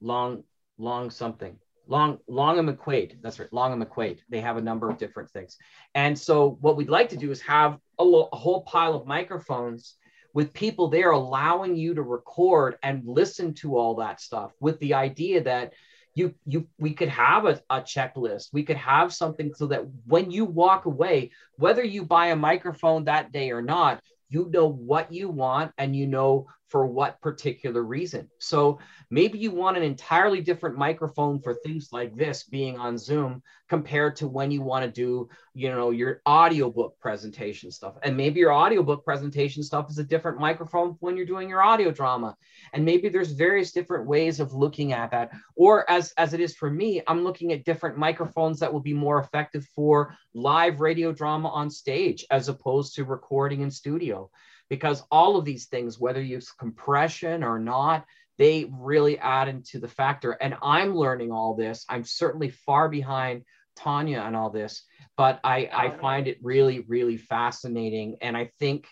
Long, 0.00 0.44
Long 0.78 1.10
something, 1.10 1.56
Long, 1.86 2.18
Long 2.28 2.58
and 2.58 2.68
McQuade. 2.68 3.22
That's 3.22 3.38
right, 3.38 3.52
Long 3.52 3.72
and 3.72 3.84
McQuade. 3.84 4.18
They 4.28 4.40
have 4.40 4.56
a 4.56 4.62
number 4.62 4.90
of 4.90 4.98
different 4.98 5.30
things, 5.30 5.56
and 5.94 6.18
so 6.18 6.58
what 6.60 6.76
we'd 6.76 6.88
like 6.88 7.08
to 7.10 7.16
do 7.16 7.30
is 7.30 7.40
have 7.42 7.78
a, 7.98 8.04
lo- 8.04 8.28
a 8.32 8.36
whole 8.36 8.62
pile 8.62 8.94
of 8.94 9.06
microphones 9.06 9.96
with 10.34 10.52
people 10.52 10.88
there 10.88 11.12
allowing 11.12 11.76
you 11.76 11.94
to 11.94 12.02
record 12.02 12.76
and 12.82 13.02
listen 13.06 13.54
to 13.54 13.76
all 13.76 13.94
that 13.94 14.20
stuff 14.20 14.52
with 14.60 14.78
the 14.80 14.94
idea 14.94 15.42
that 15.42 15.72
you 16.14 16.34
you 16.46 16.66
we 16.78 16.92
could 16.92 17.08
have 17.08 17.44
a, 17.44 17.60
a 17.70 17.80
checklist 17.80 18.48
we 18.52 18.62
could 18.62 18.76
have 18.76 19.12
something 19.12 19.52
so 19.54 19.66
that 19.66 19.84
when 20.06 20.30
you 20.30 20.44
walk 20.44 20.86
away 20.86 21.30
whether 21.56 21.82
you 21.82 22.04
buy 22.04 22.28
a 22.28 22.36
microphone 22.36 23.04
that 23.04 23.32
day 23.32 23.50
or 23.50 23.62
not 23.62 24.00
you 24.28 24.48
know 24.52 24.66
what 24.66 25.12
you 25.12 25.28
want 25.28 25.72
and 25.78 25.96
you 25.96 26.06
know 26.06 26.46
for 26.74 26.86
what 26.86 27.20
particular 27.20 27.84
reason. 27.84 28.28
So 28.40 28.80
maybe 29.08 29.38
you 29.38 29.52
want 29.52 29.76
an 29.76 29.84
entirely 29.84 30.40
different 30.40 30.76
microphone 30.76 31.40
for 31.40 31.54
things 31.54 31.90
like 31.92 32.16
this 32.16 32.42
being 32.42 32.78
on 32.78 32.98
Zoom 32.98 33.44
compared 33.68 34.16
to 34.16 34.26
when 34.26 34.50
you 34.50 34.60
want 34.60 34.84
to 34.84 34.90
do, 34.90 35.28
you 35.54 35.70
know, 35.70 35.92
your 35.92 36.20
audiobook 36.28 36.98
presentation 36.98 37.70
stuff. 37.70 37.94
And 38.02 38.16
maybe 38.16 38.40
your 38.40 38.52
audiobook 38.52 39.04
presentation 39.04 39.62
stuff 39.62 39.88
is 39.88 39.98
a 39.98 40.02
different 40.02 40.40
microphone 40.40 40.96
when 40.98 41.16
you're 41.16 41.26
doing 41.26 41.48
your 41.48 41.62
audio 41.62 41.92
drama. 41.92 42.36
And 42.72 42.84
maybe 42.84 43.08
there's 43.08 43.30
various 43.30 43.70
different 43.70 44.08
ways 44.08 44.40
of 44.40 44.52
looking 44.52 44.92
at 44.92 45.12
that. 45.12 45.30
Or 45.54 45.88
as 45.88 46.12
as 46.16 46.34
it 46.34 46.40
is 46.40 46.56
for 46.56 46.68
me, 46.68 47.02
I'm 47.06 47.22
looking 47.22 47.52
at 47.52 47.64
different 47.64 47.98
microphones 47.98 48.58
that 48.58 48.72
will 48.72 48.80
be 48.80 48.94
more 48.94 49.20
effective 49.20 49.64
for 49.76 50.16
live 50.34 50.80
radio 50.80 51.12
drama 51.12 51.50
on 51.50 51.70
stage 51.70 52.26
as 52.32 52.48
opposed 52.48 52.96
to 52.96 53.04
recording 53.04 53.60
in 53.60 53.70
studio 53.70 54.28
because 54.74 55.04
all 55.10 55.36
of 55.36 55.44
these 55.44 55.66
things, 55.66 56.00
whether 56.00 56.20
you 56.20 56.36
use 56.36 56.50
compression 56.50 57.44
or 57.44 57.58
not, 57.58 58.04
they 58.38 58.66
really 58.70 59.18
add 59.18 59.46
into 59.48 59.78
the 59.78 59.88
factor. 59.88 60.32
And 60.32 60.56
I'm 60.62 60.96
learning 60.96 61.30
all 61.30 61.54
this. 61.54 61.84
I'm 61.88 62.04
certainly 62.04 62.50
far 62.50 62.88
behind 62.88 63.44
Tanya 63.76 64.18
on 64.18 64.34
all 64.34 64.50
this, 64.50 64.84
but 65.16 65.38
I, 65.44 65.70
I 65.72 65.90
find 65.90 66.26
it 66.26 66.38
really, 66.42 66.80
really 66.80 67.16
fascinating. 67.16 68.16
And 68.20 68.36
I 68.36 68.50
think 68.58 68.86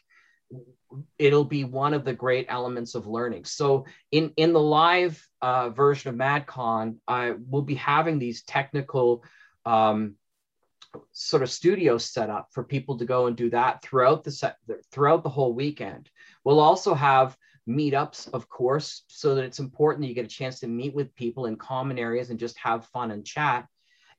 it'll 1.19 1.45
be 1.45 1.65
one 1.65 1.95
of 1.95 2.05
the 2.05 2.13
great 2.13 2.47
elements 2.49 2.95
of 2.95 3.07
learning. 3.07 3.45
So 3.45 3.87
in, 4.11 4.33
in 4.37 4.53
the 4.53 4.61
live 4.61 5.21
uh, 5.41 5.71
version 5.71 6.11
of 6.11 6.17
MadCon, 6.17 6.97
I 7.09 7.35
will 7.51 7.63
be 7.63 7.75
having 7.75 8.19
these 8.19 8.45
technical 8.45 9.25
um, 9.65 10.17
sort 11.13 11.43
of 11.43 11.51
studio 11.51 11.99
set 11.99 12.31
up 12.31 12.49
for 12.53 12.65
people 12.65 12.99
to 12.99 13.05
go 13.05 13.27
and 13.27 13.37
do 13.37 13.51
that 13.51 13.83
throughout 13.83 14.25
the 14.25 14.31
set 14.31 14.57
throughout 14.91 15.23
the 15.23 15.29
whole 15.29 15.53
weekend. 15.53 16.11
We'll 16.45 16.61
also 16.61 16.95
have 16.95 17.37
meetups, 17.69 18.33
of 18.33 18.49
course, 18.49 19.03
so 19.09 19.35
that 19.35 19.45
it's 19.45 19.61
important 19.61 20.03
that 20.03 20.09
you 20.09 20.15
get 20.15 20.25
a 20.25 20.29
chance 20.29 20.61
to 20.61 20.67
meet 20.67 20.95
with 20.95 21.15
people 21.15 21.47
in 21.47 21.57
common 21.57 21.99
areas 21.99 22.31
and 22.31 22.39
just 22.39 22.59
have 22.59 22.87
fun 22.87 23.11
and 23.11 23.25
chat. 23.25 23.67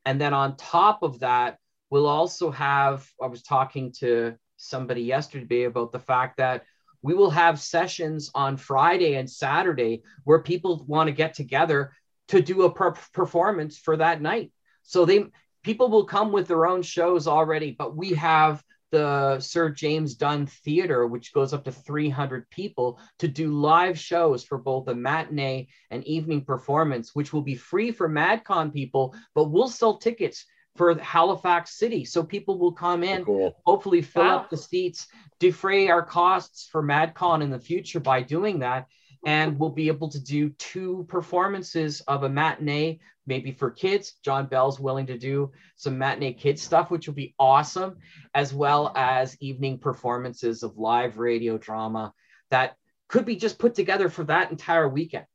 And 0.04 0.20
then 0.20 0.34
on 0.34 0.56
top 0.56 1.02
of 1.02 1.20
that, 1.20 1.58
we'll 1.90 2.06
also 2.06 2.50
have, 2.50 3.08
I 3.22 3.26
was 3.26 3.42
talking 3.42 3.92
to 3.98 4.34
somebody 4.56 5.02
yesterday 5.02 5.64
about 5.64 5.92
the 5.92 5.98
fact 5.98 6.38
that 6.38 6.64
we 7.02 7.14
will 7.14 7.30
have 7.30 7.60
sessions 7.60 8.30
on 8.34 8.56
Friday 8.56 9.16
and 9.16 9.30
Saturday 9.30 10.02
where 10.24 10.38
people 10.38 10.84
want 10.86 11.08
to 11.08 11.12
get 11.12 11.34
together 11.34 11.92
to 12.28 12.40
do 12.40 12.62
a 12.62 12.72
per- 12.72 12.94
performance 13.12 13.76
for 13.76 13.98
that 13.98 14.22
night. 14.22 14.52
So 14.82 15.04
they 15.04 15.26
people 15.64 15.88
will 15.88 16.04
come 16.04 16.30
with 16.30 16.46
their 16.46 16.66
own 16.66 16.82
shows 16.82 17.26
already, 17.26 17.72
but 17.72 17.96
we 17.96 18.10
have 18.10 18.62
the 18.92 19.40
Sir 19.40 19.70
James 19.70 20.14
Dunn 20.14 20.46
Theater, 20.46 21.06
which 21.08 21.32
goes 21.32 21.52
up 21.52 21.64
to 21.64 21.72
300 21.72 22.48
people, 22.50 23.00
to 23.18 23.26
do 23.26 23.52
live 23.52 23.98
shows 23.98 24.44
for 24.44 24.56
both 24.56 24.86
a 24.86 24.94
matinee 24.94 25.66
and 25.90 26.04
evening 26.04 26.44
performance, 26.44 27.12
which 27.12 27.32
will 27.32 27.42
be 27.42 27.56
free 27.56 27.90
for 27.90 28.08
MadCon 28.08 28.72
people, 28.72 29.16
but 29.34 29.50
we'll 29.50 29.66
sell 29.68 29.96
tickets 29.96 30.44
for 30.76 30.96
Halifax 30.98 31.76
City. 31.76 32.04
So 32.04 32.22
people 32.22 32.58
will 32.58 32.72
come 32.72 33.02
in, 33.02 33.24
cool. 33.24 33.56
hopefully 33.64 34.02
fill 34.02 34.22
wow. 34.22 34.36
up 34.36 34.50
the 34.50 34.56
seats, 34.56 35.08
defray 35.40 35.88
our 35.88 36.02
costs 36.02 36.68
for 36.70 36.82
MadCon 36.82 37.42
in 37.42 37.50
the 37.50 37.58
future 37.58 38.00
by 38.00 38.22
doing 38.22 38.60
that 38.60 38.86
and 39.26 39.58
we'll 39.58 39.70
be 39.70 39.88
able 39.88 40.08
to 40.10 40.20
do 40.22 40.50
two 40.50 41.06
performances 41.08 42.00
of 42.02 42.24
a 42.24 42.28
matinee 42.28 43.00
maybe 43.26 43.52
for 43.52 43.70
kids 43.70 44.14
john 44.24 44.46
bell's 44.46 44.80
willing 44.80 45.06
to 45.06 45.18
do 45.18 45.50
some 45.76 45.98
matinee 45.98 46.32
kids 46.32 46.62
stuff 46.62 46.90
which 46.90 47.06
will 47.06 47.14
be 47.14 47.34
awesome 47.38 47.96
as 48.34 48.52
well 48.52 48.92
as 48.96 49.36
evening 49.40 49.78
performances 49.78 50.62
of 50.62 50.76
live 50.78 51.18
radio 51.18 51.58
drama 51.58 52.12
that 52.50 52.76
could 53.08 53.24
be 53.24 53.36
just 53.36 53.58
put 53.58 53.74
together 53.74 54.08
for 54.08 54.24
that 54.24 54.50
entire 54.50 54.88
weekend. 54.88 55.26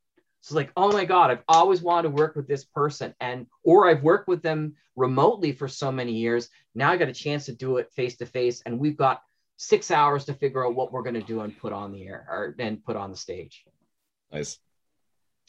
So 0.42 0.54
like 0.54 0.72
oh 0.76 0.90
my 0.90 1.04
god 1.04 1.30
i've 1.30 1.44
always 1.48 1.82
wanted 1.82 2.08
to 2.08 2.14
work 2.14 2.34
with 2.34 2.48
this 2.48 2.64
person 2.64 3.14
and 3.20 3.46
or 3.62 3.88
i've 3.88 4.02
worked 4.02 4.26
with 4.26 4.42
them 4.42 4.74
remotely 4.96 5.52
for 5.52 5.68
so 5.68 5.92
many 5.92 6.12
years. 6.12 6.48
Now 6.74 6.90
i 6.90 6.96
got 6.96 7.08
a 7.08 7.14
chance 7.14 7.46
to 7.46 7.54
do 7.54 7.76
it 7.76 7.92
face 7.92 8.16
to 8.18 8.26
face 8.26 8.62
and 8.64 8.78
we've 8.78 8.96
got 8.96 9.22
six 9.58 9.90
hours 9.90 10.24
to 10.24 10.34
figure 10.34 10.66
out 10.66 10.74
what 10.74 10.92
we're 10.92 11.02
going 11.02 11.14
to 11.14 11.20
do 11.20 11.40
and 11.40 11.56
put 11.58 11.74
on 11.74 11.92
the 11.92 12.06
air 12.06 12.26
or 12.28 12.54
and 12.58 12.82
put 12.82 12.96
on 12.96 13.10
the 13.10 13.16
stage. 13.16 13.64
Nice. 14.32 14.58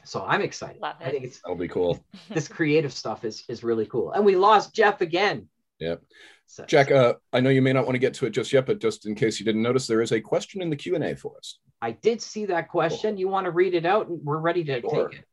So 0.03 0.25
I'm 0.25 0.41
excited. 0.41 0.81
Love 0.81 0.95
it. 1.01 1.07
I 1.07 1.11
think 1.11 1.25
it's 1.25 1.41
that'll 1.41 1.55
be 1.55 1.67
cool. 1.67 2.03
this 2.29 2.47
creative 2.47 2.93
stuff 2.93 3.23
is 3.23 3.43
is 3.47 3.63
really 3.63 3.85
cool. 3.85 4.11
And 4.11 4.25
we 4.25 4.35
lost 4.35 4.73
Jeff 4.73 5.01
again. 5.01 5.47
Yep. 5.79 6.01
So, 6.45 6.65
Jack, 6.65 6.91
uh, 6.91 7.13
I 7.31 7.39
know 7.39 7.49
you 7.49 7.61
may 7.61 7.71
not 7.71 7.85
want 7.85 7.95
to 7.95 7.99
get 7.99 8.13
to 8.15 8.25
it 8.25 8.31
just 8.31 8.51
yet, 8.51 8.65
but 8.65 8.79
just 8.79 9.05
in 9.05 9.15
case 9.15 9.39
you 9.39 9.45
didn't 9.45 9.61
notice, 9.61 9.87
there 9.87 10.01
is 10.01 10.11
a 10.11 10.19
question 10.19 10.61
in 10.61 10.69
the 10.69 10.75
Q 10.75 10.95
and 10.95 11.03
A 11.03 11.15
for 11.15 11.37
us. 11.37 11.59
I 11.81 11.91
did 11.91 12.21
see 12.21 12.45
that 12.47 12.67
question. 12.67 13.11
Cool. 13.11 13.19
You 13.19 13.27
want 13.29 13.45
to 13.45 13.51
read 13.51 13.73
it 13.73 13.85
out, 13.85 14.09
and 14.09 14.19
we're 14.23 14.37
ready 14.37 14.63
to 14.65 14.81
sure. 14.81 15.09
take 15.09 15.19
it. 15.19 15.25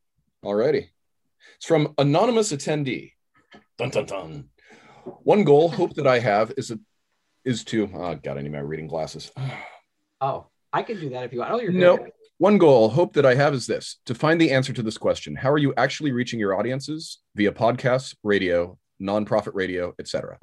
All 0.43 0.55
righty. 0.55 0.91
It's 1.57 1.67
from 1.67 1.95
anonymous 1.99 2.53
attendee. 2.53 3.13
Dun 3.79 3.91
dun 3.91 4.07
dun. 4.07 4.49
One 5.23 5.45
goal, 5.45 5.69
hope 5.71 5.95
that 5.95 6.07
I 6.07 6.21
have 6.21 6.53
is 6.57 6.71
a, 6.71 6.79
is 7.45 7.65
to. 7.65 7.91
Oh 7.93 8.15
God, 8.15 8.39
I 8.39 8.43
need 8.43 8.53
my 8.53 8.59
reading 8.61 8.87
glasses. 8.87 9.33
oh, 10.21 10.47
I 10.73 10.83
can 10.83 11.01
do 11.01 11.11
that 11.11 11.25
if 11.25 11.33
you 11.33 11.41
want. 11.41 11.53
Oh, 11.53 11.61
you're 11.61 11.73
no. 11.73 11.99
One 12.39 12.57
goal, 12.57 12.91
hope 12.91 13.15
that 13.15 13.27
I 13.27 13.35
have 13.35 13.53
is 13.53 13.67
this 13.67 13.97
to 14.07 14.15
find 14.15 14.41
the 14.41 14.53
answer 14.53 14.73
to 14.73 14.83
this 14.83 14.97
question. 14.97 15.35
How 15.35 15.51
are 15.51 15.59
you 15.59 15.75
actually 15.77 16.13
reaching 16.13 16.39
your 16.39 16.57
audiences 16.57 17.19
via 17.35 17.51
podcasts, 17.51 18.15
radio, 18.23 18.79
nonprofit 19.03 19.55
radio, 19.55 19.93
etc.? 19.99 20.39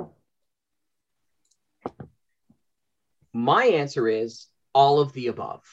My 3.31 3.63
answer 3.63 4.10
is 4.10 4.47
all 4.73 4.99
of 4.99 5.13
the 5.13 5.27
above. 5.27 5.63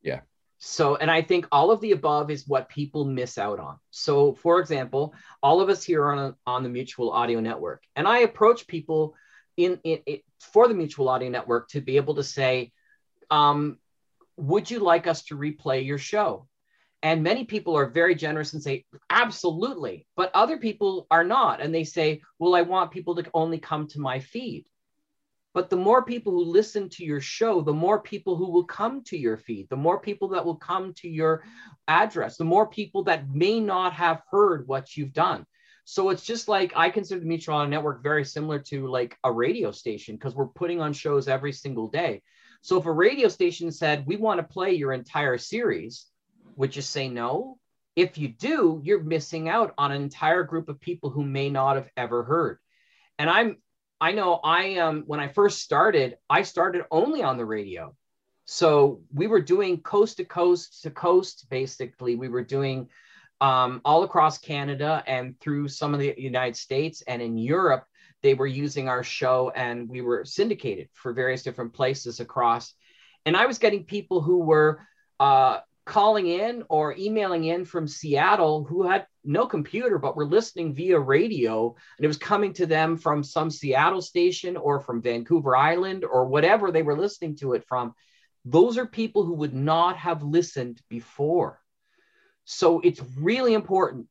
Yeah. 0.00 0.20
So, 0.56 0.96
and 0.96 1.10
I 1.10 1.20
think 1.20 1.46
all 1.52 1.70
of 1.70 1.82
the 1.82 1.92
above 1.92 2.30
is 2.30 2.48
what 2.48 2.70
people 2.70 3.04
miss 3.04 3.36
out 3.36 3.60
on. 3.60 3.76
So, 3.90 4.32
for 4.32 4.60
example, 4.60 5.12
all 5.42 5.60
of 5.60 5.68
us 5.68 5.84
here 5.84 6.10
on, 6.10 6.34
on 6.46 6.62
the 6.62 6.70
Mutual 6.70 7.10
Audio 7.10 7.40
Network, 7.40 7.84
and 7.94 8.08
I 8.08 8.20
approach 8.20 8.66
people 8.66 9.14
in, 9.58 9.78
in, 9.84 9.98
in 10.06 10.20
for 10.40 10.68
the 10.68 10.74
Mutual 10.74 11.10
Audio 11.10 11.28
Network 11.28 11.68
to 11.70 11.82
be 11.82 11.96
able 11.96 12.14
to 12.14 12.22
say, 12.22 12.72
um, 13.30 13.78
would 14.36 14.70
you 14.70 14.80
like 14.80 15.06
us 15.06 15.24
to 15.24 15.38
replay 15.38 15.84
your 15.84 15.98
show? 15.98 16.46
And 17.02 17.22
many 17.22 17.44
people 17.44 17.76
are 17.76 17.86
very 17.86 18.14
generous 18.14 18.52
and 18.52 18.62
say, 18.62 18.84
absolutely. 19.10 20.06
But 20.16 20.30
other 20.34 20.56
people 20.58 21.06
are 21.10 21.24
not. 21.24 21.60
And 21.60 21.74
they 21.74 21.84
say, 21.84 22.22
well, 22.38 22.54
I 22.54 22.62
want 22.62 22.90
people 22.90 23.14
to 23.16 23.30
only 23.34 23.58
come 23.58 23.86
to 23.88 24.00
my 24.00 24.20
feed. 24.20 24.64
But 25.54 25.70
the 25.70 25.76
more 25.76 26.04
people 26.04 26.32
who 26.32 26.44
listen 26.44 26.90
to 26.90 27.04
your 27.04 27.20
show, 27.20 27.62
the 27.62 27.72
more 27.72 28.00
people 28.02 28.36
who 28.36 28.50
will 28.50 28.64
come 28.64 29.02
to 29.04 29.16
your 29.16 29.38
feed, 29.38 29.68
the 29.70 29.76
more 29.76 30.00
people 30.00 30.28
that 30.28 30.44
will 30.44 30.56
come 30.56 30.92
to 30.98 31.08
your 31.08 31.44
address, 31.88 32.36
the 32.36 32.44
more 32.44 32.66
people 32.68 33.04
that 33.04 33.28
may 33.30 33.58
not 33.60 33.94
have 33.94 34.20
heard 34.30 34.68
what 34.68 34.96
you've 34.96 35.14
done. 35.14 35.46
So 35.84 36.10
it's 36.10 36.24
just 36.24 36.48
like 36.48 36.72
I 36.76 36.90
consider 36.90 37.20
the 37.20 37.26
Mutual 37.26 37.66
Network 37.66 38.02
very 38.02 38.24
similar 38.24 38.58
to 38.70 38.88
like 38.88 39.16
a 39.24 39.32
radio 39.32 39.70
station 39.70 40.16
because 40.16 40.34
we're 40.34 40.48
putting 40.48 40.80
on 40.80 40.92
shows 40.92 41.28
every 41.28 41.52
single 41.52 41.88
day. 41.88 42.22
So 42.62 42.78
if 42.78 42.86
a 42.86 42.92
radio 42.92 43.28
station 43.28 43.70
said, 43.70 44.06
we 44.06 44.16
want 44.16 44.38
to 44.38 44.52
play 44.54 44.74
your 44.74 44.92
entire 44.92 45.38
series, 45.38 46.06
would 46.56 46.74
you 46.74 46.82
say 46.82 47.08
no? 47.08 47.58
If 47.94 48.18
you 48.18 48.28
do, 48.28 48.80
you're 48.84 49.02
missing 49.02 49.48
out 49.48 49.72
on 49.78 49.92
an 49.92 50.02
entire 50.02 50.42
group 50.42 50.68
of 50.68 50.80
people 50.80 51.10
who 51.10 51.24
may 51.24 51.48
not 51.48 51.76
have 51.76 51.88
ever 51.96 52.22
heard. 52.24 52.58
And 53.18 53.30
I'm, 53.30 53.56
I 54.00 54.12
know 54.12 54.34
I 54.34 54.64
am, 54.64 54.88
um, 54.88 55.04
when 55.06 55.20
I 55.20 55.28
first 55.28 55.62
started, 55.62 56.16
I 56.28 56.42
started 56.42 56.84
only 56.90 57.22
on 57.22 57.38
the 57.38 57.46
radio. 57.46 57.94
So 58.44 59.00
we 59.12 59.26
were 59.26 59.40
doing 59.40 59.80
coast 59.80 60.18
to 60.18 60.24
coast 60.24 60.82
to 60.82 60.90
coast, 60.90 61.46
basically. 61.48 62.16
We 62.16 62.28
were 62.28 62.44
doing 62.44 62.88
um, 63.40 63.80
all 63.84 64.02
across 64.02 64.38
Canada 64.38 65.02
and 65.06 65.38
through 65.40 65.68
some 65.68 65.94
of 65.94 66.00
the 66.00 66.14
United 66.16 66.56
States 66.56 67.02
and 67.02 67.20
in 67.20 67.38
Europe 67.38 67.86
they 68.22 68.34
were 68.34 68.46
using 68.46 68.88
our 68.88 69.02
show 69.02 69.52
and 69.54 69.88
we 69.88 70.00
were 70.00 70.24
syndicated 70.24 70.88
for 70.92 71.12
various 71.12 71.42
different 71.42 71.72
places 71.72 72.20
across. 72.20 72.74
And 73.24 73.36
I 73.36 73.46
was 73.46 73.58
getting 73.58 73.84
people 73.84 74.20
who 74.20 74.38
were 74.38 74.80
uh, 75.20 75.60
calling 75.84 76.26
in 76.26 76.64
or 76.68 76.96
emailing 76.96 77.44
in 77.44 77.64
from 77.64 77.86
Seattle 77.86 78.64
who 78.64 78.82
had 78.82 79.06
no 79.24 79.46
computer 79.46 79.98
but 79.98 80.16
were 80.16 80.26
listening 80.26 80.74
via 80.74 80.98
radio 80.98 81.74
and 81.96 82.04
it 82.04 82.08
was 82.08 82.16
coming 82.16 82.52
to 82.54 82.66
them 82.66 82.96
from 82.96 83.22
some 83.22 83.50
Seattle 83.50 84.02
station 84.02 84.56
or 84.56 84.80
from 84.80 85.00
Vancouver 85.00 85.56
Island 85.56 86.04
or 86.04 86.26
whatever 86.26 86.72
they 86.72 86.82
were 86.82 86.98
listening 86.98 87.36
to 87.36 87.54
it 87.54 87.64
from. 87.64 87.94
Those 88.44 88.78
are 88.78 88.86
people 88.86 89.24
who 89.24 89.34
would 89.34 89.54
not 89.54 89.96
have 89.96 90.22
listened 90.22 90.80
before. 90.88 91.60
So 92.44 92.80
it's 92.80 93.00
really 93.18 93.54
important. 93.54 94.06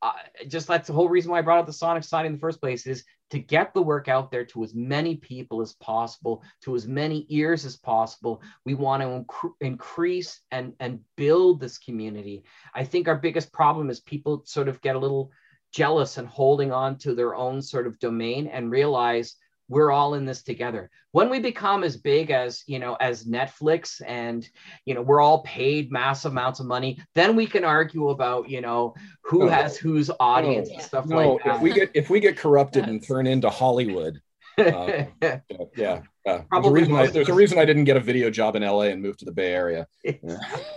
Uh, 0.00 0.12
just 0.46 0.66
that's 0.66 0.86
the 0.86 0.92
whole 0.92 1.08
reason 1.08 1.30
why 1.30 1.38
I 1.38 1.42
brought 1.42 1.60
up 1.60 1.66
the 1.66 1.72
Sonic 1.72 2.04
sign 2.04 2.26
in 2.26 2.32
the 2.32 2.38
first 2.38 2.60
place 2.60 2.86
is 2.86 3.04
to 3.30 3.38
get 3.38 3.74
the 3.74 3.82
work 3.82 4.08
out 4.08 4.30
there 4.30 4.44
to 4.46 4.64
as 4.64 4.74
many 4.74 5.16
people 5.16 5.60
as 5.60 5.74
possible, 5.74 6.42
to 6.62 6.74
as 6.74 6.86
many 6.86 7.26
ears 7.28 7.64
as 7.64 7.76
possible. 7.76 8.42
We 8.64 8.74
want 8.74 9.02
to 9.02 9.08
inc- 9.08 9.54
increase 9.60 10.40
and, 10.50 10.72
and 10.80 11.00
build 11.16 11.60
this 11.60 11.78
community. 11.78 12.44
I 12.74 12.84
think 12.84 13.08
our 13.08 13.16
biggest 13.16 13.52
problem 13.52 13.90
is 13.90 14.00
people 14.00 14.42
sort 14.46 14.68
of 14.68 14.80
get 14.80 14.96
a 14.96 14.98
little 14.98 15.30
jealous 15.72 16.16
and 16.16 16.26
holding 16.26 16.72
on 16.72 16.96
to 16.98 17.14
their 17.14 17.34
own 17.34 17.60
sort 17.60 17.86
of 17.86 17.98
domain 17.98 18.46
and 18.46 18.70
realize 18.70 19.36
we're 19.68 19.90
all 19.90 20.14
in 20.14 20.24
this 20.24 20.42
together 20.42 20.90
when 21.12 21.28
we 21.28 21.38
become 21.38 21.84
as 21.84 21.96
big 21.96 22.30
as 22.30 22.64
you 22.66 22.78
know 22.78 22.94
as 23.00 23.24
netflix 23.24 24.00
and 24.06 24.48
you 24.84 24.94
know 24.94 25.02
we're 25.02 25.20
all 25.20 25.42
paid 25.42 25.92
massive 25.92 26.32
amounts 26.32 26.60
of 26.60 26.66
money 26.66 26.98
then 27.14 27.36
we 27.36 27.46
can 27.46 27.64
argue 27.64 28.08
about 28.08 28.48
you 28.48 28.60
know 28.60 28.94
who 29.22 29.44
oh, 29.44 29.48
has 29.48 29.76
whose 29.76 30.10
audience 30.20 30.68
oh, 30.70 30.74
and 30.74 30.82
stuff 30.82 31.06
no, 31.06 31.34
like 31.34 31.44
that 31.44 31.56
if 31.56 31.62
we 31.62 31.72
get 31.72 31.90
if 31.94 32.10
we 32.10 32.20
get 32.20 32.36
corrupted 32.36 32.86
and 32.86 33.02
turn 33.06 33.26
into 33.26 33.50
hollywood 33.50 34.20
uh, 34.58 35.04
yeah 35.76 36.00
uh, 36.28 36.42
there's, 36.52 36.66
a 36.66 36.70
reason 36.70 36.94
I, 36.94 37.06
there's 37.06 37.28
a 37.28 37.34
reason 37.34 37.58
I 37.58 37.64
didn't 37.64 37.84
get 37.84 37.96
a 37.96 38.00
video 38.00 38.28
job 38.28 38.54
in 38.56 38.62
LA 38.62 38.82
and 38.82 39.00
move 39.00 39.16
to 39.18 39.24
the 39.24 39.32
Bay 39.32 39.54
Area. 39.54 39.86
I 40.06 40.18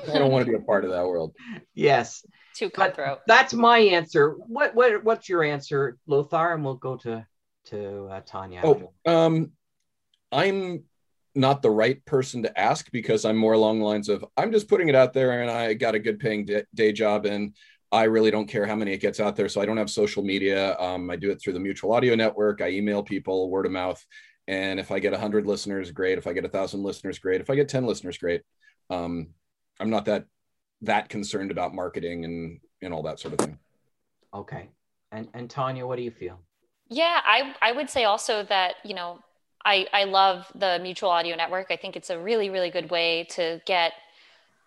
don't 0.05 0.31
want 0.31 0.45
to 0.45 0.51
be 0.51 0.57
a 0.57 0.61
part 0.61 0.85
of 0.85 0.91
that 0.91 1.05
world. 1.05 1.35
Yes. 1.73 2.25
Too 2.55 2.69
cutthroat. 2.69 3.19
But 3.25 3.33
that's 3.33 3.53
my 3.53 3.79
answer. 3.79 4.31
What 4.31 4.75
what 4.75 5.03
what's 5.03 5.27
your 5.27 5.43
answer, 5.43 5.97
Lothar? 6.07 6.53
And 6.53 6.63
we'll 6.63 6.75
go 6.75 6.97
to 6.97 7.25
to 7.65 8.05
uh, 8.05 8.21
Tanya. 8.25 8.61
Oh, 8.63 8.91
um, 9.05 9.51
I'm 10.31 10.83
not 11.35 11.61
the 11.61 11.71
right 11.71 12.03
person 12.05 12.43
to 12.43 12.59
ask 12.59 12.91
because 12.91 13.25
I'm 13.25 13.37
more 13.37 13.53
along 13.53 13.79
the 13.79 13.85
lines 13.85 14.09
of 14.09 14.25
I'm 14.35 14.51
just 14.51 14.67
putting 14.67 14.89
it 14.89 14.95
out 14.95 15.13
there 15.13 15.41
and 15.41 15.49
I 15.49 15.73
got 15.73 15.95
a 15.95 15.99
good 15.99 16.19
paying 16.19 16.45
day, 16.45 16.63
day 16.73 16.91
job 16.91 17.25
and 17.25 17.55
I 17.91 18.03
really 18.03 18.31
don't 18.31 18.47
care 18.47 18.65
how 18.65 18.75
many 18.75 18.93
it 18.93 19.01
gets 19.01 19.19
out 19.19 19.35
there. 19.35 19.49
So 19.49 19.59
I 19.61 19.65
don't 19.65 19.77
have 19.77 19.89
social 19.89 20.23
media. 20.23 20.77
Um, 20.79 21.09
I 21.09 21.17
do 21.17 21.29
it 21.29 21.41
through 21.41 21.53
the 21.53 21.59
Mutual 21.59 21.91
Audio 21.91 22.15
Network. 22.15 22.61
I 22.61 22.69
email 22.69 23.03
people, 23.03 23.49
word 23.49 23.65
of 23.65 23.73
mouth. 23.73 24.03
And 24.47 24.79
if 24.79 24.91
I 24.91 24.99
get 24.99 25.11
100 25.11 25.45
listeners, 25.45 25.91
great. 25.91 26.17
If 26.17 26.25
I 26.25 26.33
get 26.33 26.43
1,000 26.43 26.83
listeners, 26.83 27.19
great. 27.19 27.41
If 27.41 27.49
I 27.49 27.55
get 27.55 27.69
10 27.69 27.85
listeners, 27.85 28.17
great. 28.17 28.41
Um, 28.89 29.29
I'm 29.79 29.89
not 29.89 30.05
that 30.05 30.25
that 30.83 31.09
concerned 31.09 31.51
about 31.51 31.75
marketing 31.75 32.25
and 32.25 32.59
and 32.81 32.93
all 32.93 33.03
that 33.03 33.19
sort 33.19 33.33
of 33.33 33.39
thing. 33.39 33.59
Okay. 34.33 34.69
And 35.11 35.27
and 35.33 35.49
Tanya, 35.49 35.85
what 35.85 35.97
do 35.97 36.03
you 36.03 36.11
feel? 36.11 36.39
Yeah, 36.91 37.21
I, 37.25 37.55
I 37.61 37.71
would 37.71 37.89
say 37.89 38.03
also 38.03 38.43
that, 38.43 38.75
you 38.83 38.93
know, 38.93 39.19
I, 39.63 39.87
I 39.93 40.03
love 40.03 40.51
the 40.53 40.77
Mutual 40.81 41.09
Audio 41.09 41.37
Network. 41.37 41.67
I 41.71 41.77
think 41.77 41.95
it's 41.95 42.09
a 42.09 42.19
really, 42.19 42.49
really 42.49 42.69
good 42.69 42.91
way 42.91 43.25
to 43.31 43.61
get 43.65 43.93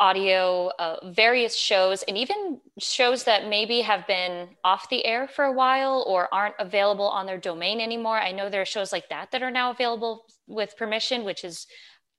audio, 0.00 0.70
uh, 0.78 0.96
various 1.10 1.54
shows, 1.54 2.02
and 2.04 2.16
even 2.16 2.60
shows 2.78 3.24
that 3.24 3.48
maybe 3.48 3.82
have 3.82 4.06
been 4.06 4.48
off 4.64 4.88
the 4.88 5.04
air 5.04 5.28
for 5.28 5.44
a 5.44 5.52
while 5.52 6.02
or 6.08 6.32
aren't 6.34 6.54
available 6.58 7.06
on 7.08 7.26
their 7.26 7.38
domain 7.38 7.78
anymore. 7.78 8.18
I 8.18 8.32
know 8.32 8.48
there 8.48 8.62
are 8.62 8.66
shows 8.66 8.90
like 8.90 9.10
that 9.10 9.30
that 9.32 9.42
are 9.42 9.50
now 9.50 9.70
available 9.70 10.24
with 10.46 10.78
permission, 10.78 11.24
which 11.24 11.44
is 11.44 11.66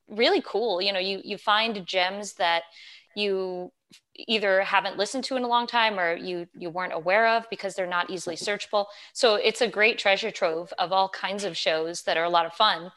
really 0.07 0.41
cool. 0.45 0.81
You 0.81 0.93
know, 0.93 0.99
you 0.99 1.19
you 1.23 1.37
find 1.37 1.85
gems 1.85 2.33
that 2.35 2.63
you 3.15 3.71
either 4.27 4.61
haven't 4.61 4.97
listened 4.97 5.23
to 5.25 5.35
in 5.35 5.43
a 5.43 5.47
long 5.47 5.67
time 5.67 5.99
or 5.99 6.15
you 6.15 6.47
you 6.53 6.69
weren't 6.69 6.93
aware 6.93 7.27
of 7.27 7.49
because 7.49 7.75
they're 7.75 7.87
not 7.87 8.09
easily 8.09 8.35
searchable. 8.35 8.85
So 9.13 9.35
it's 9.35 9.61
a 9.61 9.67
great 9.67 9.97
treasure 9.97 10.31
trove 10.31 10.73
of 10.79 10.91
all 10.91 11.09
kinds 11.09 11.43
of 11.43 11.57
shows 11.57 12.03
that 12.03 12.17
are 12.17 12.23
a 12.23 12.29
lot 12.29 12.45
of 12.45 12.53
fun. 12.53 12.91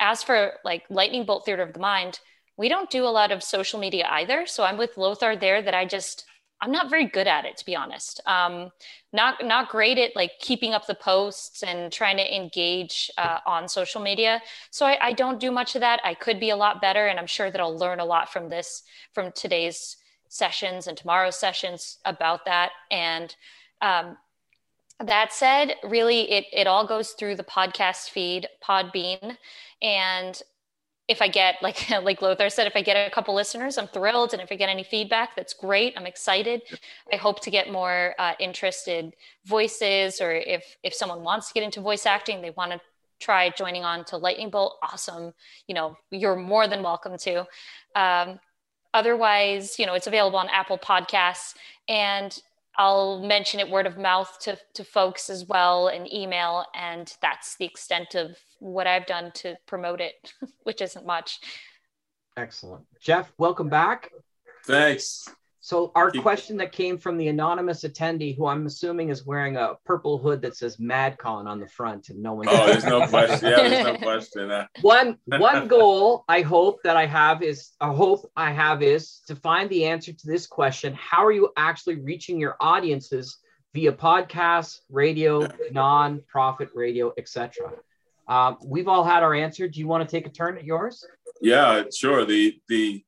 As 0.00 0.22
for 0.22 0.54
like 0.64 0.84
Lightning 0.90 1.24
Bolt 1.24 1.44
Theater 1.44 1.62
of 1.62 1.72
the 1.72 1.80
Mind, 1.80 2.20
we 2.56 2.68
don't 2.68 2.90
do 2.90 3.04
a 3.04 3.08
lot 3.08 3.32
of 3.32 3.42
social 3.42 3.80
media 3.80 4.06
either. 4.10 4.46
So 4.46 4.64
I'm 4.64 4.76
with 4.76 4.96
Lothar 4.96 5.36
there 5.36 5.62
that 5.62 5.74
I 5.74 5.84
just 5.84 6.24
I'm 6.60 6.72
not 6.72 6.88
very 6.88 7.06
good 7.06 7.26
at 7.26 7.44
it 7.44 7.56
to 7.58 7.66
be 7.66 7.76
honest. 7.76 8.20
Um, 8.26 8.70
not 9.12 9.44
not 9.44 9.68
great 9.68 9.98
at 9.98 10.16
like 10.16 10.32
keeping 10.40 10.72
up 10.72 10.86
the 10.86 10.94
posts 10.94 11.62
and 11.62 11.92
trying 11.92 12.16
to 12.16 12.34
engage 12.36 13.10
uh, 13.18 13.38
on 13.46 13.68
social 13.68 14.00
media. 14.00 14.40
So 14.70 14.86
I, 14.86 14.98
I 15.08 15.12
don't 15.12 15.38
do 15.40 15.50
much 15.50 15.74
of 15.74 15.80
that. 15.80 16.00
I 16.04 16.14
could 16.14 16.40
be 16.40 16.50
a 16.50 16.56
lot 16.56 16.80
better, 16.80 17.06
and 17.06 17.18
I'm 17.18 17.26
sure 17.26 17.50
that 17.50 17.60
I'll 17.60 17.76
learn 17.76 18.00
a 18.00 18.04
lot 18.04 18.32
from 18.32 18.48
this 18.48 18.82
from 19.12 19.30
today's 19.32 19.96
sessions 20.34 20.88
and 20.88 20.96
tomorrow's 20.96 21.38
sessions 21.38 21.98
about 22.04 22.44
that. 22.44 22.72
And 22.90 23.34
um, 23.80 24.16
that 24.98 25.32
said, 25.32 25.76
really, 25.84 26.28
it, 26.28 26.46
it 26.52 26.66
all 26.66 26.84
goes 26.86 27.10
through 27.10 27.36
the 27.36 27.44
podcast 27.44 28.10
feed, 28.10 28.48
Podbean. 28.60 29.36
And 29.80 30.42
if 31.06 31.22
I 31.22 31.28
get, 31.28 31.56
like, 31.62 31.88
like 32.02 32.20
Lothar 32.20 32.50
said, 32.50 32.66
if 32.66 32.74
I 32.74 32.82
get 32.82 32.96
a 32.96 33.14
couple 33.14 33.32
listeners, 33.32 33.78
I'm 33.78 33.86
thrilled. 33.86 34.32
And 34.32 34.42
if 34.42 34.50
I 34.50 34.56
get 34.56 34.68
any 34.68 34.82
feedback, 34.82 35.36
that's 35.36 35.54
great. 35.54 35.94
I'm 35.96 36.06
excited. 36.06 36.62
I 37.12 37.16
hope 37.16 37.38
to 37.42 37.50
get 37.50 37.70
more 37.70 38.16
uh, 38.18 38.32
interested 38.40 39.14
voices, 39.44 40.20
or 40.20 40.32
if, 40.32 40.76
if 40.82 40.94
someone 40.94 41.22
wants 41.22 41.46
to 41.48 41.54
get 41.54 41.62
into 41.62 41.80
voice 41.80 42.06
acting, 42.06 42.42
they 42.42 42.50
want 42.50 42.72
to 42.72 42.80
try 43.20 43.50
joining 43.50 43.84
on 43.84 44.04
to 44.06 44.16
Lightning 44.16 44.50
Bolt, 44.50 44.78
awesome. 44.82 45.32
You 45.68 45.76
know, 45.76 45.96
you're 46.10 46.34
more 46.34 46.66
than 46.66 46.82
welcome 46.82 47.16
to. 47.18 47.46
Um, 47.94 48.40
Otherwise, 48.94 49.78
you 49.78 49.84
know, 49.84 49.94
it's 49.94 50.06
available 50.06 50.38
on 50.38 50.48
Apple 50.48 50.78
Podcasts 50.78 51.54
and 51.88 52.40
I'll 52.76 53.20
mention 53.20 53.60
it 53.60 53.68
word 53.68 53.86
of 53.86 53.98
mouth 53.98 54.38
to, 54.42 54.58
to 54.74 54.84
folks 54.84 55.28
as 55.28 55.46
well 55.46 55.88
and 55.88 56.10
email. 56.12 56.64
And 56.74 57.12
that's 57.20 57.56
the 57.56 57.66
extent 57.66 58.14
of 58.14 58.36
what 58.60 58.86
I've 58.86 59.06
done 59.06 59.32
to 59.36 59.56
promote 59.66 60.00
it, 60.00 60.32
which 60.62 60.80
isn't 60.80 61.04
much. 61.04 61.40
Excellent. 62.36 62.84
Jeff, 63.00 63.32
welcome 63.36 63.68
back. 63.68 64.10
Thanks. 64.64 65.28
So 65.64 65.92
our 65.94 66.10
question 66.10 66.58
that 66.58 66.72
came 66.72 66.98
from 66.98 67.16
the 67.16 67.28
anonymous 67.28 67.84
attendee, 67.84 68.36
who 68.36 68.46
I'm 68.46 68.66
assuming 68.66 69.08
is 69.08 69.24
wearing 69.24 69.56
a 69.56 69.76
purple 69.86 70.18
hood 70.18 70.42
that 70.42 70.54
says 70.58 70.76
MadCon 70.76 71.46
on 71.46 71.58
the 71.58 71.66
front, 71.66 72.10
and 72.10 72.22
no 72.22 72.34
one. 72.34 72.48
Oh, 72.50 72.66
there's 72.66 72.84
no 72.84 73.06
question. 73.06 73.50
Yeah, 73.50 73.66
there's 73.66 73.86
no 73.86 73.96
question. 73.96 74.50
Uh. 74.50 74.66
one 74.82 75.16
one 75.24 75.66
goal 75.76 76.26
I 76.28 76.42
hope 76.42 76.82
that 76.82 76.98
I 76.98 77.06
have 77.06 77.42
is 77.42 77.70
a 77.80 77.90
hope 77.90 78.30
I 78.36 78.52
have 78.52 78.82
is 78.82 79.22
to 79.26 79.36
find 79.36 79.70
the 79.70 79.86
answer 79.86 80.12
to 80.12 80.26
this 80.26 80.46
question: 80.46 80.92
How 81.00 81.24
are 81.24 81.32
you 81.32 81.48
actually 81.56 81.96
reaching 81.96 82.38
your 82.38 82.56
audiences 82.60 83.38
via 83.72 83.92
podcasts, 83.94 84.80
radio, 84.90 85.48
non-profit 85.70 86.68
radio, 86.74 87.10
etc.? 87.16 87.72
Um, 88.28 88.58
we've 88.62 88.86
all 88.86 89.02
had 89.02 89.22
our 89.22 89.32
answer. 89.32 89.66
Do 89.66 89.80
you 89.80 89.88
want 89.88 90.06
to 90.06 90.14
take 90.14 90.26
a 90.26 90.30
turn 90.30 90.58
at 90.58 90.64
yours? 90.64 91.02
Yeah, 91.40 91.84
sure. 91.90 92.26
The 92.26 92.60
the 92.68 93.02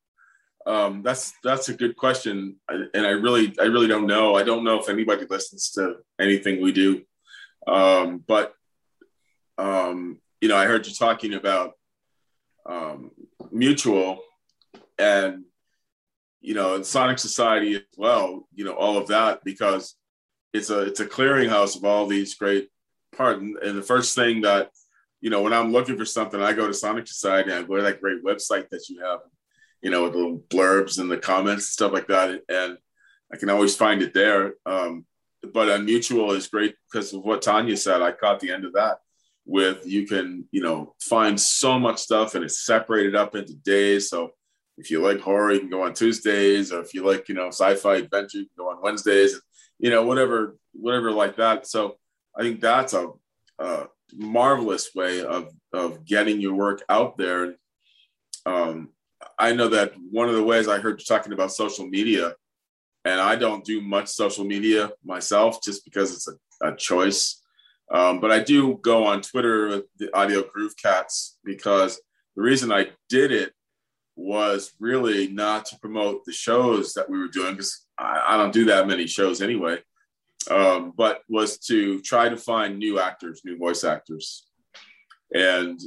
um, 0.66 1.02
that's 1.02 1.32
that's 1.44 1.68
a 1.68 1.74
good 1.74 1.96
question, 1.96 2.56
and 2.68 3.06
I 3.06 3.10
really 3.10 3.54
I 3.60 3.64
really 3.64 3.86
don't 3.86 4.08
know. 4.08 4.34
I 4.34 4.42
don't 4.42 4.64
know 4.64 4.80
if 4.80 4.88
anybody 4.88 5.24
listens 5.30 5.70
to 5.72 5.98
anything 6.20 6.60
we 6.60 6.72
do, 6.72 7.02
um, 7.68 8.24
but 8.26 8.52
um, 9.58 10.18
you 10.40 10.48
know, 10.48 10.56
I 10.56 10.66
heard 10.66 10.86
you 10.86 10.92
talking 10.92 11.34
about 11.34 11.74
um, 12.68 13.12
mutual, 13.52 14.18
and 14.98 15.44
you 16.40 16.54
know, 16.54 16.82
Sonic 16.82 17.20
Society 17.20 17.76
as 17.76 17.82
well. 17.96 18.48
You 18.52 18.64
know, 18.64 18.74
all 18.74 18.98
of 18.98 19.06
that 19.08 19.44
because 19.44 19.94
it's 20.52 20.70
a 20.70 20.80
it's 20.80 21.00
a 21.00 21.06
clearinghouse 21.06 21.76
of 21.76 21.84
all 21.84 22.08
these 22.08 22.34
great 22.34 22.70
parts. 23.16 23.40
And, 23.40 23.56
and 23.58 23.78
the 23.78 23.82
first 23.82 24.16
thing 24.16 24.40
that 24.40 24.70
you 25.20 25.30
know, 25.30 25.42
when 25.42 25.52
I'm 25.52 25.70
looking 25.70 25.96
for 25.96 26.04
something, 26.04 26.42
I 26.42 26.52
go 26.52 26.66
to 26.66 26.74
Sonic 26.74 27.06
Society. 27.06 27.52
I 27.52 27.62
go 27.62 27.76
to 27.76 27.82
that 27.82 28.00
great 28.00 28.24
website 28.24 28.68
that 28.70 28.88
you 28.88 29.00
have 29.00 29.20
you 29.82 29.90
know, 29.90 30.08
the 30.08 30.40
blurbs 30.48 30.98
and 30.98 31.10
the 31.10 31.18
comments 31.18 31.64
and 31.66 31.72
stuff 31.72 31.92
like 31.92 32.08
that. 32.08 32.42
And 32.48 32.78
I 33.32 33.36
can 33.36 33.50
always 33.50 33.76
find 33.76 34.02
it 34.02 34.14
there. 34.14 34.54
Um, 34.64 35.06
but 35.52 35.68
on 35.68 35.84
mutual 35.84 36.32
is 36.32 36.48
great 36.48 36.74
because 36.90 37.12
of 37.12 37.22
what 37.22 37.42
Tanya 37.42 37.76
said. 37.76 38.02
I 38.02 38.12
caught 38.12 38.40
the 38.40 38.52
end 38.52 38.64
of 38.64 38.72
that 38.72 38.98
with 39.44 39.86
you 39.86 40.06
can, 40.06 40.44
you 40.50 40.60
know, 40.60 40.94
find 41.00 41.40
so 41.40 41.78
much 41.78 41.98
stuff 41.98 42.34
and 42.34 42.44
it's 42.44 42.66
separated 42.66 43.14
up 43.14 43.36
into 43.36 43.54
days. 43.54 44.10
So 44.10 44.32
if 44.76 44.90
you 44.90 45.00
like 45.00 45.20
horror, 45.20 45.52
you 45.52 45.60
can 45.60 45.70
go 45.70 45.84
on 45.84 45.94
Tuesdays, 45.94 46.72
or 46.72 46.80
if 46.80 46.92
you 46.92 47.06
like, 47.06 47.28
you 47.28 47.34
know, 47.34 47.48
sci-fi 47.48 47.96
adventure, 47.96 48.38
you 48.38 48.44
can 48.44 48.64
go 48.64 48.70
on 48.70 48.82
Wednesdays, 48.82 49.40
you 49.78 49.90
know, 49.90 50.04
whatever, 50.04 50.58
whatever 50.72 51.10
like 51.12 51.36
that. 51.36 51.66
So 51.66 51.96
I 52.36 52.42
think 52.42 52.60
that's 52.60 52.92
a, 52.92 53.10
a 53.58 53.86
marvelous 54.14 54.94
way 54.94 55.22
of 55.22 55.52
of 55.72 56.04
getting 56.04 56.40
your 56.40 56.54
work 56.54 56.82
out 56.88 57.16
there. 57.16 57.56
Um, 58.44 58.90
I 59.38 59.52
know 59.52 59.68
that 59.68 59.92
one 60.10 60.28
of 60.28 60.34
the 60.34 60.42
ways 60.42 60.68
I 60.68 60.78
heard 60.78 60.98
you 60.98 61.04
talking 61.04 61.32
about 61.32 61.52
social 61.52 61.86
media, 61.86 62.34
and 63.04 63.20
I 63.20 63.36
don't 63.36 63.64
do 63.64 63.80
much 63.80 64.08
social 64.08 64.44
media 64.44 64.90
myself 65.04 65.62
just 65.62 65.84
because 65.84 66.12
it's 66.12 66.28
a, 66.28 66.68
a 66.68 66.76
choice. 66.76 67.42
Um, 67.92 68.20
but 68.20 68.32
I 68.32 68.40
do 68.40 68.78
go 68.82 69.04
on 69.04 69.22
Twitter 69.22 69.68
with 69.68 69.84
the 69.98 70.14
Audio 70.16 70.42
Groove 70.42 70.74
Cats 70.76 71.38
because 71.44 72.00
the 72.34 72.42
reason 72.42 72.72
I 72.72 72.88
did 73.08 73.30
it 73.30 73.52
was 74.16 74.72
really 74.80 75.28
not 75.28 75.66
to 75.66 75.78
promote 75.78 76.24
the 76.24 76.32
shows 76.32 76.94
that 76.94 77.08
we 77.08 77.18
were 77.18 77.28
doing 77.28 77.52
because 77.52 77.86
I, 77.98 78.24
I, 78.28 78.36
don't 78.38 78.52
do 78.52 78.64
that 78.64 78.88
many 78.88 79.06
shows 79.06 79.42
anyway, 79.42 79.78
um, 80.50 80.94
but 80.96 81.20
was 81.28 81.58
to 81.66 82.00
try 82.00 82.30
to 82.30 82.36
find 82.36 82.78
new 82.78 82.98
actors, 82.98 83.42
new 83.44 83.58
voice 83.58 83.84
actors. 83.84 84.46
And 85.34 85.78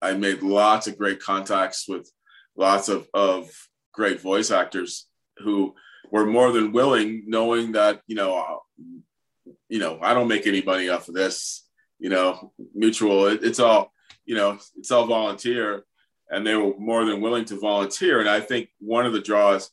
I 0.00 0.14
made 0.14 0.42
lots 0.42 0.86
of 0.86 0.96
great 0.96 1.20
contacts 1.20 1.88
with 1.88 2.10
lots 2.56 2.88
of, 2.88 3.08
of 3.14 3.50
great 3.92 4.20
voice 4.20 4.50
actors 4.50 5.06
who 5.38 5.74
were 6.10 6.26
more 6.26 6.52
than 6.52 6.72
willing, 6.72 7.24
knowing 7.26 7.72
that, 7.72 8.00
you 8.06 8.14
know, 8.14 8.38
uh, 8.38 9.52
you 9.68 9.78
know, 9.78 9.98
I 10.02 10.14
don't 10.14 10.28
make 10.28 10.46
any 10.46 10.62
money 10.62 10.88
off 10.88 11.08
of 11.08 11.14
this, 11.14 11.68
you 11.98 12.10
know, 12.10 12.52
mutual, 12.74 13.26
it, 13.26 13.42
it's 13.42 13.58
all, 13.58 13.92
you 14.24 14.34
know, 14.34 14.58
it's 14.76 14.90
all 14.90 15.06
volunteer 15.06 15.84
and 16.30 16.46
they 16.46 16.54
were 16.54 16.74
more 16.78 17.04
than 17.04 17.20
willing 17.20 17.44
to 17.46 17.58
volunteer. 17.58 18.20
And 18.20 18.28
I 18.28 18.40
think 18.40 18.68
one 18.78 19.06
of 19.06 19.12
the 19.12 19.20
draws, 19.20 19.70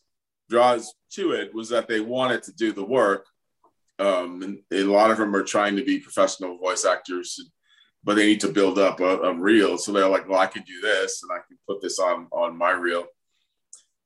draws 0.49 0.93
to 1.13 1.31
it 1.31 1.53
was 1.53 1.69
that 1.69 1.87
they 1.87 1.99
wanted 1.99 2.43
to 2.43 2.53
do 2.53 2.71
the 2.71 2.83
work. 2.83 3.25
um, 3.99 4.41
and, 4.41 4.59
and, 4.71 4.89
a 4.89 4.91
lot 4.91 5.11
of 5.11 5.17
them 5.17 5.35
are 5.35 5.43
trying 5.43 5.75
to 5.75 5.83
be 5.83 5.99
professional 5.99 6.57
voice 6.57 6.85
actors, 6.85 7.39
but 8.03 8.15
they 8.15 8.25
need 8.25 8.41
to 8.41 8.51
build 8.51 8.79
up 8.79 8.99
a, 8.99 9.19
a, 9.19 9.33
reel. 9.33 9.77
So 9.77 9.91
they're 9.91 10.07
like, 10.07 10.27
well, 10.27 10.39
I 10.39 10.47
can 10.47 10.63
do 10.63 10.81
this 10.81 11.21
and 11.23 11.31
I 11.31 11.39
can 11.47 11.57
put 11.67 11.81
this 11.81 11.99
on 11.99 12.27
on 12.31 12.57
my 12.57 12.71
reel. 12.71 13.05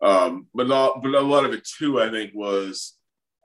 Um, 0.01 0.47
but 0.53 0.67
not, 0.67 1.01
but 1.01 1.15
a 1.15 1.21
lot 1.21 1.45
of 1.45 1.53
it 1.53 1.65
too, 1.65 2.01
I 2.01 2.09
think, 2.09 2.31
was 2.33 2.97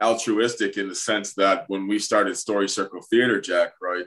altruistic 0.02 0.76
in 0.76 0.88
the 0.88 0.94
sense 0.94 1.34
that 1.34 1.64
when 1.68 1.86
we 1.86 1.98
started 1.98 2.36
Story 2.36 2.68
Circle 2.68 3.02
Theater, 3.02 3.40
Jack, 3.40 3.72
right, 3.80 4.06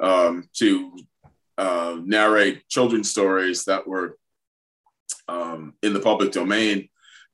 um, 0.00 0.48
to 0.54 0.96
uh, 1.56 1.96
narrate 2.04 2.68
children's 2.68 3.10
stories 3.10 3.64
that 3.64 3.86
were 3.86 4.18
um, 5.28 5.74
in 5.82 5.94
the 5.94 6.00
public 6.00 6.32
domain, 6.32 6.88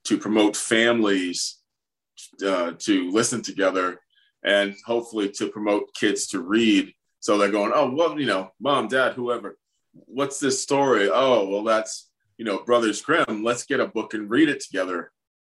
to 0.04 0.18
promote 0.18 0.56
families 0.56 1.58
uh, 2.44 2.72
to 2.78 3.10
listen 3.10 3.42
together 3.42 4.00
and 4.44 4.74
hopefully 4.84 5.30
to 5.30 5.48
promote 5.48 5.94
kids 5.94 6.26
to 6.28 6.40
read. 6.40 6.92
So 7.22 7.38
they're 7.38 7.52
going, 7.52 7.70
oh, 7.72 7.88
well, 7.88 8.18
you 8.18 8.26
know, 8.26 8.50
mom, 8.60 8.88
dad, 8.88 9.12
whoever, 9.12 9.56
what's 9.92 10.40
this 10.40 10.60
story? 10.60 11.08
Oh, 11.08 11.48
well, 11.48 11.62
that's, 11.62 12.10
you 12.36 12.44
know, 12.44 12.64
Brothers 12.64 13.00
Grimm. 13.00 13.44
Let's 13.44 13.64
get 13.64 13.78
a 13.78 13.86
book 13.86 14.14
and 14.14 14.28
read 14.28 14.48
it 14.48 14.60
together. 14.60 15.12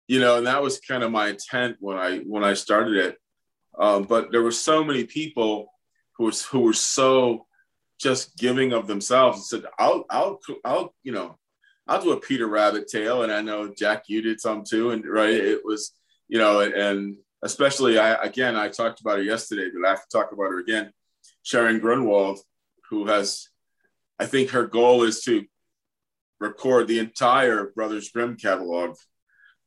You 0.07 0.21
know, 0.21 0.37
and 0.37 0.47
that 0.47 0.63
was 0.63 0.79
kind 0.79 1.03
of 1.03 1.11
my 1.11 1.29
intent 1.29 1.79
when 1.81 1.97
I 1.97 2.19
when 2.19 2.45
I 2.45 2.53
started 2.53 2.97
it. 2.97 3.17
Um, 3.79 4.03
but 4.03 4.31
there 4.31 4.43
were 4.43 4.53
so 4.53 4.85
many 4.85 5.05
people 5.05 5.73
who 6.19 6.25
was 6.25 6.45
who 6.45 6.61
were 6.61 6.75
so 6.75 7.47
just 7.99 8.37
giving 8.37 8.75
of 8.75 8.87
themselves 8.87 9.39
and 9.39 9.63
said, 9.63 9.71
I'll, 9.79 10.05
I'll, 10.11 10.41
I'll, 10.67 10.95
you 11.03 11.13
know, 11.13 11.39
I'll 11.89 12.03
do 12.03 12.13
a 12.13 12.21
Peter 12.21 12.47
Rabbit 12.47 12.89
tale. 12.89 13.23
And 13.23 13.33
I 13.33 13.41
know 13.41 13.73
Jack, 13.75 14.05
you 14.09 14.21
did 14.21 14.39
some 14.39 14.65
too. 14.69 14.91
And 14.91 15.03
right, 15.07 15.33
it 15.33 15.65
was, 15.65 15.93
you 16.29 16.39
know, 16.39 16.61
and 16.61 17.17
especially 17.43 17.99
I 17.99 18.23
again 18.23 18.55
I 18.55 18.69
talked 18.69 19.01
about 19.01 19.17
her 19.17 19.23
yesterday, 19.23 19.71
but 19.75 19.87
I 19.87 19.93
have 19.93 20.03
to 20.07 20.19
talk 20.19 20.33
about 20.33 20.51
her 20.51 20.59
again. 20.59 20.93
Sharon 21.45 21.79
Grunwald, 21.79 22.41
who 22.91 23.07
has, 23.07 23.49
I 24.19 24.27
think 24.27 24.51
her 24.51 24.67
goal 24.67 25.05
is 25.05 25.23
to 25.23 25.45
record 26.41 26.89
the 26.89 26.99
entire 26.99 27.71
Brothers 27.77 28.11
Grimm 28.11 28.37
catalog 28.37 28.97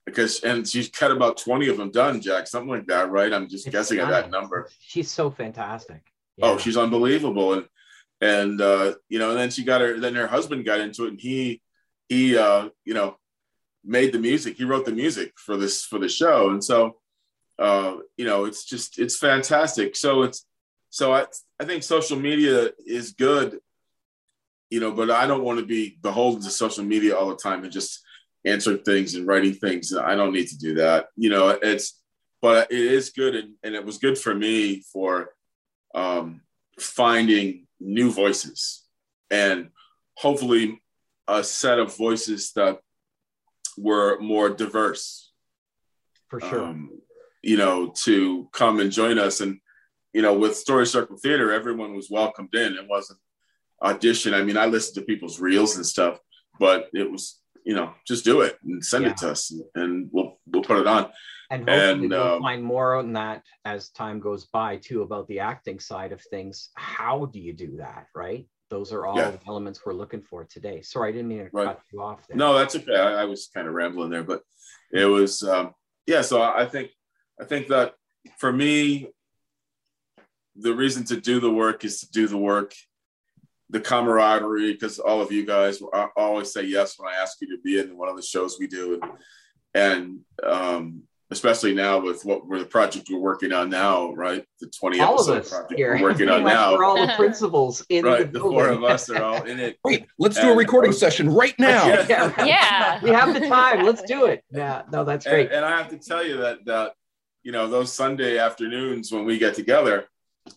because 0.05 0.41
and 0.41 0.67
she's 0.67 0.89
cut 0.89 1.11
about 1.11 1.37
20 1.37 1.69
of 1.69 1.77
them 1.77 1.91
done, 1.91 2.21
Jack, 2.21 2.47
something 2.47 2.69
like 2.69 2.87
that, 2.87 3.09
right? 3.09 3.31
I'm 3.31 3.47
just 3.47 3.67
it's 3.67 3.73
guessing 3.73 3.99
at 3.99 4.09
that 4.09 4.31
number. 4.31 4.69
She's 4.79 5.11
so 5.11 5.29
fantastic. 5.29 6.01
Yeah. 6.37 6.47
Oh, 6.47 6.57
she's 6.57 6.77
unbelievable. 6.77 7.53
And 7.53 7.65
and 8.21 8.61
uh, 8.61 8.95
you 9.09 9.19
know, 9.19 9.31
and 9.31 9.39
then 9.39 9.51
she 9.51 9.63
got 9.63 9.81
her 9.81 9.99
then 9.99 10.15
her 10.15 10.27
husband 10.27 10.65
got 10.65 10.79
into 10.79 11.05
it 11.05 11.09
and 11.09 11.21
he 11.21 11.61
he 12.09 12.37
uh, 12.37 12.69
you 12.85 12.93
know 12.93 13.17
made 13.83 14.13
the 14.13 14.19
music. 14.19 14.57
He 14.57 14.63
wrote 14.63 14.85
the 14.85 14.91
music 14.91 15.33
for 15.37 15.57
this 15.57 15.83
for 15.83 15.99
the 15.99 16.09
show. 16.09 16.49
And 16.49 16.63
so 16.63 16.97
uh, 17.59 17.97
you 18.17 18.25
know, 18.25 18.45
it's 18.45 18.65
just 18.65 18.99
it's 18.99 19.17
fantastic. 19.17 19.95
So 19.95 20.23
it's 20.23 20.45
so 20.97 21.13
I 21.13 21.27
I 21.59 21.63
think 21.63 21.83
social 21.83 22.17
media 22.17 22.71
is 22.83 23.11
good, 23.11 23.59
you 24.71 24.79
know, 24.79 24.91
but 24.91 25.11
I 25.11 25.27
don't 25.27 25.43
want 25.43 25.59
to 25.59 25.65
be 25.65 25.95
beholden 26.01 26.41
to 26.41 26.49
social 26.49 26.83
media 26.83 27.15
all 27.15 27.29
the 27.29 27.35
time 27.35 27.63
and 27.63 27.71
just 27.71 28.01
answering 28.43 28.79
things 28.79 29.13
and 29.13 29.27
writing 29.27 29.53
things. 29.53 29.95
I 29.95 30.15
don't 30.15 30.33
need 30.33 30.47
to 30.47 30.57
do 30.57 30.73
that. 30.75 31.09
You 31.15 31.29
know, 31.29 31.49
it's 31.49 32.01
but 32.41 32.71
it 32.71 32.79
is 32.79 33.11
good 33.11 33.35
and, 33.35 33.53
and 33.63 33.75
it 33.75 33.85
was 33.85 33.99
good 33.99 34.17
for 34.17 34.33
me 34.33 34.81
for 34.91 35.29
um, 35.93 36.41
finding 36.79 37.67
new 37.79 38.09
voices 38.09 38.83
and 39.29 39.69
hopefully 40.15 40.81
a 41.27 41.43
set 41.43 41.77
of 41.77 41.95
voices 41.95 42.53
that 42.53 42.79
were 43.77 44.19
more 44.19 44.49
diverse. 44.49 45.31
For 46.29 46.39
sure. 46.39 46.63
Um, 46.63 46.89
you 47.43 47.57
know, 47.57 47.93
to 48.05 48.49
come 48.51 48.79
and 48.79 48.91
join 48.91 49.19
us. 49.19 49.41
And, 49.41 49.59
you 50.17 50.23
know, 50.23 50.33
with 50.33 50.57
Story 50.57 50.87
Circle 50.87 51.17
Theater, 51.17 51.53
everyone 51.53 51.95
was 51.95 52.09
welcomed 52.09 52.55
in. 52.55 52.73
It 52.73 52.87
wasn't 52.89 53.19
audition. 53.83 54.33
I 54.33 54.41
mean, 54.41 54.57
I 54.57 54.65
listened 54.65 54.95
to 54.95 55.01
people's 55.03 55.39
reels 55.39 55.75
and 55.75 55.85
stuff, 55.85 56.17
but 56.59 56.87
it 56.91 57.11
was, 57.11 57.39
you 57.63 57.75
know, 57.75 57.93
just 58.07 58.25
do 58.25 58.41
it 58.41 58.57
and 58.63 58.83
send 58.83 59.05
yeah. 59.05 59.11
it 59.11 59.17
to 59.17 59.29
us 59.29 59.53
and 59.75 60.09
we'll 60.11 60.39
we'll 60.47 60.63
put 60.63 60.79
it 60.79 60.87
on. 60.87 61.11
And 61.51 61.69
hopefully 61.69 62.05
and, 62.05 62.09
we'll 62.09 62.33
um, 62.33 62.41
find 62.41 62.63
more 62.63 62.95
on 62.95 63.13
that 63.13 63.43
as 63.63 63.89
time 63.89 64.19
goes 64.19 64.45
by 64.45 64.77
too 64.77 65.03
about 65.03 65.27
the 65.27 65.41
acting 65.41 65.79
side 65.79 66.11
of 66.11 66.19
things. 66.31 66.69
How 66.73 67.25
do 67.25 67.39
you 67.39 67.53
do 67.53 67.77
that, 67.77 68.07
right? 68.15 68.47
Those 68.71 68.91
are 68.93 69.05
all 69.05 69.17
yeah. 69.17 69.29
the 69.29 69.39
elements 69.47 69.85
we're 69.85 69.93
looking 69.93 70.23
for 70.23 70.45
today. 70.45 70.81
Sorry, 70.81 71.09
I 71.09 71.11
didn't 71.11 71.27
mean 71.27 71.45
to 71.45 71.49
right. 71.53 71.67
cut 71.67 71.81
you 71.93 72.01
off 72.01 72.25
there. 72.27 72.37
No, 72.37 72.57
that's 72.57 72.75
okay. 72.75 72.95
I, 72.95 73.21
I 73.21 73.25
was 73.25 73.51
kind 73.53 73.67
of 73.67 73.75
rambling 73.75 74.09
there, 74.09 74.23
but 74.23 74.41
it 74.91 75.05
was 75.05 75.43
um, 75.43 75.75
yeah. 76.07 76.23
So 76.23 76.41
I 76.41 76.65
think 76.65 76.89
I 77.39 77.45
think 77.45 77.67
that 77.67 77.93
for 78.39 78.51
me, 78.51 79.09
the 80.59 80.73
reason 80.73 81.03
to 81.05 81.19
do 81.19 81.39
the 81.39 81.51
work 81.51 81.85
is 81.85 82.01
to 82.01 82.11
do 82.11 82.27
the 82.27 82.37
work, 82.37 82.73
the 83.69 83.79
camaraderie, 83.79 84.73
because 84.73 84.99
all 84.99 85.21
of 85.21 85.31
you 85.31 85.45
guys 85.45 85.81
I 85.93 86.07
always 86.15 86.51
say 86.53 86.63
yes 86.63 86.97
when 86.97 87.13
I 87.13 87.17
ask 87.17 87.37
you 87.41 87.55
to 87.55 87.61
be 87.61 87.79
in 87.79 87.97
one 87.97 88.09
of 88.09 88.15
the 88.15 88.23
shows 88.23 88.57
we 88.59 88.67
do, 88.67 88.99
and, 89.01 89.11
and 89.73 90.19
um, 90.43 91.03
especially 91.29 91.73
now 91.73 91.99
with 91.99 92.23
what 92.23 92.47
we're 92.47 92.59
the 92.59 92.65
project 92.65 93.09
we're 93.11 93.19
working 93.19 93.51
on 93.51 93.69
now, 93.69 94.13
right? 94.13 94.45
The 94.61 94.67
20 94.67 94.99
all 95.01 95.15
episode 95.15 95.47
project 95.47 95.73
here. 95.77 95.95
we're 95.95 96.03
working 96.03 96.29
on 96.29 96.43
now. 96.43 96.73
We're 96.73 96.85
all 96.85 97.05
the 97.05 97.13
principals 97.15 97.85
in 97.89 98.05
right, 98.05 98.31
the, 98.31 98.39
the 98.39 98.45
four 98.45 98.69
of 98.69 98.83
us 98.83 99.09
are 99.09 99.21
all 99.21 99.43
in 99.43 99.59
it. 99.59 99.77
Wait, 99.83 100.05
let's 100.17 100.37
and, 100.37 100.47
do 100.47 100.53
a 100.53 100.55
recording 100.55 100.93
session 100.93 101.29
right 101.29 101.55
now. 101.59 101.85
Yeah. 101.87 102.33
yeah. 102.45 103.03
we 103.03 103.09
have 103.09 103.33
the 103.33 103.47
time. 103.47 103.85
Let's 103.85 104.01
do 104.03 104.25
it. 104.25 104.43
Yeah, 104.51 104.83
no, 104.91 105.03
that's 105.03 105.25
great. 105.25 105.47
And, 105.47 105.57
and 105.57 105.65
I 105.65 105.77
have 105.77 105.89
to 105.89 105.97
tell 105.97 106.25
you 106.25 106.37
that 106.37 106.65
that 106.65 106.93
you 107.47 107.53
know, 107.53 107.69
those 107.69 107.93
Sunday 107.93 108.39
afternoons 108.39 109.09
when 109.09 109.23
we 109.23 109.37
get 109.37 109.55
together, 109.55 110.09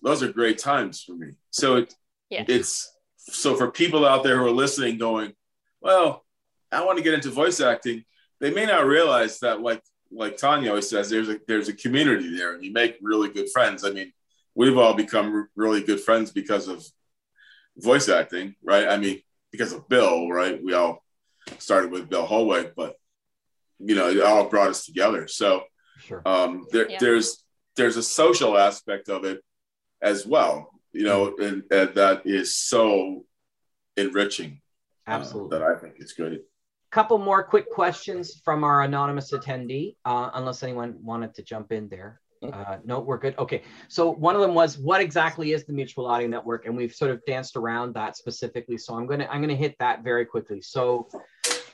those 0.02 0.22
are 0.22 0.32
great 0.32 0.58
times 0.58 1.02
for 1.02 1.14
me. 1.14 1.32
So 1.50 1.76
it, 1.76 1.94
yeah. 2.28 2.44
it's 2.46 2.92
so 3.18 3.54
for 3.54 3.70
people 3.70 4.06
out 4.06 4.22
there 4.22 4.38
who 4.38 4.46
are 4.46 4.50
listening, 4.50 4.98
going, 4.98 5.32
well, 5.80 6.24
I 6.72 6.84
want 6.84 6.98
to 6.98 7.04
get 7.04 7.14
into 7.14 7.30
voice 7.30 7.60
acting. 7.60 8.04
They 8.40 8.52
may 8.52 8.66
not 8.66 8.86
realize 8.86 9.40
that, 9.40 9.60
like 9.60 9.82
like 10.10 10.36
Tanya 10.36 10.70
always 10.70 10.88
says, 10.88 11.10
there's 11.10 11.28
a 11.28 11.38
there's 11.46 11.68
a 11.68 11.74
community 11.74 12.36
there, 12.36 12.54
and 12.54 12.64
you 12.64 12.72
make 12.72 12.98
really 13.02 13.28
good 13.28 13.50
friends. 13.52 13.84
I 13.84 13.90
mean, 13.90 14.12
we've 14.54 14.78
all 14.78 14.94
become 14.94 15.48
really 15.56 15.82
good 15.82 16.00
friends 16.00 16.30
because 16.30 16.68
of 16.68 16.84
voice 17.76 18.08
acting, 18.08 18.54
right? 18.62 18.88
I 18.88 18.96
mean, 18.96 19.20
because 19.52 19.72
of 19.72 19.88
Bill, 19.88 20.28
right? 20.28 20.62
We 20.62 20.74
all 20.74 21.04
started 21.58 21.90
with 21.90 22.08
Bill 22.08 22.26
Holweg, 22.26 22.72
but 22.76 22.96
you 23.78 23.94
know, 23.94 24.08
it 24.08 24.22
all 24.22 24.48
brought 24.48 24.70
us 24.70 24.84
together. 24.84 25.26
So 25.28 25.64
Sure. 26.06 26.22
Um, 26.24 26.66
there, 26.70 26.90
yeah. 26.90 26.98
There's 26.98 27.44
there's 27.76 27.96
a 27.96 28.02
social 28.02 28.58
aspect 28.58 29.08
of 29.08 29.24
it 29.24 29.40
as 30.02 30.26
well, 30.26 30.70
you 30.92 31.04
know, 31.04 31.30
mm-hmm. 31.30 31.42
and, 31.42 31.62
and 31.70 31.94
that 31.94 32.22
is 32.24 32.54
so 32.54 33.24
enriching. 33.96 34.60
Uh, 35.06 35.12
Absolutely. 35.12 35.56
Uh, 35.56 35.60
that 35.60 35.68
I 35.68 35.78
think 35.78 35.94
is 35.98 36.12
good. 36.12 36.40
Couple 36.90 37.18
more 37.18 37.42
quick 37.42 37.70
questions 37.70 38.40
from 38.44 38.64
our 38.64 38.82
anonymous 38.82 39.32
attendee, 39.32 39.96
uh, 40.04 40.30
unless 40.34 40.62
anyone 40.62 40.96
wanted 41.02 41.34
to 41.34 41.42
jump 41.42 41.70
in 41.70 41.88
there. 41.88 42.20
Mm-hmm. 42.42 42.58
Uh, 42.58 42.76
no, 42.84 43.00
we're 43.00 43.18
good. 43.18 43.34
Okay. 43.38 43.62
So 43.88 44.10
one 44.10 44.34
of 44.34 44.40
them 44.40 44.54
was, 44.54 44.78
what 44.78 45.00
exactly 45.00 45.52
is 45.52 45.64
the 45.66 45.74
Mutual 45.74 46.06
Audio 46.06 46.26
Network? 46.26 46.64
And 46.66 46.76
we've 46.76 46.94
sort 46.94 47.10
of 47.10 47.20
danced 47.26 47.54
around 47.54 47.94
that 47.94 48.16
specifically. 48.16 48.78
So 48.78 48.94
I'm 48.94 49.06
gonna 49.06 49.28
I'm 49.30 49.42
gonna 49.42 49.54
hit 49.54 49.76
that 49.78 50.02
very 50.02 50.24
quickly. 50.24 50.62
So 50.62 51.08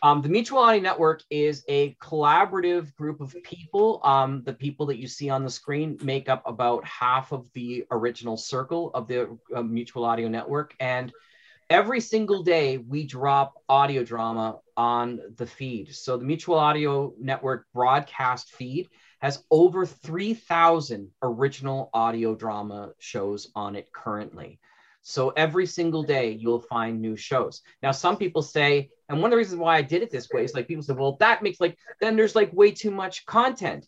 um, 0.02 0.22
the 0.22 0.28
Mutual 0.28 0.58
Audio 0.58 0.82
Network 0.82 1.22
is 1.30 1.64
a 1.68 1.94
collaborative 1.94 2.94
group 2.94 3.20
of 3.20 3.36
people. 3.42 4.00
Um, 4.04 4.42
the 4.44 4.52
people 4.52 4.86
that 4.86 4.98
you 4.98 5.06
see 5.06 5.30
on 5.30 5.44
the 5.44 5.50
screen 5.50 5.98
make 6.02 6.28
up 6.28 6.42
about 6.46 6.84
half 6.84 7.32
of 7.32 7.50
the 7.54 7.84
original 7.90 8.36
circle 8.36 8.90
of 8.94 9.08
the 9.08 9.38
uh, 9.54 9.62
Mutual 9.62 10.04
Audio 10.04 10.28
Network. 10.28 10.74
And 10.80 11.12
every 11.70 12.00
single 12.00 12.42
day 12.42 12.78
we 12.78 13.06
drop 13.06 13.54
audio 13.68 14.04
drama 14.04 14.60
on 14.76 15.20
the 15.36 15.46
feed. 15.46 15.94
So 15.94 16.16
the 16.16 16.24
Mutual 16.24 16.58
Audio 16.58 17.14
Network 17.18 17.66
broadcast 17.72 18.50
feed 18.50 18.88
has 19.20 19.42
over 19.50 19.86
3,000 19.86 21.10
original 21.22 21.90
audio 21.94 22.34
drama 22.34 22.90
shows 22.98 23.48
on 23.54 23.74
it 23.74 23.92
currently. 23.92 24.60
So 25.02 25.30
every 25.30 25.66
single 25.66 26.02
day 26.02 26.32
you'll 26.32 26.60
find 26.60 27.00
new 27.00 27.16
shows. 27.16 27.62
Now, 27.82 27.92
some 27.92 28.16
people 28.16 28.42
say, 28.42 28.90
and 29.08 29.18
one 29.18 29.26
of 29.26 29.30
the 29.32 29.36
reasons 29.36 29.60
why 29.60 29.76
I 29.76 29.82
did 29.82 30.02
it 30.02 30.10
this 30.10 30.28
way 30.30 30.44
is 30.44 30.54
like 30.54 30.68
people 30.68 30.82
said, 30.82 30.98
well, 30.98 31.16
that 31.20 31.42
makes 31.42 31.60
like, 31.60 31.78
then 32.00 32.16
there's 32.16 32.34
like 32.34 32.52
way 32.52 32.72
too 32.72 32.90
much 32.90 33.24
content. 33.26 33.86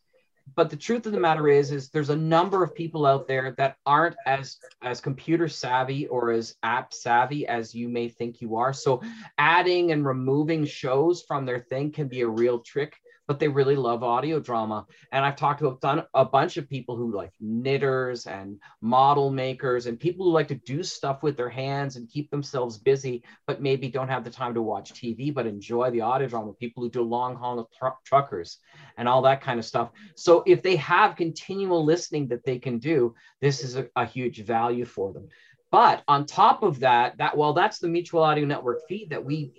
But 0.55 0.70
the 0.70 0.76
truth 0.76 1.05
of 1.07 1.12
the 1.12 1.20
matter 1.20 1.49
is, 1.49 1.72
is 1.72 1.90
there's 1.90 2.11
a 2.11 2.16
number 2.16 2.62
of 2.62 2.74
people 2.74 3.05
out 3.05 3.28
there 3.28 3.55
that 3.59 3.76
aren't 3.84 4.16
as 4.26 4.57
as 4.82 5.01
computer 5.01 5.47
savvy 5.47 6.07
or 6.07 6.30
as 6.30 6.55
app 6.62 6.95
savvy 6.95 7.47
as 7.47 7.74
you 7.74 7.88
may 7.88 8.09
think 8.09 8.40
you 8.40 8.57
are. 8.57 8.72
So 8.72 9.03
adding 9.36 9.93
and 9.93 10.07
removing 10.07 10.64
shows 10.64 11.22
from 11.22 11.45
their 11.45 11.61
thing 11.61 11.93
can 11.93 12.09
be 12.09 12.22
a 12.22 12.28
real 12.28 12.61
trick 12.61 12.97
but 13.29 13.39
they 13.39 13.47
really 13.47 13.76
love 13.76 14.03
audio 14.03 14.41
drama. 14.41 14.87
And 15.12 15.24
I've 15.24 15.37
talked 15.37 15.61
to 15.61 15.68
a, 15.68 15.76
ton, 15.76 16.05
a 16.14 16.24
bunch 16.24 16.57
of 16.57 16.68
people 16.68 16.97
who 16.97 17.14
like 17.14 17.33
knitters 17.39 18.26
and 18.26 18.59
model 18.81 19.31
makers 19.31 19.87
and 19.87 20.01
people 20.01 20.24
who 20.26 20.33
like 20.33 20.49
to 20.49 20.55
do 20.55 20.83
stuff 20.83 21.22
with 21.22 21.37
their 21.37 21.51
hands 21.51 21.97
and 21.97 22.11
keep 22.11 22.31
themselves 22.31 22.79
busy, 22.79 23.22
but 23.47 23.61
maybe 23.61 23.89
don't 23.89 24.09
have 24.09 24.24
the 24.24 24.31
time 24.31 24.55
to 24.55 24.62
watch 24.62 24.95
TV, 24.95 25.33
but 25.33 25.47
enjoy 25.47 25.91
the 25.91 26.01
audio 26.01 26.26
drama. 26.26 26.55
People 26.55 26.83
who 26.83 26.91
do 26.91 27.03
long 27.03 27.37
haul 27.37 27.68
tr- 27.79 27.89
truckers 28.05 28.59
and 28.97 29.07
all 29.07 29.22
that 29.22 29.43
kind 29.43 29.59
of 29.59 29.66
stuff. 29.66 29.91
So 30.16 30.43
if 30.47 30.62
they 30.62 30.76
have 30.76 31.14
continual 31.14 31.85
listening 31.85 32.29
that 32.29 32.45
they 32.45 32.59
can 32.59 32.79
do, 32.79 33.14
this 33.43 33.62
is 33.62 33.76
a, 33.76 33.89
a 33.95 34.07
huge 34.07 34.43
value 34.43 34.87
for 34.87 35.12
them. 35.12 35.29
But 35.70 36.03
on 36.09 36.24
top 36.24 36.62
of 36.62 36.81
that, 36.81 37.18
that 37.18 37.37
well, 37.37 37.53
that's 37.53 37.79
the 37.79 37.89
Mutual 37.89 38.22
Audio 38.22 38.47
Network 38.47 38.89
feed 38.89 39.11
that 39.11 39.22
we 39.22 39.53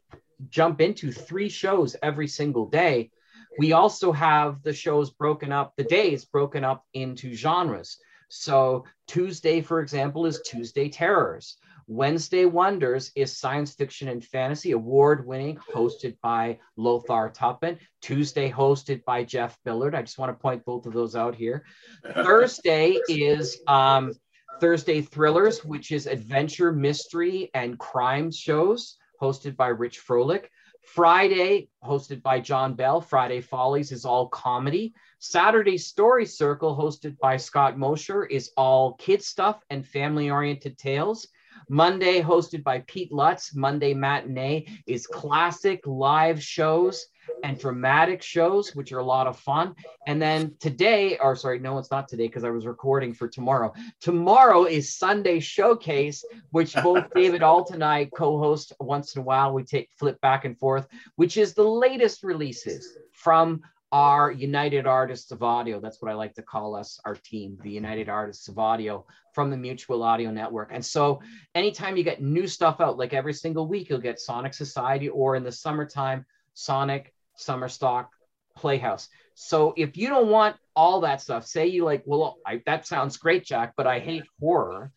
jump 0.50 0.82
into 0.82 1.12
three 1.12 1.50
shows 1.50 1.96
every 2.02 2.28
single 2.28 2.68
day. 2.68 3.12
We 3.60 3.74
also 3.74 4.14
have 4.14 4.64
the 4.64 4.72
shows 4.72 5.10
broken 5.10 5.52
up, 5.52 5.74
the 5.76 5.84
days 5.84 6.24
broken 6.24 6.64
up 6.64 6.86
into 6.94 7.34
genres. 7.34 7.98
So 8.30 8.86
Tuesday, 9.06 9.60
for 9.60 9.82
example, 9.82 10.26
is 10.26 10.42
Tuesday 10.46 10.88
Terrors. 10.88 11.58
Wednesday 11.86 12.46
Wonders 12.46 13.12
is 13.16 13.38
science 13.38 13.74
fiction 13.74 14.08
and 14.08 14.24
fantasy 14.24 14.72
award 14.72 15.28
winning, 15.28 15.58
hosted 15.74 16.16
by 16.22 16.60
Lothar 16.78 17.34
Tuppen. 17.36 17.80
Tuesday, 18.02 18.50
hosted 18.50 19.04
by 19.04 19.26
Jeff 19.26 19.60
Billard. 19.66 19.94
I 19.94 20.04
just 20.04 20.20
want 20.20 20.30
to 20.30 20.42
point 20.42 20.64
both 20.64 20.86
of 20.86 20.94
those 20.94 21.18
out 21.18 21.36
here. 21.36 21.66
Thursday 22.14 22.98
is 23.10 23.60
um, 23.68 24.14
Thursday 24.62 25.02
Thrillers, 25.02 25.66
which 25.66 25.92
is 25.92 26.08
adventure, 26.08 26.72
mystery, 26.72 27.52
and 27.54 27.78
crime 27.78 28.32
shows 28.32 28.96
hosted 29.22 29.58
by 29.58 29.68
Rich 29.68 30.00
Froelich. 30.00 30.46
Friday, 30.94 31.70
hosted 31.84 32.24
by 32.24 32.40
John 32.40 32.74
Bell. 32.74 33.00
Friday 33.00 33.42
Follies 33.42 33.92
is 33.92 34.06
all 34.06 34.28
comedy. 34.28 34.96
Saturday 35.20 35.78
Story 35.78 36.26
Circle, 36.26 36.76
hosted 36.76 37.16
by 37.20 37.38
Scott 37.38 37.78
Mosher, 37.78 38.26
is 38.26 38.52
all 38.58 38.94
kid 38.94 39.22
stuff 39.22 39.64
and 39.70 39.86
family 39.86 40.32
oriented 40.32 40.80
tales. 40.80 41.28
Monday, 41.70 42.22
hosted 42.22 42.64
by 42.64 42.80
Pete 42.88 43.12
Lutz. 43.12 43.54
Monday 43.54 43.94
Matinee 43.94 44.66
is 44.88 45.06
classic 45.06 45.86
live 45.86 46.42
shows 46.42 47.06
and 47.44 47.60
dramatic 47.60 48.22
shows, 48.22 48.76
which 48.76 48.92
are 48.92 49.00
a 49.00 49.06
lot 49.06 49.28
of 49.28 49.38
fun. 49.38 49.76
And 50.08 50.22
then 50.22 50.56
today, 50.60 51.18
or 51.18 51.36
sorry, 51.36 51.60
no, 51.60 51.78
it's 51.78 51.92
not 51.92 52.08
today 52.08 52.28
because 52.28 52.44
I 52.44 52.50
was 52.50 52.66
recording 52.66 53.14
for 53.14 53.28
tomorrow. 53.28 53.74
Tomorrow 54.02 54.66
is 54.66 54.96
Sunday 54.96 55.40
Showcase, 55.40 56.24
which 56.52 56.76
both 56.76 57.06
David 57.16 57.44
Alt 57.44 57.72
and 57.72 57.84
I 57.84 58.06
co-host 58.06 58.74
once 58.80 59.16
in 59.16 59.22
a 59.22 59.26
while. 59.26 59.54
We 59.54 59.64
take 59.64 59.90
flip 59.98 60.20
back 60.22 60.46
and 60.46 60.58
forth, 60.58 60.88
which 61.16 61.38
is 61.38 61.54
the 61.54 61.64
latest 61.64 62.24
releases 62.24 62.98
from 63.14 63.62
our 63.92 64.32
United 64.32 64.86
Artists 64.86 65.32
of 65.32 65.42
Audio. 65.42 65.80
That's 65.80 66.02
what 66.02 66.12
I 66.12 66.16
like 66.16 66.36
to 66.36 66.44
call 66.44 66.76
us, 66.76 67.00
our 67.06 67.16
team, 67.16 67.58
the 67.64 67.72
United 67.72 68.08
Artists 68.08 68.48
of 68.48 68.60
Audio 68.60 69.06
from 69.34 69.50
the 69.50 69.58
Mutual 69.58 70.04
Audio 70.04 70.30
Network. 70.30 70.70
And 70.72 70.86
so 70.86 71.22
anytime 71.56 71.98
you 71.98 72.04
get 72.04 72.22
new 72.22 72.46
stuff 72.46 72.82
out, 72.82 72.98
like 72.98 73.14
every 73.14 73.34
single 73.34 73.68
week, 73.68 73.90
you'll 73.90 74.00
get 74.00 74.20
Sonic 74.20 74.54
Society 74.54 75.10
or 75.10 75.36
in 75.36 75.44
the 75.44 75.52
summertime, 75.52 76.26
Sonic 76.54 77.14
summer 77.40 77.70
stock 77.70 78.12
playhouse. 78.56 79.08
So 79.36 79.74
if 79.78 79.96
you 79.96 80.10
don't 80.10 80.30
want 80.30 80.56
all 80.76 81.02
that 81.02 81.22
stuff 81.22 81.46
say 81.46 81.68
you 81.68 81.84
like 81.84 82.04
well 82.06 82.38
I, 82.46 82.62
that 82.66 82.88
sounds 82.88 83.18
great 83.18 83.44
jack 83.44 83.74
but 83.76 83.86
i 83.86 84.00
hate 84.00 84.24
horror 84.40 84.94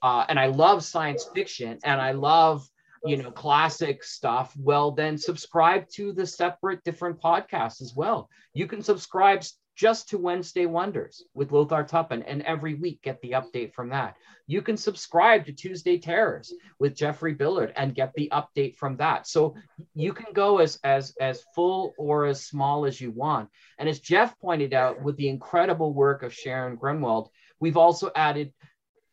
uh, 0.00 0.24
and 0.28 0.38
i 0.38 0.46
love 0.46 0.84
science 0.84 1.28
fiction 1.34 1.80
and 1.82 2.00
i 2.00 2.12
love 2.12 2.64
you 3.04 3.16
know 3.16 3.30
classic 3.30 4.02
stuff 4.02 4.54
well 4.56 4.90
then 4.90 5.18
subscribe 5.18 5.88
to 5.90 6.12
the 6.12 6.26
separate 6.26 6.82
different 6.84 7.20
podcasts 7.20 7.82
as 7.82 7.94
well. 7.94 8.30
You 8.54 8.66
can 8.66 8.82
subscribe 8.82 9.42
just 9.74 10.08
to 10.08 10.18
Wednesday 10.18 10.66
Wonders 10.66 11.24
with 11.34 11.50
Lothar 11.50 11.84
Tuppen 11.84 12.22
and 12.26 12.42
every 12.42 12.74
week 12.74 13.02
get 13.02 13.20
the 13.20 13.32
update 13.32 13.74
from 13.74 13.88
that. 13.90 14.16
You 14.46 14.62
can 14.62 14.76
subscribe 14.76 15.46
to 15.46 15.52
Tuesday 15.52 15.98
Terrors 15.98 16.52
with 16.78 16.94
Jeffrey 16.94 17.34
Billard 17.34 17.72
and 17.76 17.94
get 17.94 18.12
the 18.14 18.30
update 18.32 18.76
from 18.76 18.96
that. 18.98 19.26
So 19.26 19.56
you 19.94 20.12
can 20.12 20.32
go 20.32 20.58
as 20.58 20.78
as 20.84 21.14
as 21.20 21.44
full 21.54 21.94
or 21.98 22.26
as 22.26 22.44
small 22.44 22.84
as 22.84 23.00
you 23.00 23.10
want. 23.10 23.48
And 23.78 23.88
as 23.88 24.00
Jeff 24.00 24.38
pointed 24.38 24.74
out 24.74 25.02
with 25.02 25.16
the 25.16 25.28
incredible 25.28 25.92
work 25.92 26.22
of 26.22 26.34
Sharon 26.34 26.76
Grunwald, 26.76 27.30
we've 27.58 27.76
also 27.76 28.10
added 28.14 28.52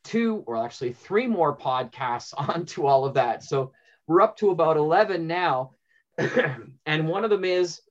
two 0.04 0.44
or 0.46 0.64
actually 0.64 0.94
three 0.94 1.28
more 1.28 1.56
podcasts 1.56 2.34
onto 2.38 2.86
all 2.86 3.06
of 3.06 3.16
that. 3.16 3.44
So 3.44 3.72
we're 4.08 4.22
up 4.22 4.38
to 4.38 4.52
about 4.52 4.78
11 4.78 5.28
now. 5.28 5.72
and 6.86 7.08
one 7.08 7.24
of 7.24 7.30
them 7.30 7.46
is 7.46 7.82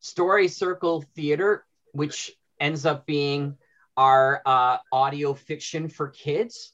Story 0.00 0.48
Circle 0.48 1.04
Theater, 1.14 1.64
which 1.92 2.32
ends 2.58 2.84
up 2.86 3.06
being 3.06 3.56
our 3.96 4.42
uh, 4.44 4.78
audio 4.92 5.34
fiction 5.34 5.88
for 5.88 6.08
kids. 6.08 6.72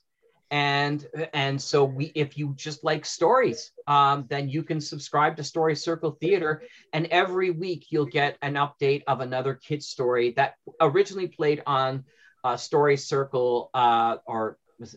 And 0.49 1.05
and 1.35 1.61
so 1.61 1.85
we, 1.85 2.13
if 2.15 2.39
you 2.39 2.55
just 2.55 2.85
like 2.85 3.05
stories, 3.05 3.73
um, 3.89 4.27
then 4.29 4.49
you 4.49 4.63
can 4.63 4.81
subscribe 4.81 5.37
to 5.37 5.45
Story 5.45 5.75
Circle 5.75 6.13
Theater, 6.21 6.63
and 6.93 7.07
every 7.07 7.51
week 7.51 7.87
you'll 7.91 8.07
get 8.07 8.39
an 8.43 8.55
update 8.55 9.03
of 9.09 9.21
another 9.21 9.55
kid 9.55 9.83
story 9.83 10.35
that 10.37 10.55
originally 10.81 11.27
played 11.27 11.65
on 11.67 12.05
uh, 12.45 12.57
Story 12.57 12.97
Circle 12.97 13.71
uh, 13.75 14.19
or 14.25 14.57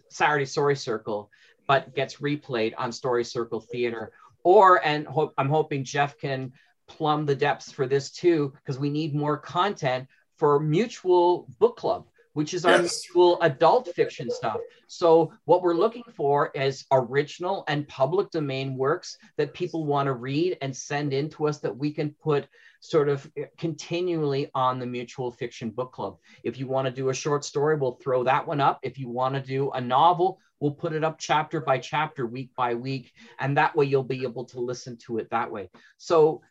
Saturday 0.10 0.46
Story 0.46 0.76
Circle, 0.76 1.32
but 1.68 1.96
gets 1.96 2.18
replayed 2.18 2.76
on 2.78 2.92
Story 2.92 3.24
Circle 3.24 3.62
Theater. 3.62 4.12
Or 4.44 4.86
and 4.86 5.08
ho- 5.08 5.34
I'm 5.36 5.50
hoping 5.50 5.84
Jeff 5.84 6.20
can 6.20 6.54
plumb 6.90 7.26
the 7.26 7.36
depths 7.36 7.72
for 7.72 7.88
this 7.88 8.12
too, 8.12 8.54
because 8.58 8.80
we 8.80 8.90
need 8.90 9.16
more 9.16 9.38
content 9.38 10.08
for 10.38 10.60
Mutual 10.60 11.48
Book 11.60 11.78
Club, 11.78 12.08
which 12.34 12.54
is 12.54 12.66
our 12.66 12.82
yes. 12.82 13.04
mutual 13.06 13.42
adult 13.42 13.90
fiction 13.90 14.30
stuff. 14.30 14.58
So, 14.88 15.32
what 15.46 15.62
we're 15.62 15.76
looking 15.76 16.04
for 16.16 16.52
is 16.56 16.86
original 16.92 17.64
and 17.68 17.88
public 17.88 18.32
domain 18.32 18.76
works 18.76 19.18
that 19.38 19.54
people 19.54 19.86
want 19.86 20.08
to 20.08 20.14
read 20.14 20.58
and 20.62 20.76
send 20.76 21.14
in 21.14 21.30
to 21.32 21.48
us 21.48 21.60
that 21.60 21.76
we 21.76 21.92
can 21.92 22.12
put 22.22 22.48
sort 22.80 23.10
of 23.10 23.30
eh, 23.38 23.46
continually 23.58 24.50
on 24.56 24.80
the 24.80 24.86
Mutual 24.86 25.32
Fiction 25.32 25.70
Book 25.70 25.92
Club. 25.92 26.18
If 26.44 26.58
you 26.58 26.68
want 26.68 26.86
to 26.88 26.92
do 26.92 27.10
a 27.10 27.14
short 27.14 27.44
story, 27.44 27.76
we'll 27.76 28.00
throw 28.02 28.24
that 28.24 28.48
one 28.48 28.62
up. 28.62 28.80
If 28.84 28.98
you 28.98 29.10
want 29.10 29.36
to 29.36 29.42
do 29.42 29.72
a 29.72 29.82
novel, 29.82 30.40
we'll 30.60 30.72
put 30.72 30.94
it 30.94 31.04
up 31.04 31.20
chapter 31.20 31.60
by 31.60 31.78
chapter, 31.78 32.26
week 32.26 32.52
by 32.56 32.74
week. 32.74 33.12
And 33.40 33.58
that 33.58 33.76
way 33.76 33.86
you'll 33.86 34.04
be 34.04 34.24
able 34.24 34.46
to 34.46 34.60
listen 34.60 34.98
to 35.06 35.18
it 35.18 35.30
that 35.32 35.52
way. 35.52 35.70
So, 35.98 36.42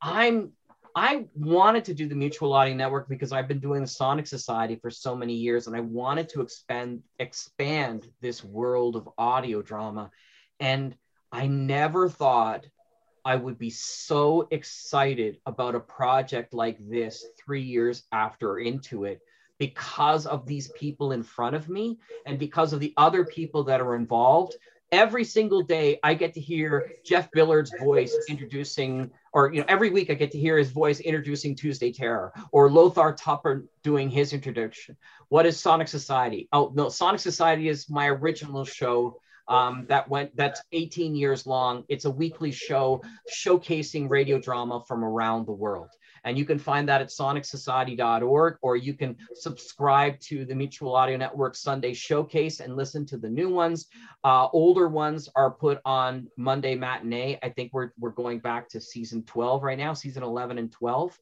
I'm 0.00 0.52
I 0.94 1.26
wanted 1.36 1.84
to 1.84 1.94
do 1.94 2.08
the 2.08 2.14
Mutual 2.16 2.52
Audio 2.52 2.74
Network 2.74 3.08
because 3.08 3.30
I've 3.30 3.46
been 3.46 3.60
doing 3.60 3.82
the 3.82 3.88
Sonic 3.88 4.26
Society 4.26 4.76
for 4.76 4.90
so 4.90 5.14
many 5.14 5.34
years, 5.34 5.66
and 5.66 5.76
I 5.76 5.80
wanted 5.80 6.28
to 6.30 6.40
expand 6.40 7.02
expand 7.18 8.10
this 8.20 8.42
world 8.42 8.96
of 8.96 9.08
audio 9.16 9.62
drama. 9.62 10.10
And 10.58 10.96
I 11.30 11.46
never 11.46 12.08
thought 12.08 12.66
I 13.24 13.36
would 13.36 13.58
be 13.58 13.70
so 13.70 14.48
excited 14.50 15.38
about 15.46 15.74
a 15.74 15.80
project 15.80 16.54
like 16.54 16.78
this 16.80 17.24
three 17.38 17.62
years 17.62 18.04
after 18.10 18.58
into 18.58 19.04
it 19.04 19.20
because 19.58 20.26
of 20.26 20.46
these 20.46 20.68
people 20.72 21.12
in 21.12 21.22
front 21.22 21.54
of 21.54 21.68
me 21.68 21.98
and 22.26 22.38
because 22.38 22.72
of 22.72 22.80
the 22.80 22.94
other 22.96 23.24
people 23.24 23.64
that 23.64 23.80
are 23.80 23.94
involved 23.94 24.56
every 24.92 25.24
single 25.24 25.62
day 25.62 25.98
I 26.02 26.14
get 26.14 26.34
to 26.34 26.40
hear 26.40 26.92
Jeff 27.04 27.30
Billard's 27.30 27.72
voice 27.78 28.16
introducing, 28.28 29.10
or 29.32 29.52
you 29.52 29.60
know, 29.60 29.66
every 29.68 29.90
week 29.90 30.10
I 30.10 30.14
get 30.14 30.30
to 30.32 30.38
hear 30.38 30.58
his 30.58 30.70
voice 30.70 31.00
introducing 31.00 31.54
Tuesday 31.54 31.92
Terror, 31.92 32.32
or 32.52 32.70
Lothar 32.70 33.12
Tuppen 33.14 33.66
doing 33.82 34.10
his 34.10 34.32
introduction. 34.32 34.96
What 35.28 35.46
is 35.46 35.58
Sonic 35.60 35.88
Society? 35.88 36.48
Oh 36.52 36.72
no, 36.74 36.88
Sonic 36.88 37.20
Society 37.20 37.68
is 37.68 37.90
my 37.90 38.08
original 38.08 38.64
show. 38.64 39.20
Um, 39.48 39.86
that 39.88 40.08
went 40.10 40.36
that's 40.36 40.60
18 40.72 41.14
years 41.16 41.46
long. 41.46 41.84
It's 41.88 42.04
a 42.04 42.10
weekly 42.10 42.52
show 42.52 43.02
showcasing 43.32 44.10
radio 44.10 44.38
drama 44.38 44.82
from 44.86 45.02
around 45.02 45.46
the 45.46 45.52
world. 45.52 45.88
And 46.24 46.38
you 46.38 46.44
can 46.44 46.58
find 46.58 46.88
that 46.88 47.00
at 47.00 47.08
sonicsociety.org, 47.08 48.58
or 48.62 48.76
you 48.76 48.94
can 48.94 49.16
subscribe 49.34 50.18
to 50.20 50.44
the 50.44 50.54
Mutual 50.54 50.94
Audio 50.94 51.16
Network 51.16 51.54
Sunday 51.54 51.94
Showcase 51.94 52.60
and 52.60 52.76
listen 52.76 53.06
to 53.06 53.16
the 53.16 53.28
new 53.28 53.48
ones. 53.48 53.86
Uh, 54.24 54.48
older 54.52 54.88
ones 54.88 55.28
are 55.34 55.50
put 55.50 55.80
on 55.84 56.28
Monday 56.36 56.74
Matinee. 56.74 57.38
I 57.42 57.48
think 57.50 57.72
we're, 57.72 57.90
we're 57.98 58.10
going 58.10 58.40
back 58.40 58.68
to 58.70 58.80
season 58.80 59.22
12 59.24 59.62
right 59.62 59.78
now, 59.78 59.92
season 59.94 60.22
11 60.22 60.58
and 60.58 60.72
12 60.72 61.18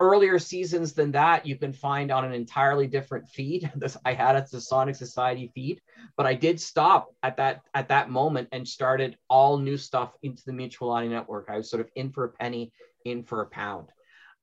earlier 0.00 0.38
seasons 0.38 0.92
than 0.92 1.12
that 1.12 1.46
you 1.46 1.56
can 1.56 1.72
find 1.72 2.10
on 2.10 2.24
an 2.24 2.32
entirely 2.32 2.86
different 2.86 3.26
feed 3.28 3.70
this 3.76 3.96
i 4.04 4.12
had 4.12 4.36
it 4.36 4.46
the 4.50 4.60
sonic 4.60 4.94
society 4.94 5.50
feed 5.54 5.80
but 6.16 6.26
i 6.26 6.34
did 6.34 6.60
stop 6.60 7.08
at 7.22 7.36
that 7.36 7.62
at 7.74 7.88
that 7.88 8.10
moment 8.10 8.48
and 8.52 8.66
started 8.66 9.16
all 9.28 9.58
new 9.58 9.76
stuff 9.76 10.12
into 10.22 10.42
the 10.44 10.52
mutual 10.52 10.90
audio 10.90 11.10
network 11.10 11.46
i 11.48 11.56
was 11.56 11.70
sort 11.70 11.80
of 11.80 11.88
in 11.94 12.10
for 12.10 12.24
a 12.24 12.28
penny 12.28 12.70
in 13.04 13.22
for 13.22 13.40
a 13.40 13.46
pound 13.46 13.88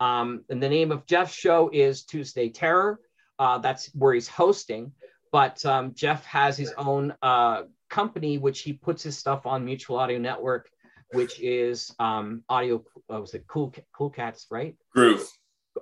um, 0.03 0.43
and 0.49 0.61
the 0.61 0.69
name 0.69 0.91
of 0.91 1.05
Jeff's 1.05 1.33
show 1.33 1.69
is 1.71 2.03
Tuesday 2.03 2.49
Terror. 2.49 2.99
Uh, 3.39 3.57
that's 3.57 3.87
where 3.93 4.13
he's 4.13 4.27
hosting. 4.27 4.91
But 5.31 5.65
um, 5.65 5.93
Jeff 5.95 6.23
has 6.25 6.57
his 6.57 6.73
own 6.77 7.13
uh, 7.21 7.63
company, 7.89 8.37
which 8.37 8.61
he 8.61 8.73
puts 8.73 9.01
his 9.01 9.17
stuff 9.17 9.45
on 9.45 9.65
Mutual 9.65 9.97
Audio 9.97 10.19
Network 10.19 10.69
which 11.13 11.39
is 11.39 11.93
um, 11.99 12.43
audio. 12.49 12.83
What 13.07 13.21
was 13.21 13.33
it? 13.33 13.45
Cool, 13.47 13.73
cool 13.93 14.09
cats, 14.09 14.47
right? 14.49 14.75
Groove. 14.93 15.25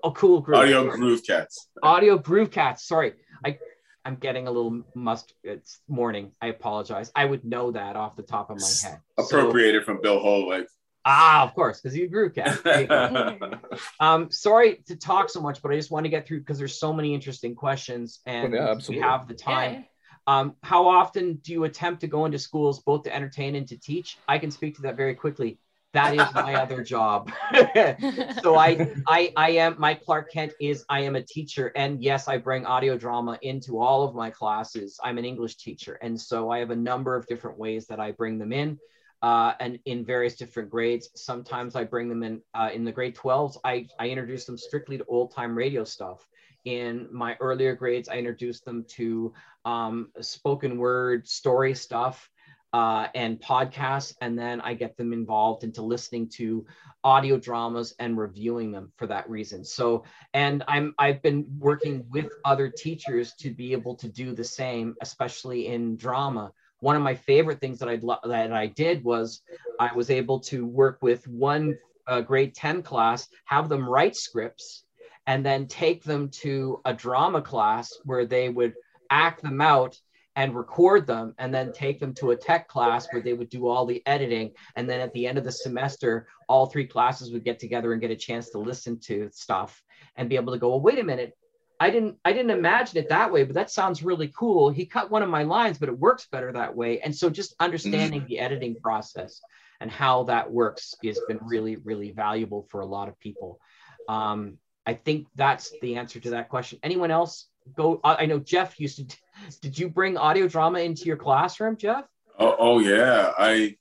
Oh, 0.04 0.12
cool 0.12 0.42
groove. 0.42 0.60
Audio 0.60 0.90
Groove 0.90 1.24
Cats. 1.26 1.68
Audio 1.84 2.18
Groove 2.18 2.52
Cats. 2.52 2.88
Sorry, 2.88 3.14
I 3.46 3.58
I'm 4.06 4.16
getting 4.16 4.48
a 4.48 4.52
little 4.52 4.84
must. 4.96 5.34
It's 5.44 5.80
morning. 5.88 6.32
I 6.42 6.48
apologize. 6.48 7.12
I 7.16 7.26
would 7.26 7.44
know 7.44 7.72
that 7.72 7.96
off 7.96 8.16
the 8.16 8.24
top 8.24 8.50
of 8.50 8.60
my 8.60 8.90
head. 8.90 9.00
Appropriated 9.18 9.82
so, 9.82 9.86
from 9.86 10.02
Bill 10.02 10.20
Holloway. 10.20 10.66
Ah, 11.04 11.44
of 11.44 11.56
course, 11.56 11.82
because 11.82 11.98
you 11.98 12.08
grew 12.08 12.30
cat. 12.30 12.60
um, 14.00 14.30
sorry 14.30 14.84
to 14.88 14.96
talk 14.96 15.30
so 15.30 15.42
much, 15.42 15.62
but 15.62 15.72
I 15.72 15.76
just 15.76 15.92
want 15.92 16.06
to 16.06 16.10
get 16.10 16.28
through 16.28 16.40
because 16.40 16.60
there's 16.60 16.80
so 16.80 16.94
many 16.94 17.14
interesting 17.14 17.56
questions, 17.56 18.20
and 18.26 18.54
yeah, 18.54 18.76
we 18.88 19.00
have 19.00 19.28
the 19.28 19.34
time. 19.34 19.74
Yeah. 19.74 19.82
Um, 20.28 20.56
how 20.62 20.88
often 20.88 21.36
do 21.36 21.52
you 21.52 21.64
attempt 21.64 22.02
to 22.02 22.08
go 22.08 22.26
into 22.26 22.38
schools 22.38 22.82
both 22.82 23.04
to 23.04 23.16
entertain 23.16 23.56
and 23.56 23.68
to 23.70 23.78
teach? 23.78 24.18
I 24.28 24.38
can 24.38 24.52
speak 24.52 24.76
to 24.76 24.84
that 24.84 24.96
very 24.96 25.16
quickly. 25.16 25.58
That 25.94 26.14
is 26.14 26.34
my 26.36 26.56
other 26.56 26.84
job. 26.96 27.32
so 28.44 28.56
I, 28.56 28.94
I, 29.08 29.34
I 29.36 29.50
am. 29.52 29.76
My 29.80 29.96
Clark 29.96 30.32
Kent 30.32 30.54
is 30.62 30.86
I 30.88 31.02
am 31.02 31.16
a 31.16 31.22
teacher, 31.22 31.72
and 31.76 32.02
yes, 32.02 32.28
I 32.28 32.38
bring 32.38 32.66
audio 32.66 32.96
drama 32.96 33.40
into 33.42 33.82
all 33.82 34.04
of 34.04 34.14
my 34.14 34.30
classes. 34.30 35.00
I'm 35.04 35.18
an 35.18 35.26
English 35.26 35.58
teacher, 35.58 35.98
and 36.02 36.20
so 36.20 36.52
I 36.52 36.60
have 36.60 36.70
a 36.70 36.76
number 36.76 37.16
of 37.16 37.26
different 37.26 37.58
ways 37.58 37.88
that 37.88 38.00
I 38.00 38.12
bring 38.12 38.38
them 38.38 38.54
in 38.54 38.80
uh, 39.22 39.54
and 39.60 39.80
in 39.86 40.06
various 40.06 40.36
different 40.36 40.70
grades. 40.70 41.10
Sometimes 41.16 41.76
I 41.76 41.84
bring 41.84 42.10
them 42.10 42.24
in 42.24 42.42
uh, 42.54 42.70
in 42.74 42.84
the 42.84 42.92
grade 42.92 43.16
12s. 43.16 43.58
I, 43.64 43.88
I 44.00 44.10
introduce 44.10 44.46
them 44.46 44.58
strictly 44.58 44.98
to 44.98 45.06
old 45.08 45.34
time 45.34 45.56
radio 45.56 45.84
stuff. 45.84 46.28
In 46.66 47.08
my 47.12 47.36
earlier 47.40 47.76
grades, 47.76 48.08
I 48.10 48.18
introduced 48.18 48.66
them 48.66 48.86
to 48.90 49.34
um, 49.66 50.10
spoken 50.22 50.78
word 50.78 51.28
story 51.28 51.74
stuff 51.74 52.30
uh, 52.74 53.08
and 53.16 53.40
podcasts, 53.40 54.16
and 54.22 54.38
then 54.38 54.62
I 54.62 54.76
get 54.76 54.96
them 54.96 55.12
involved 55.12 55.64
into 55.64 55.82
listening 55.82 56.30
to 56.36 56.66
audio 57.04 57.38
dramas 57.38 57.94
and 58.00 58.18
reviewing 58.18 58.72
them 58.72 58.92
for 58.96 59.08
that 59.08 59.30
reason. 59.30 59.66
So, 59.66 60.04
and 60.34 60.64
I'm 60.68 60.96
I've 60.98 61.22
been 61.22 61.46
working 61.60 62.06
with 62.10 62.32
other 62.46 62.70
teachers 62.70 63.34
to 63.40 63.52
be 63.52 63.74
able 63.74 63.96
to 63.96 64.08
do 64.08 64.34
the 64.34 64.44
same, 64.44 64.96
especially 65.02 65.68
in 65.68 65.96
drama 65.98 66.54
one 66.82 66.96
of 66.96 67.02
my 67.02 67.16
favorite 67.16 67.62
things 67.62 67.80
that 67.80 67.88
I 67.88 67.96
that 68.28 68.52
I 68.52 68.68
did 68.68 69.04
was 69.04 69.42
I 69.80 69.94
was 69.94 70.10
able 70.10 70.40
to 70.42 70.66
work 70.66 71.00
with 71.02 71.28
one 71.28 71.78
uh, 72.08 72.22
grade 72.22 72.54
10 72.54 72.84
class, 72.84 73.28
have 73.46 73.70
them 73.70 73.88
write 73.88 74.16
scripts, 74.16 74.84
and 75.28 75.46
then 75.46 75.68
take 75.68 76.04
them 76.04 76.30
to 76.30 76.82
a 76.84 76.94
drama 76.94 77.42
class 77.42 77.94
where 78.04 78.26
they 78.26 78.50
would 78.50 78.74
act 79.10 79.42
them 79.42 79.62
out 79.62 79.98
and 80.36 80.56
record 80.56 81.06
them 81.06 81.36
and 81.38 81.54
then 81.54 81.74
take 81.74 82.00
them 82.00 82.14
to 82.14 82.32
a 82.32 82.36
tech 82.36 82.68
class 82.68 83.08
where 83.12 83.22
they 83.22 83.34
would 83.34 83.50
do 83.50 83.68
all 83.68 83.86
the 83.86 84.02
editing 84.06 84.52
and 84.76 84.90
then 84.90 85.02
at 85.02 85.14
the 85.14 85.28
end 85.28 85.38
of 85.38 85.44
the 85.44 85.52
semester 85.52 86.28
all 86.48 86.66
three 86.66 86.88
classes 86.88 87.32
would 87.32 87.44
get 87.44 87.60
together 87.60 87.92
and 87.92 88.02
get 88.02 88.12
a 88.12 88.16
chance 88.16 88.50
to 88.50 88.58
listen 88.58 88.98
to 88.98 89.30
stuff 89.34 89.84
and 90.16 90.30
be 90.30 90.38
able 90.38 90.54
to 90.54 90.60
go 90.60 90.70
well 90.70 90.82
wait 90.82 91.00
a 91.00 91.04
minute 91.04 91.34
I 91.82 91.90
didn't 91.90 92.18
I 92.24 92.32
didn't 92.32 92.52
imagine 92.52 93.00
it 93.00 93.10
that 93.10 93.34
way, 93.34 93.44
but 93.44 93.56
that 93.56 93.72
sounds 93.72 94.04
really 94.04 94.32
cool. 94.38 94.70
He 94.70 94.86
cut 94.86 95.10
one 95.10 95.24
of 95.24 95.30
my 95.30 95.42
lines, 95.42 95.80
but 95.80 95.90
it 95.90 95.98
works 95.98 96.28
better 96.32 96.52
that 96.52 96.76
way. 96.76 97.00
And 97.00 97.14
so 97.14 97.28
just 97.28 97.56
understanding 97.60 98.24
the 98.28 98.38
editing 98.38 98.76
process 98.76 99.42
and 99.80 99.90
how 99.90 100.26
that 100.26 100.52
works 100.52 100.94
has 101.04 101.20
been 101.28 101.40
really, 101.42 101.78
really 101.78 102.12
valuable 102.12 102.68
for 102.70 102.82
a 102.82 102.86
lot 102.86 103.10
of 103.10 103.20
people. 103.20 103.60
Um, 104.08 104.60
I 104.86 104.94
think 104.94 105.26
that's 105.34 105.74
the 105.82 105.96
answer 105.96 106.20
to 106.20 106.30
that 106.30 106.50
question. 106.50 106.78
Anyone 106.84 107.10
else 107.10 107.48
go? 107.76 108.00
I 108.04 108.28
know 108.28 108.38
Jeff 108.38 108.80
used 108.80 108.98
to. 108.98 109.18
Did 109.62 109.80
you 109.80 109.90
bring 109.90 110.18
audio 110.18 110.48
drama 110.48 110.82
into 110.82 111.06
your 111.06 111.18
classroom, 111.18 111.78
Jeff? 111.78 112.06
Oh, 112.38 112.56
oh 112.60 112.80
yeah. 112.80 113.32
I 113.36 113.78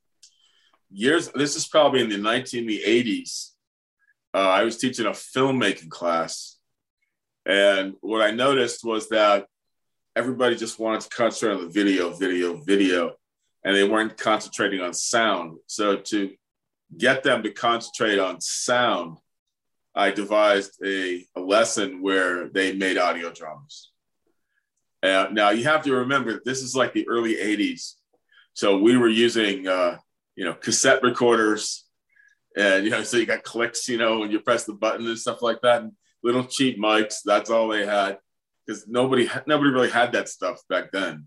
years. 0.91 1.29
This 1.35 1.55
is 1.55 1.69
probably 1.69 2.01
in 2.01 2.09
the 2.09 2.17
1980s. 2.17 3.51
Uh, 4.33 4.39
I 4.39 4.63
was 4.63 4.79
teaching 4.79 5.05
a 5.05 5.11
filmmaking 5.11 5.91
class 5.91 6.57
and 7.47 7.95
what 8.01 8.23
I 8.23 8.31
noticed 8.31 8.85
was 8.85 9.09
that 9.09 9.47
everybody 10.17 10.57
just 10.57 10.79
wanted 10.79 11.03
to 11.03 11.09
concentrate 11.09 11.55
on 11.57 11.65
the 11.65 11.71
video, 11.71 12.11
video, 12.11 12.57
video, 12.57 13.15
and 13.65 13.77
they 13.77 13.89
weren't 13.89 14.19
concentrating 14.19 14.81
on 14.81 14.93
sound. 14.93 15.59
So 15.67 15.97
to 15.97 16.33
get 16.97 17.23
them 17.23 17.43
to 17.43 17.51
concentrate 17.51 18.19
on 18.19 18.41
sound, 18.41 19.19
I 19.95 20.11
devised 20.11 20.81
a, 20.85 21.25
a 21.37 21.41
lesson 21.41 22.03
where 22.03 22.49
they 22.49 22.73
made 22.73 22.99
audio 22.99 23.33
dramas. 23.33 23.91
Now 25.03 25.51
you 25.51 25.65
have 25.65 25.85
to 25.85 25.93
remember 25.93 26.41
this 26.45 26.63
is 26.63 26.77
like 26.77 26.93
the 26.93 27.09
early 27.09 27.35
80s. 27.37 27.95
So 28.55 28.79
we 28.79 28.97
were 28.97 29.09
using, 29.09 29.67
uh, 29.67 29.99
you 30.37 30.45
know, 30.45 30.55
cassette 30.55 31.03
recorders 31.03 31.87
and, 32.57 32.85
you 32.85 32.91
know, 32.91 33.03
so 33.03 33.17
you 33.17 33.27
got 33.27 33.45
clicks, 33.45 33.89
you 33.89 33.97
know, 33.97 34.19
when 34.19 34.31
you 34.31 34.41
press 34.41 34.65
the 34.65 34.75
button 34.75 35.07
and 35.07 35.19
stuff 35.19 35.41
like 35.41 35.61
that. 35.63 35.83
And 35.83 35.93
little 36.23 36.45
cheap 36.45 36.79
mics. 36.79 37.19
That's 37.25 37.51
all 37.51 37.69
they 37.69 37.87
had 37.87 38.19
because 38.67 38.87
nobody 38.87 39.29
nobody 39.47 39.71
really 39.71 39.91
had 39.91 40.13
that 40.13 40.29
stuff 40.29 40.61
back 40.69 40.93
then, 40.93 41.27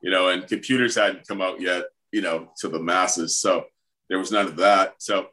you 0.00 0.10
know. 0.10 0.28
And 0.28 0.46
computers 0.46 0.96
hadn't 0.96 1.26
come 1.26 1.42
out 1.42 1.60
yet, 1.60 1.84
you 2.12 2.22
know, 2.22 2.52
to 2.58 2.68
the 2.68 2.78
masses. 2.78 3.40
So 3.40 3.64
there 4.08 4.18
was 4.18 4.32
none 4.32 4.46
of 4.46 4.56
that. 4.56 4.94
So, 4.98 5.28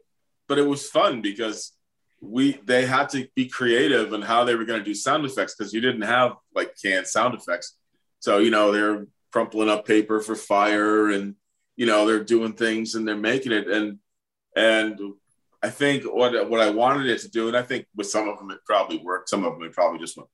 but 0.47 0.57
it 0.57 0.67
was 0.67 0.89
fun 0.89 1.21
because 1.21 1.73
we 2.21 2.59
they 2.65 2.85
had 2.85 3.09
to 3.09 3.27
be 3.35 3.47
creative 3.47 4.13
in 4.13 4.21
how 4.21 4.43
they 4.43 4.55
were 4.55 4.65
going 4.65 4.79
to 4.79 4.85
do 4.85 4.93
sound 4.93 5.25
effects 5.25 5.55
because 5.55 5.73
you 5.73 5.81
didn't 5.81 6.01
have 6.01 6.35
like 6.53 6.75
canned 6.81 7.07
sound 7.07 7.35
effects. 7.35 7.77
So 8.19 8.39
you 8.39 8.51
know 8.51 8.71
they're 8.71 9.05
crumpling 9.31 9.69
up 9.69 9.85
paper 9.85 10.21
for 10.21 10.35
fire 10.35 11.09
and 11.09 11.35
you 11.75 11.85
know 11.85 12.05
they're 12.05 12.23
doing 12.23 12.53
things 12.53 12.95
and 12.95 13.07
they're 13.07 13.15
making 13.15 13.51
it 13.51 13.67
and 13.67 13.99
and 14.55 14.99
I 15.65 15.69
think 15.71 16.03
what 16.03 16.47
what 16.47 16.61
I 16.61 16.69
wanted 16.69 17.07
it 17.07 17.21
to 17.21 17.29
do, 17.29 17.47
and 17.47 17.57
I 17.57 17.63
think 17.63 17.87
with 17.95 18.07
some 18.07 18.29
of 18.29 18.37
them 18.37 18.51
it 18.51 18.59
probably 18.65 18.97
worked, 18.97 19.29
some 19.29 19.43
of 19.43 19.53
them 19.53 19.63
it 19.63 19.73
probably 19.73 19.97
just 19.97 20.15
went, 20.15 20.29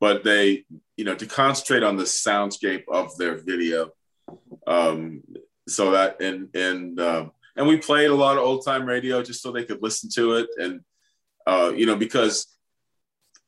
but 0.00 0.24
they, 0.24 0.64
you 0.96 1.04
know, 1.04 1.14
to 1.14 1.26
concentrate 1.26 1.84
on 1.84 1.96
the 1.96 2.02
soundscape 2.02 2.82
of 2.88 3.16
their 3.16 3.36
video, 3.36 3.90
um, 4.66 5.22
so 5.68 5.92
that 5.92 6.20
and 6.20 6.48
and 6.56 6.98
um, 6.98 7.30
and 7.54 7.68
we 7.68 7.76
played 7.76 8.10
a 8.10 8.14
lot 8.16 8.36
of 8.36 8.42
old 8.42 8.64
time 8.64 8.84
radio 8.84 9.22
just 9.22 9.42
so 9.42 9.52
they 9.52 9.64
could 9.64 9.80
listen 9.80 10.10
to 10.16 10.32
it, 10.38 10.48
and 10.58 10.80
uh, 11.46 11.72
you 11.72 11.86
know, 11.86 11.96
because 11.96 12.48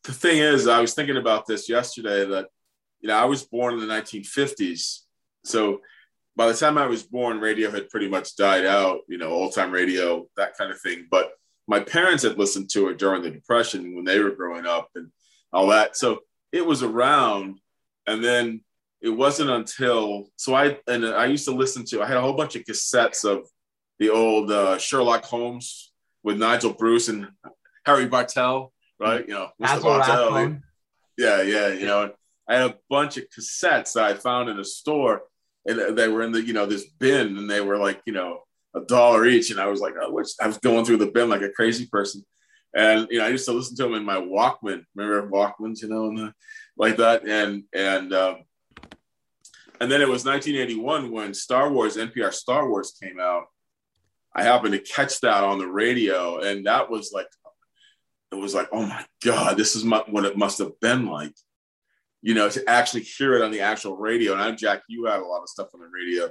the 0.04 0.12
thing 0.12 0.38
is, 0.38 0.68
I 0.68 0.80
was 0.80 0.94
thinking 0.94 1.16
about 1.16 1.44
this 1.44 1.68
yesterday 1.68 2.24
that 2.24 2.46
you 3.00 3.08
know 3.08 3.16
I 3.16 3.24
was 3.24 3.42
born 3.42 3.74
in 3.74 3.80
the 3.80 3.92
1950s, 3.92 5.00
so 5.44 5.80
by 6.36 6.46
the 6.46 6.54
time 6.54 6.76
I 6.76 6.86
was 6.86 7.02
born, 7.02 7.40
radio 7.40 7.70
had 7.70 7.88
pretty 7.88 8.08
much 8.08 8.36
died 8.36 8.66
out, 8.66 9.00
you 9.08 9.16
know, 9.16 9.30
old 9.30 9.54
time 9.54 9.72
radio, 9.72 10.26
that 10.36 10.56
kind 10.56 10.70
of 10.70 10.80
thing. 10.80 11.06
But 11.10 11.32
my 11.66 11.80
parents 11.80 12.22
had 12.22 12.38
listened 12.38 12.68
to 12.70 12.88
it 12.88 12.98
during 12.98 13.22
the 13.22 13.30
Depression 13.30 13.96
when 13.96 14.04
they 14.04 14.20
were 14.20 14.30
growing 14.30 14.66
up 14.66 14.90
and 14.94 15.10
all 15.52 15.68
that. 15.68 15.96
So 15.96 16.20
it 16.52 16.64
was 16.64 16.82
around. 16.82 17.58
And 18.06 18.22
then 18.22 18.60
it 19.00 19.08
wasn't 19.08 19.50
until, 19.50 20.28
so 20.36 20.54
I, 20.54 20.78
and 20.86 21.06
I 21.06 21.24
used 21.24 21.46
to 21.46 21.54
listen 21.54 21.84
to, 21.86 22.02
I 22.02 22.06
had 22.06 22.18
a 22.18 22.20
whole 22.20 22.34
bunch 22.34 22.54
of 22.54 22.64
cassettes 22.64 23.24
of 23.24 23.48
the 23.98 24.10
old 24.10 24.50
uh, 24.52 24.78
Sherlock 24.78 25.24
Holmes 25.24 25.92
with 26.22 26.38
Nigel 26.38 26.72
Bruce 26.72 27.08
and 27.08 27.28
Harry 27.86 28.06
Bartell, 28.06 28.72
right? 29.00 29.26
You 29.26 29.34
know, 29.34 29.48
Mr. 29.60 29.82
Bartell. 29.82 30.58
Yeah, 31.18 31.40
yeah, 31.40 31.68
you 31.68 31.86
know, 31.86 32.12
I 32.46 32.56
had 32.56 32.70
a 32.70 32.76
bunch 32.90 33.16
of 33.16 33.24
cassettes 33.30 33.94
that 33.94 34.04
I 34.04 34.14
found 34.14 34.50
in 34.50 34.58
a 34.58 34.64
store 34.64 35.22
and 35.66 35.96
they 35.96 36.08
were 36.08 36.22
in 36.22 36.32
the 36.32 36.42
you 36.42 36.52
know 36.52 36.66
this 36.66 36.88
bin 36.98 37.36
and 37.36 37.50
they 37.50 37.60
were 37.60 37.76
like 37.76 38.00
you 38.06 38.12
know 38.12 38.40
a 38.74 38.80
dollar 38.82 39.26
each. 39.26 39.50
And 39.50 39.60
i 39.60 39.66
was 39.66 39.80
like 39.80 39.94
oh, 40.00 40.22
i 40.40 40.46
was 40.46 40.58
going 40.58 40.84
through 40.84 40.98
the 40.98 41.10
bin 41.10 41.28
like 41.28 41.42
a 41.42 41.50
crazy 41.50 41.86
person. 41.86 42.24
And 42.74 43.08
you 43.10 43.18
know 43.18 43.26
i 43.26 43.28
used 43.28 43.46
to 43.46 43.52
listen 43.52 43.76
to 43.76 43.82
them 43.84 43.94
in 43.94 44.04
my 44.04 44.16
walkman. 44.16 44.84
Remember 44.94 45.30
walkmans 45.30 45.82
you 45.82 45.88
know 45.88 46.06
and 46.06 46.18
the, 46.18 46.32
like 46.76 46.96
that? 46.98 47.26
And 47.26 47.64
and 47.72 48.12
um, 48.12 48.36
and 49.80 49.90
then 49.90 50.00
it 50.00 50.08
was 50.08 50.24
1981 50.24 51.10
when 51.10 51.34
star 51.34 51.70
wars 51.70 51.96
npr 51.96 52.32
star 52.32 52.68
wars 52.68 52.96
came 53.02 53.20
out. 53.20 53.44
I 54.34 54.42
happened 54.42 54.72
to 54.72 54.78
catch 54.78 55.20
that 55.20 55.44
on 55.44 55.58
the 55.58 55.66
radio 55.66 56.40
and 56.40 56.66
that 56.66 56.90
was 56.90 57.10
like 57.12 57.28
it 58.32 58.36
was 58.36 58.54
like 58.54 58.68
oh 58.72 58.84
my 58.84 59.04
god 59.24 59.56
this 59.56 59.76
is 59.76 59.84
my, 59.84 60.02
what 60.08 60.24
it 60.24 60.36
must 60.36 60.58
have 60.58 60.78
been 60.80 61.06
like 61.06 61.34
you 62.26 62.34
know, 62.34 62.48
to 62.48 62.68
actually 62.68 63.02
hear 63.02 63.36
it 63.36 63.42
on 63.42 63.52
the 63.52 63.60
actual 63.60 63.96
radio. 63.96 64.32
And 64.32 64.42
I'm 64.42 64.56
Jack, 64.56 64.82
you 64.88 65.04
had 65.04 65.20
a 65.20 65.24
lot 65.24 65.42
of 65.42 65.48
stuff 65.48 65.68
on 65.72 65.78
the 65.78 65.86
radio, 65.86 66.28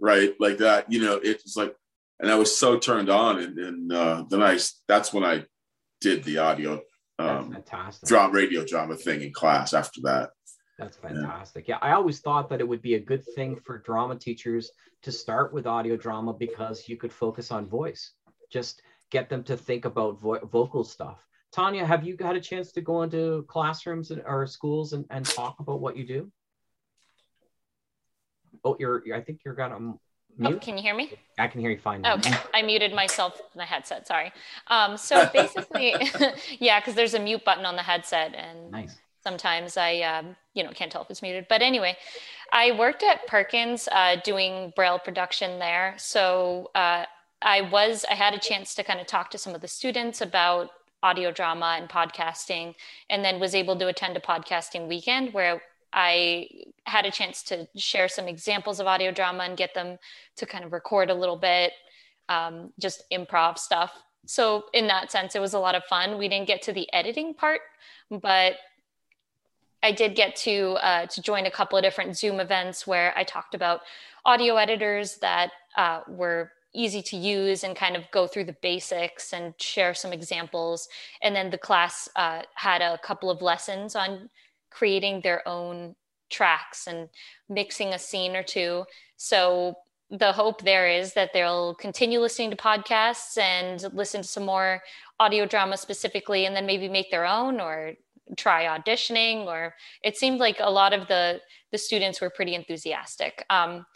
right? 0.00 0.34
Like 0.40 0.58
that, 0.58 0.90
you 0.90 1.00
know, 1.00 1.20
it 1.22 1.40
was 1.44 1.56
like, 1.56 1.72
and 2.18 2.28
I 2.28 2.34
was 2.34 2.58
so 2.58 2.80
turned 2.80 3.08
on. 3.08 3.38
And, 3.38 3.56
and 3.56 3.92
uh, 3.92 4.24
then 4.28 4.42
I, 4.42 4.58
that's 4.88 5.12
when 5.12 5.22
I 5.22 5.44
did 6.00 6.24
the 6.24 6.38
audio 6.38 6.80
um, 7.20 7.52
fantastic. 7.52 8.08
drama, 8.08 8.32
radio 8.32 8.64
drama 8.64 8.96
thing 8.96 9.22
in 9.22 9.32
class 9.32 9.72
after 9.72 10.00
that. 10.02 10.30
That's 10.80 10.96
fantastic. 10.96 11.68
Yeah. 11.68 11.78
yeah. 11.80 11.90
I 11.90 11.94
always 11.94 12.18
thought 12.18 12.48
that 12.48 12.60
it 12.60 12.66
would 12.66 12.82
be 12.82 12.94
a 12.94 13.00
good 13.00 13.24
thing 13.36 13.54
for 13.54 13.78
drama 13.78 14.16
teachers 14.16 14.72
to 15.04 15.12
start 15.12 15.52
with 15.52 15.68
audio 15.68 15.96
drama 15.96 16.32
because 16.32 16.88
you 16.88 16.96
could 16.96 17.12
focus 17.12 17.52
on 17.52 17.68
voice, 17.68 18.14
just 18.50 18.82
get 19.12 19.28
them 19.28 19.44
to 19.44 19.56
think 19.56 19.84
about 19.84 20.18
vo- 20.18 20.44
vocal 20.44 20.82
stuff. 20.82 21.24
Tanya, 21.52 21.86
have 21.86 22.04
you 22.04 22.16
had 22.20 22.36
a 22.36 22.40
chance 22.40 22.72
to 22.72 22.80
go 22.80 23.02
into 23.02 23.44
classrooms 23.48 24.12
or 24.12 24.46
schools 24.46 24.92
and, 24.92 25.04
and 25.10 25.24
talk 25.24 25.58
about 25.60 25.80
what 25.80 25.96
you 25.96 26.06
do? 26.06 26.30
Oh, 28.64 28.76
you're, 28.78 29.02
I 29.14 29.20
think 29.20 29.40
you're 29.44 29.54
got 29.54 29.72
a 29.72 29.80
mute? 29.80 29.98
Oh, 30.44 30.58
can 30.58 30.76
you 30.76 30.82
hear 30.82 30.94
me? 30.94 31.12
I 31.38 31.48
can 31.48 31.60
hear 31.60 31.70
you 31.70 31.78
fine. 31.78 32.02
Now. 32.02 32.14
Okay, 32.14 32.34
I 32.52 32.62
muted 32.62 32.92
myself 32.92 33.40
in 33.54 33.58
the 33.58 33.64
headset. 33.64 34.06
Sorry. 34.06 34.32
Um, 34.66 34.96
so 34.96 35.28
basically, 35.32 35.94
yeah, 36.58 36.80
because 36.80 36.94
there's 36.94 37.14
a 37.14 37.20
mute 37.20 37.44
button 37.44 37.64
on 37.64 37.76
the 37.76 37.82
headset, 37.82 38.34
and 38.34 38.70
Nice. 38.70 38.96
sometimes 39.22 39.76
I, 39.76 40.00
um, 40.00 40.36
you 40.54 40.62
know, 40.62 40.70
can't 40.70 40.90
tell 40.90 41.02
if 41.02 41.10
it's 41.10 41.22
muted. 41.22 41.46
But 41.48 41.62
anyway, 41.62 41.96
I 42.52 42.72
worked 42.72 43.02
at 43.02 43.26
Perkins 43.26 43.88
uh, 43.92 44.16
doing 44.24 44.72
Braille 44.76 44.98
production 44.98 45.58
there. 45.58 45.94
So 45.96 46.70
uh, 46.74 47.04
I 47.42 47.60
was, 47.62 48.04
I 48.10 48.14
had 48.14 48.34
a 48.34 48.38
chance 48.38 48.74
to 48.76 48.84
kind 48.84 49.00
of 49.00 49.06
talk 49.06 49.30
to 49.30 49.38
some 49.38 49.54
of 49.54 49.60
the 49.60 49.68
students 49.68 50.20
about 50.20 50.70
audio 51.02 51.30
drama 51.30 51.76
and 51.78 51.88
podcasting, 51.88 52.74
and 53.10 53.24
then 53.24 53.38
was 53.40 53.54
able 53.54 53.76
to 53.78 53.88
attend 53.88 54.16
a 54.16 54.20
podcasting 54.20 54.88
weekend 54.88 55.32
where 55.32 55.62
I 55.92 56.48
had 56.84 57.06
a 57.06 57.10
chance 57.10 57.42
to 57.44 57.66
share 57.76 58.08
some 58.08 58.28
examples 58.28 58.80
of 58.80 58.86
audio 58.86 59.10
drama 59.10 59.44
and 59.44 59.56
get 59.56 59.74
them 59.74 59.98
to 60.36 60.46
kind 60.46 60.64
of 60.64 60.72
record 60.72 61.10
a 61.10 61.14
little 61.14 61.36
bit, 61.36 61.72
um, 62.28 62.72
just 62.78 63.04
improv 63.10 63.58
stuff. 63.58 63.92
So 64.26 64.64
in 64.74 64.88
that 64.88 65.10
sense, 65.10 65.34
it 65.34 65.40
was 65.40 65.54
a 65.54 65.58
lot 65.58 65.74
of 65.74 65.84
fun. 65.84 66.18
We 66.18 66.28
didn't 66.28 66.48
get 66.48 66.62
to 66.62 66.72
the 66.72 66.92
editing 66.92 67.34
part, 67.34 67.60
but 68.10 68.56
I 69.82 69.92
did 69.92 70.16
get 70.16 70.34
to 70.36 70.76
uh, 70.82 71.06
to 71.06 71.22
join 71.22 71.46
a 71.46 71.50
couple 71.50 71.78
of 71.78 71.84
different 71.84 72.16
Zoom 72.16 72.40
events 72.40 72.86
where 72.86 73.16
I 73.16 73.22
talked 73.22 73.54
about 73.54 73.82
audio 74.24 74.56
editors 74.56 75.18
that 75.18 75.52
uh, 75.76 76.00
were 76.08 76.50
easy 76.76 77.02
to 77.02 77.16
use 77.16 77.64
and 77.64 77.74
kind 77.74 77.96
of 77.96 78.10
go 78.10 78.26
through 78.26 78.44
the 78.44 78.56
basics 78.62 79.32
and 79.32 79.54
share 79.58 79.94
some 79.94 80.12
examples. 80.12 80.88
And 81.22 81.34
then 81.34 81.50
the 81.50 81.58
class 81.58 82.08
uh, 82.16 82.42
had 82.54 82.82
a 82.82 82.98
couple 82.98 83.30
of 83.30 83.42
lessons 83.42 83.96
on 83.96 84.28
creating 84.70 85.22
their 85.22 85.46
own 85.48 85.96
tracks 86.28 86.86
and 86.86 87.08
mixing 87.48 87.94
a 87.94 87.98
scene 87.98 88.36
or 88.36 88.42
two. 88.42 88.84
So 89.16 89.78
the 90.10 90.32
hope 90.32 90.62
there 90.62 90.88
is 90.88 91.14
that 91.14 91.30
they'll 91.32 91.74
continue 91.74 92.20
listening 92.20 92.50
to 92.50 92.56
podcasts 92.56 93.38
and 93.38 93.82
listen 93.92 94.22
to 94.22 94.28
some 94.28 94.44
more 94.44 94.82
audio 95.18 95.46
drama 95.46 95.76
specifically, 95.76 96.46
and 96.46 96.54
then 96.54 96.66
maybe 96.66 96.88
make 96.88 97.10
their 97.10 97.26
own 97.26 97.60
or 97.60 97.94
try 98.36 98.64
auditioning. 98.64 99.46
Or 99.46 99.74
it 100.02 100.16
seemed 100.16 100.38
like 100.38 100.58
a 100.60 100.70
lot 100.70 100.92
of 100.92 101.08
the 101.08 101.40
the 101.72 101.78
students 101.78 102.20
were 102.20 102.30
pretty 102.30 102.54
enthusiastic. 102.54 103.44
Um, 103.50 103.86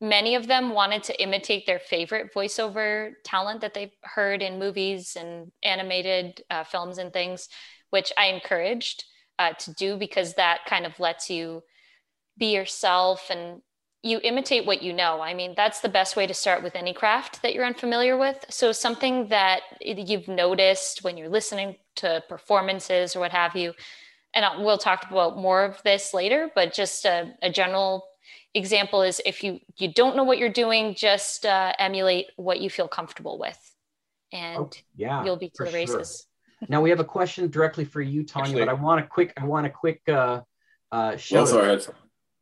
many 0.00 0.34
of 0.34 0.46
them 0.46 0.70
wanted 0.70 1.02
to 1.04 1.22
imitate 1.22 1.66
their 1.66 1.78
favorite 1.78 2.32
voiceover 2.34 3.12
talent 3.24 3.60
that 3.60 3.74
they've 3.74 3.94
heard 4.02 4.42
in 4.42 4.58
movies 4.58 5.16
and 5.18 5.52
animated 5.62 6.42
uh, 6.50 6.64
films 6.64 6.98
and 6.98 7.12
things, 7.12 7.48
which 7.90 8.12
I 8.16 8.26
encouraged 8.26 9.04
uh, 9.38 9.52
to 9.52 9.74
do 9.74 9.96
because 9.96 10.34
that 10.34 10.60
kind 10.66 10.86
of 10.86 10.98
lets 10.98 11.28
you 11.30 11.62
be 12.38 12.54
yourself 12.54 13.30
and 13.30 13.60
you 14.02 14.18
imitate 14.22 14.64
what 14.64 14.82
you 14.82 14.94
know. 14.94 15.20
I 15.20 15.34
mean, 15.34 15.52
that's 15.54 15.80
the 15.80 15.88
best 15.88 16.16
way 16.16 16.26
to 16.26 16.32
start 16.32 16.62
with 16.62 16.74
any 16.74 16.94
craft 16.94 17.42
that 17.42 17.52
you're 17.52 17.66
unfamiliar 17.66 18.16
with. 18.16 18.46
So, 18.48 18.72
something 18.72 19.28
that 19.28 19.60
you've 19.82 20.28
noticed 20.28 21.04
when 21.04 21.18
you're 21.18 21.28
listening 21.28 21.76
to 21.96 22.22
performances 22.28 23.14
or 23.14 23.20
what 23.20 23.32
have 23.32 23.56
you. 23.56 23.74
And 24.32 24.64
we'll 24.64 24.78
talk 24.78 25.06
about 25.10 25.36
more 25.36 25.64
of 25.64 25.82
this 25.82 26.14
later, 26.14 26.50
but 26.54 26.72
just 26.72 27.04
a, 27.04 27.34
a 27.42 27.50
general 27.50 28.06
example 28.54 29.02
is 29.02 29.20
if 29.24 29.42
you 29.44 29.60
you 29.76 29.92
don't 29.92 30.16
know 30.16 30.24
what 30.24 30.38
you're 30.38 30.48
doing, 30.48 30.94
just 30.94 31.46
uh, 31.46 31.72
emulate 31.78 32.26
what 32.36 32.60
you 32.60 32.70
feel 32.70 32.88
comfortable 32.88 33.38
with, 33.38 33.58
and 34.32 34.58
Oh, 34.58 34.70
yeah, 34.96 35.24
you'll 35.24 35.36
be 35.36 35.48
to 35.50 35.54
for 35.56 35.64
the 35.66 35.70
sure. 35.70 35.80
races. 35.98 36.26
Now 36.68 36.82
we 36.82 36.90
have 36.90 37.00
a 37.00 37.04
question 37.04 37.48
directly 37.50 37.84
for 37.84 38.00
you, 38.02 38.24
Tanya, 38.24 38.48
Actually- 38.50 38.60
but 38.66 38.68
I 38.68 38.74
want 38.74 39.00
a 39.04 39.06
quick, 39.06 39.32
I 39.38 39.44
want 39.46 39.66
a 39.66 39.70
quick 39.70 40.02
uh, 40.08 40.42
uh, 40.92 41.16
Well, 41.30 41.46
sorry. 41.46 41.80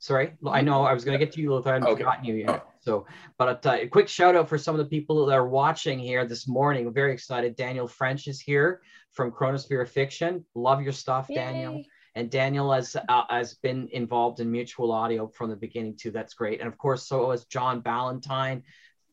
Sorry, 0.00 0.32
I 0.46 0.60
know 0.60 0.84
I 0.84 0.94
was 0.94 1.04
going 1.04 1.18
to 1.18 1.24
get 1.24 1.34
to 1.34 1.40
you, 1.40 1.50
Lothar. 1.52 1.70
I 1.70 1.72
haven't 1.74 1.88
Okay. 1.88 2.02
forgotten 2.04 2.24
you 2.24 2.34
yet. 2.34 2.64
So, 2.78 3.04
but 3.36 3.66
uh, 3.66 3.72
a 3.72 3.88
quick 3.88 4.06
shout 4.08 4.36
out 4.36 4.48
for 4.48 4.56
some 4.56 4.76
of 4.76 4.78
the 4.78 4.84
people 4.84 5.26
that 5.26 5.34
are 5.34 5.48
watching 5.48 5.98
here 5.98 6.24
this 6.24 6.46
morning. 6.46 6.84
We're 6.84 6.92
very 6.92 7.12
excited. 7.12 7.56
Daniel 7.56 7.88
French 7.88 8.28
is 8.28 8.38
here 8.40 8.80
from 9.10 9.32
Chronosphere 9.32 9.88
Fiction. 9.88 10.44
Love 10.54 10.82
your 10.82 10.92
stuff, 10.92 11.26
Daniel. 11.26 11.82
And 12.14 12.30
Daniel 12.30 12.72
has 12.72 12.96
uh, 13.08 13.24
has 13.28 13.54
been 13.54 13.88
involved 13.92 14.40
in 14.40 14.50
Mutual 14.50 14.92
Audio 14.92 15.28
from 15.28 15.50
the 15.50 15.56
beginning 15.56 15.96
too. 15.96 16.10
That's 16.10 16.34
great. 16.34 16.60
And 16.60 16.68
of 16.68 16.76
course, 16.78 17.06
so 17.06 17.30
has 17.30 17.44
John 17.44 17.80
Ballantyne, 17.80 18.62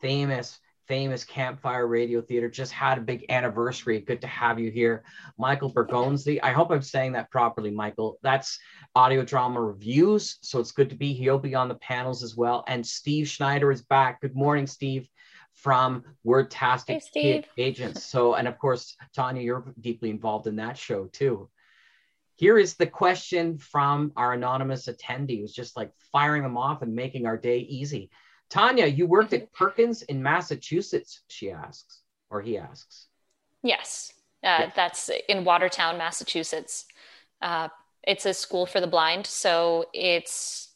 famous 0.01 0.59
famous 0.87 1.23
Campfire 1.23 1.87
Radio 1.87 2.21
Theater. 2.21 2.49
Just 2.49 2.71
had 2.71 2.97
a 2.97 3.01
big 3.01 3.25
anniversary. 3.29 3.99
Good 3.99 4.21
to 4.21 4.27
have 4.27 4.59
you 4.59 4.71
here, 4.71 5.03
Michael 5.37 5.71
Bergonzi. 5.71 6.39
I 6.43 6.51
hope 6.51 6.71
I'm 6.71 6.81
saying 6.81 7.13
that 7.13 7.31
properly, 7.31 7.71
Michael. 7.71 8.19
That's 8.21 8.59
audio 8.95 9.23
drama 9.23 9.61
reviews. 9.61 10.37
So 10.41 10.59
it's 10.59 10.71
good 10.71 10.89
to 10.89 10.95
be 10.95 11.13
here. 11.13 11.25
He'll 11.25 11.39
be 11.39 11.55
on 11.55 11.67
the 11.67 11.75
panels 11.75 12.23
as 12.23 12.35
well. 12.35 12.63
And 12.67 12.85
Steve 12.85 13.27
Schneider 13.27 13.71
is 13.71 13.81
back. 13.81 14.21
Good 14.21 14.35
morning, 14.35 14.67
Steve. 14.67 15.09
From 15.53 16.03
Wordtastic 16.25 17.01
Hey, 17.13 17.45
Agents. 17.57 18.03
So, 18.03 18.35
and 18.35 18.45
of 18.45 18.59
course, 18.59 18.97
Tanya, 19.15 19.41
you're 19.41 19.73
deeply 19.79 20.09
involved 20.09 20.47
in 20.47 20.57
that 20.57 20.77
show 20.77 21.05
too. 21.05 21.49
Here 22.35 22.57
is 22.57 22.75
the 22.75 22.87
question 22.87 23.57
from 23.57 24.11
our 24.15 24.33
anonymous 24.33 24.87
attendee 24.87 25.39
who's 25.39 25.53
just 25.53 25.77
like 25.77 25.91
firing 26.11 26.43
them 26.43 26.57
off 26.57 26.81
and 26.81 26.93
making 26.93 27.25
our 27.25 27.37
day 27.37 27.59
easy. 27.59 28.09
Tanya, 28.49 28.85
you 28.85 29.07
worked 29.07 29.33
at 29.33 29.51
Perkins 29.53 30.01
in 30.03 30.21
Massachusetts, 30.21 31.21
she 31.27 31.51
asks, 31.51 32.01
or 32.29 32.41
he 32.41 32.57
asks. 32.57 33.07
Yes, 33.63 34.11
uh, 34.43 34.47
Yeah. 34.47 34.71
that's 34.75 35.09
in 35.29 35.45
Watertown, 35.45 35.97
Massachusetts. 35.97 36.85
Uh, 37.41 37.69
it's 38.03 38.25
a 38.25 38.33
school 38.33 38.65
for 38.65 38.79
the 38.79 38.87
blind, 38.87 39.25
so 39.25 39.85
it's 39.93 40.71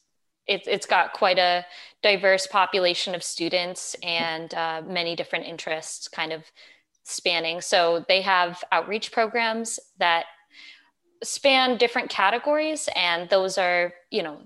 it, 0.48 0.64
it's 0.66 0.88
got 0.88 1.14
quite 1.14 1.38
a 1.38 1.64
diverse 2.02 2.48
population 2.48 3.14
of 3.14 3.22
students 3.22 3.96
and 4.02 4.52
uh, 4.56 4.82
many 4.84 5.16
different 5.16 5.46
interests, 5.46 6.08
kind 6.08 6.34
of 6.34 6.44
spanning. 7.04 7.62
So 7.62 8.04
they 8.08 8.24
have 8.24 8.64
outreach 8.72 9.12
programs 9.12 9.80
that 10.00 10.26
span 11.24 11.78
different 11.78 12.10
categories, 12.10 12.90
and 12.96 13.30
those 13.30 13.58
are 13.58 13.94
you 14.12 14.24
know 14.24 14.40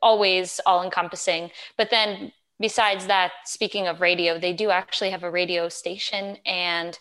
always 0.00 0.60
all 0.66 0.82
encompassing. 0.82 1.50
But 1.76 1.90
then 1.90 2.32
besides 2.60 3.06
that, 3.06 3.32
speaking 3.44 3.86
of 3.86 4.00
radio, 4.00 4.38
they 4.38 4.52
do 4.52 4.70
actually 4.70 5.10
have 5.10 5.22
a 5.22 5.30
radio 5.30 5.68
station 5.68 6.38
and 6.46 6.98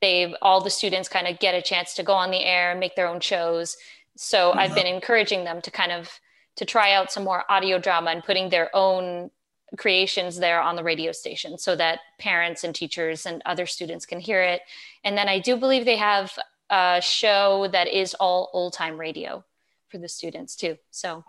they've 0.00 0.34
all 0.42 0.60
the 0.60 0.70
students 0.70 1.08
kind 1.08 1.26
of 1.26 1.38
get 1.38 1.54
a 1.54 1.62
chance 1.62 1.94
to 1.94 2.02
go 2.02 2.12
on 2.12 2.30
the 2.30 2.44
air 2.44 2.70
and 2.70 2.80
make 2.80 2.96
their 2.96 3.08
own 3.08 3.20
shows. 3.20 3.76
So 4.16 4.50
mm-hmm. 4.50 4.58
I've 4.58 4.74
been 4.74 4.86
encouraging 4.86 5.44
them 5.44 5.62
to 5.62 5.70
kind 5.70 5.92
of 5.92 6.20
to 6.56 6.64
try 6.64 6.92
out 6.92 7.12
some 7.12 7.24
more 7.24 7.44
audio 7.50 7.78
drama 7.78 8.10
and 8.10 8.24
putting 8.24 8.48
their 8.48 8.74
own 8.74 9.30
creations 9.76 10.38
there 10.38 10.60
on 10.60 10.76
the 10.76 10.84
radio 10.84 11.12
station 11.12 11.58
so 11.58 11.76
that 11.76 12.00
parents 12.18 12.64
and 12.64 12.74
teachers 12.74 13.26
and 13.26 13.42
other 13.44 13.66
students 13.66 14.06
can 14.06 14.20
hear 14.20 14.42
it. 14.42 14.62
And 15.04 15.18
then 15.18 15.28
I 15.28 15.38
do 15.38 15.56
believe 15.56 15.84
they 15.84 15.96
have 15.96 16.38
a 16.70 17.00
show 17.02 17.68
that 17.72 17.88
is 17.88 18.14
all 18.14 18.50
old 18.52 18.72
time 18.72 18.98
radio 18.98 19.44
for 19.88 19.98
the 19.98 20.08
students 20.08 20.56
too. 20.56 20.76
So 20.90 21.24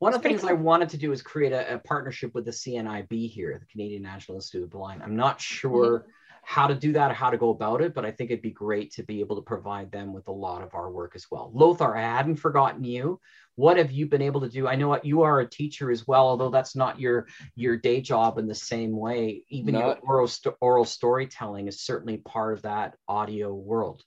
One 0.00 0.14
of 0.14 0.20
the 0.20 0.22
pretty 0.22 0.38
things 0.38 0.50
I 0.50 0.54
wanted 0.54 0.88
to 0.90 0.96
do 0.96 1.12
is 1.12 1.20
create 1.20 1.52
a, 1.52 1.74
a 1.74 1.78
partnership 1.78 2.34
with 2.34 2.46
the 2.46 2.50
CNIB 2.50 3.30
here, 3.30 3.58
the 3.58 3.66
Canadian 3.66 4.02
National 4.02 4.36
Institute 4.36 4.64
of 4.64 4.70
the 4.70 4.76
Blind. 4.76 5.02
I'm 5.02 5.14
not 5.14 5.40
sure 5.40 6.00
mm-hmm. 6.00 6.10
how 6.42 6.66
to 6.66 6.74
do 6.74 6.92
that 6.94 7.10
or 7.10 7.14
how 7.14 7.28
to 7.28 7.36
go 7.36 7.50
about 7.50 7.82
it, 7.82 7.92
but 7.92 8.06
I 8.06 8.10
think 8.10 8.30
it'd 8.30 8.40
be 8.40 8.50
great 8.50 8.92
to 8.94 9.02
be 9.02 9.20
able 9.20 9.36
to 9.36 9.42
provide 9.42 9.92
them 9.92 10.14
with 10.14 10.28
a 10.28 10.32
lot 10.32 10.62
of 10.62 10.74
our 10.74 10.90
work 10.90 11.12
as 11.16 11.26
well. 11.30 11.50
Lothar, 11.52 11.94
I 11.94 12.00
hadn't 12.00 12.36
forgotten 12.36 12.82
you. 12.82 13.20
What 13.56 13.76
have 13.76 13.92
you 13.92 14.06
been 14.06 14.22
able 14.22 14.40
to 14.40 14.48
do? 14.48 14.66
I 14.66 14.76
know 14.76 14.88
what 14.88 15.04
you 15.04 15.20
are 15.20 15.40
a 15.40 15.48
teacher 15.48 15.90
as 15.90 16.06
well, 16.06 16.28
although 16.28 16.48
that's 16.48 16.74
not 16.74 16.98
your 16.98 17.26
your 17.54 17.76
day 17.76 18.00
job 18.00 18.38
in 18.38 18.46
the 18.46 18.54
same 18.54 18.96
way. 18.96 19.42
Even 19.50 19.74
your 19.74 19.98
oral, 19.98 20.28
sto- 20.28 20.56
oral 20.62 20.86
storytelling 20.86 21.68
is 21.68 21.82
certainly 21.82 22.16
part 22.16 22.54
of 22.54 22.62
that 22.62 22.96
audio 23.06 23.52
world. 23.52 24.02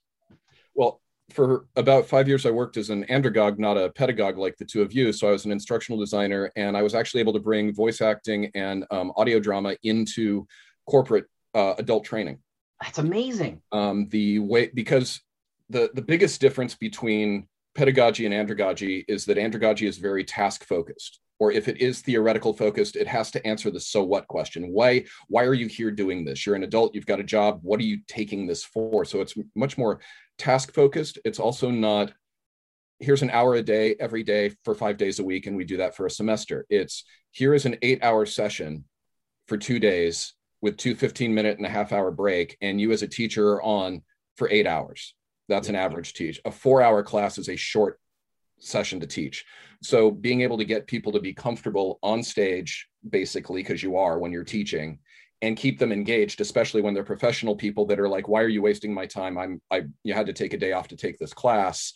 Well, 0.76 1.02
for 1.32 1.66
about 1.76 2.06
five 2.06 2.28
years, 2.28 2.46
I 2.46 2.52
worked 2.52 2.78
as 2.78 2.90
an 2.90 3.06
andragog, 3.06 3.58
not 3.58 3.78
a 3.78 3.92
pedagogue 3.92 4.38
like 4.38 4.58
the 4.58 4.66
two 4.66 4.82
of 4.82 4.94
you. 4.94 5.12
So 5.14 5.28
I 5.28 5.32
was 5.32 5.46
an 5.46 5.52
instructional 5.52 6.00
designer, 6.00 6.52
and 6.56 6.76
I 6.78 6.82
was 6.82 6.94
actually 6.94 7.22
able 7.22 7.34
to 7.34 7.40
bring 7.40 7.74
voice 7.74 8.02
acting 8.02 8.52
and 8.56 8.86
um, 8.92 9.12
audio 9.16 9.40
drama 9.40 9.76
into 9.84 10.46
corporate 10.88 11.26
uh, 11.54 11.76
adult 11.78 12.04
training. 12.04 12.40
That's 12.82 12.98
amazing. 12.98 13.62
Um, 13.72 14.10
the 14.10 14.40
way 14.40 14.70
because 14.74 15.22
the 15.70 15.90
the 15.94 16.02
biggest 16.02 16.42
difference 16.42 16.76
between 16.76 17.48
pedagogy 17.76 18.26
and 18.26 18.34
andragogy 18.34 19.06
is 19.08 19.26
that 19.26 19.38
andragogy 19.38 19.88
is 19.88 19.98
very 19.98 20.24
task 20.24 20.66
focused 20.66 21.20
or 21.40 21.52
if 21.52 21.68
it 21.68 21.82
is 21.82 22.02
theoretical 22.02 22.54
focused 22.54 22.96
it 22.96 23.08
has 23.08 23.32
to 23.32 23.46
answer 23.48 23.72
the 23.72 23.80
so 23.80 24.04
what 24.04 24.28
question 24.28 24.72
why 24.72 25.04
why 25.28 25.44
are 25.44 25.56
you 25.56 25.68
here 25.68 25.90
doing 25.90 26.24
this 26.24 26.46
you're 26.46 26.56
an 26.56 26.64
adult 26.64 26.94
you've 26.94 27.08
got 27.08 27.20
a 27.20 27.24
job 27.24 27.60
what 27.64 27.80
are 27.80 27.84
you 27.84 28.00
taking 28.08 28.46
this 28.46 28.64
for 28.64 29.04
so 29.04 29.22
it's 29.22 29.34
much 29.56 29.78
more 29.78 30.00
task 30.44 30.74
focused 30.74 31.20
it's 31.24 31.40
also 31.40 31.72
not 31.72 32.12
here's 33.00 33.22
an 33.22 33.30
hour 33.30 33.56
a 33.56 33.62
day 33.62 33.96
every 33.98 34.24
day 34.24 34.52
for 34.66 34.76
five 34.76 34.98
days 34.98 35.20
a 35.20 35.24
week 35.24 35.48
and 35.48 35.56
we 35.56 35.64
do 35.64 35.78
that 35.78 35.96
for 35.96 36.06
a 36.06 36.12
semester. 36.12 36.66
It's 36.70 37.06
here 37.32 37.54
is 37.54 37.66
an 37.66 37.78
eight 37.82 38.04
hour 38.04 38.26
session 38.26 38.84
for 39.48 39.58
two 39.58 39.80
days 39.80 40.34
with 40.62 40.76
two 40.76 40.96
15 40.96 41.34
minute 41.34 41.58
and 41.58 41.66
a 41.66 41.70
half 41.70 41.94
hour 41.94 42.12
break 42.12 42.58
and 42.62 42.80
you 42.80 42.92
as 42.92 43.04
a 43.04 43.08
teacher 43.08 43.54
are 43.54 43.64
on 43.64 44.02
for 44.36 44.50
eight 44.50 44.68
hours. 44.68 45.16
That's 45.48 45.70
an 45.70 45.76
average 45.76 46.14
teach 46.14 46.42
a 46.44 46.52
four 46.52 46.82
hour 46.82 47.04
class 47.04 47.38
is 47.38 47.48
a 47.48 47.56
short 47.56 47.98
session 48.60 49.00
to 49.00 49.08
teach. 49.08 49.46
So 49.82 50.12
being 50.12 50.42
able 50.42 50.58
to 50.58 50.66
get 50.66 50.88
people 50.88 51.14
to 51.14 51.22
be 51.22 51.34
comfortable 51.34 52.00
on 52.04 52.22
stage, 52.22 52.88
basically, 53.10 53.62
because 53.62 53.82
you 53.82 53.96
are 53.96 54.20
when 54.20 54.34
you're 54.34 54.44
teaching, 54.44 55.00
and 55.44 55.58
keep 55.58 55.78
them 55.78 55.92
engaged, 55.92 56.40
especially 56.40 56.82
when 56.82 56.94
they're 56.94 57.04
professional 57.04 57.54
people 57.54 57.86
that 57.88 58.00
are 58.00 58.08
like, 58.08 58.30
"Why 58.30 58.42
are 58.42 58.48
you 58.48 58.62
wasting 58.62 58.94
my 58.94 59.06
time? 59.06 59.38
I'm 59.38 59.62
I 59.70 59.84
you 60.04 60.14
had 60.14 60.28
to 60.28 60.34
take 60.34 60.54
a 60.54 60.58
day 60.58 60.72
off 60.72 60.88
to 60.88 60.96
take 60.96 61.20
this 61.20 61.34
class." 61.34 61.94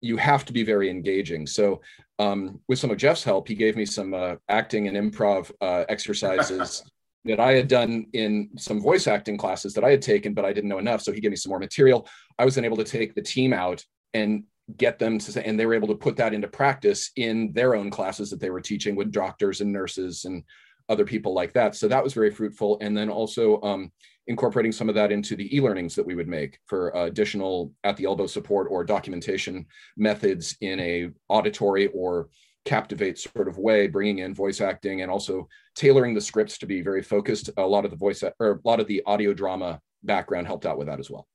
You 0.00 0.16
have 0.18 0.44
to 0.44 0.52
be 0.52 0.62
very 0.62 0.88
engaging. 0.88 1.46
So, 1.46 1.80
um, 2.20 2.60
with 2.68 2.78
some 2.78 2.90
of 2.92 2.96
Jeff's 2.96 3.24
help, 3.24 3.48
he 3.48 3.56
gave 3.56 3.76
me 3.76 3.86
some 3.86 4.14
uh, 4.14 4.36
acting 4.48 4.86
and 4.86 4.96
improv 4.96 5.50
uh, 5.60 5.84
exercises 5.88 6.84
that 7.24 7.40
I 7.40 7.52
had 7.54 7.66
done 7.66 8.06
in 8.12 8.50
some 8.56 8.80
voice 8.80 9.08
acting 9.08 9.36
classes 9.36 9.74
that 9.74 9.84
I 9.84 9.90
had 9.90 10.02
taken, 10.02 10.32
but 10.32 10.44
I 10.44 10.52
didn't 10.52 10.70
know 10.70 10.78
enough. 10.78 11.02
So 11.02 11.12
he 11.12 11.20
gave 11.20 11.32
me 11.32 11.36
some 11.36 11.50
more 11.50 11.58
material. 11.58 12.06
I 12.38 12.44
was 12.44 12.54
then 12.54 12.64
able 12.64 12.76
to 12.76 12.84
take 12.84 13.14
the 13.14 13.22
team 13.22 13.52
out 13.52 13.82
and 14.14 14.44
get 14.76 15.00
them 15.00 15.18
to 15.18 15.32
say, 15.32 15.42
and 15.44 15.58
they 15.58 15.66
were 15.66 15.74
able 15.74 15.88
to 15.88 15.94
put 15.96 16.16
that 16.18 16.34
into 16.34 16.46
practice 16.46 17.10
in 17.16 17.52
their 17.52 17.74
own 17.74 17.90
classes 17.90 18.30
that 18.30 18.38
they 18.38 18.50
were 18.50 18.60
teaching 18.60 18.94
with 18.94 19.10
doctors 19.10 19.60
and 19.60 19.72
nurses 19.72 20.24
and 20.24 20.44
other 20.88 21.04
people 21.04 21.34
like 21.34 21.52
that. 21.52 21.74
So 21.74 21.88
that 21.88 22.02
was 22.02 22.14
very 22.14 22.30
fruitful. 22.30 22.78
And 22.80 22.96
then 22.96 23.08
also 23.08 23.60
um, 23.62 23.90
incorporating 24.26 24.72
some 24.72 24.88
of 24.88 24.94
that 24.94 25.12
into 25.12 25.36
the 25.36 25.54
e-learnings 25.56 25.94
that 25.94 26.06
we 26.06 26.14
would 26.14 26.28
make 26.28 26.58
for 26.66 26.96
uh, 26.96 27.06
additional 27.06 27.72
at 27.84 27.96
the 27.96 28.04
elbow 28.04 28.26
support 28.26 28.68
or 28.70 28.84
documentation 28.84 29.66
methods 29.96 30.56
in 30.60 30.80
a 30.80 31.10
auditory 31.28 31.88
or 31.88 32.28
captivate 32.64 33.18
sort 33.18 33.48
of 33.48 33.58
way, 33.58 33.86
bringing 33.86 34.18
in 34.18 34.34
voice 34.34 34.60
acting 34.60 35.02
and 35.02 35.10
also 35.10 35.48
tailoring 35.76 36.14
the 36.14 36.20
scripts 36.20 36.58
to 36.58 36.66
be 36.66 36.82
very 36.82 37.02
focused. 37.02 37.50
A 37.56 37.62
lot 37.62 37.84
of 37.84 37.90
the 37.90 37.96
voice 37.96 38.24
or 38.40 38.60
a 38.64 38.68
lot 38.68 38.80
of 38.80 38.86
the 38.88 39.02
audio 39.06 39.32
drama 39.32 39.80
background 40.02 40.46
helped 40.46 40.66
out 40.66 40.78
with 40.78 40.88
that 40.88 41.00
as 41.00 41.10
well. 41.10 41.26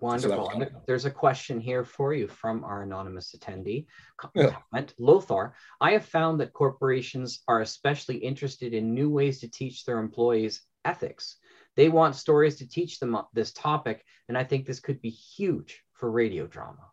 Wonderful. 0.00 0.50
So 0.52 0.66
There's 0.86 1.04
a 1.04 1.10
question 1.10 1.60
here 1.60 1.84
for 1.84 2.14
you 2.14 2.28
from 2.28 2.64
our 2.64 2.82
anonymous 2.82 3.34
attendee. 3.36 3.86
Comment, 4.16 4.34
yeah. 4.74 4.82
Lothar, 4.98 5.54
I 5.80 5.92
have 5.92 6.04
found 6.04 6.40
that 6.40 6.52
corporations 6.52 7.42
are 7.48 7.60
especially 7.60 8.16
interested 8.16 8.74
in 8.74 8.94
new 8.94 9.10
ways 9.10 9.40
to 9.40 9.50
teach 9.50 9.84
their 9.84 9.98
employees 9.98 10.62
ethics. 10.84 11.36
They 11.76 11.88
want 11.88 12.16
stories 12.16 12.56
to 12.56 12.68
teach 12.68 12.98
them 12.98 13.18
this 13.32 13.52
topic, 13.52 14.04
and 14.28 14.38
I 14.38 14.44
think 14.44 14.66
this 14.66 14.80
could 14.80 15.00
be 15.00 15.10
huge 15.10 15.82
for 15.94 16.10
radio 16.10 16.46
drama 16.46 16.90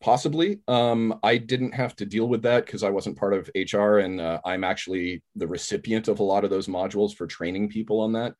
possibly 0.00 0.60
um, 0.68 1.18
i 1.22 1.36
didn't 1.36 1.72
have 1.72 1.96
to 1.96 2.06
deal 2.06 2.28
with 2.28 2.42
that 2.42 2.64
because 2.64 2.84
i 2.84 2.90
wasn't 2.90 3.16
part 3.16 3.34
of 3.34 3.50
hr 3.72 3.98
and 3.98 4.20
uh, 4.20 4.40
i'm 4.44 4.64
actually 4.64 5.22
the 5.34 5.46
recipient 5.46 6.08
of 6.08 6.20
a 6.20 6.22
lot 6.22 6.44
of 6.44 6.50
those 6.50 6.68
modules 6.68 7.14
for 7.14 7.26
training 7.26 7.68
people 7.68 8.00
on 8.00 8.12
that 8.12 8.34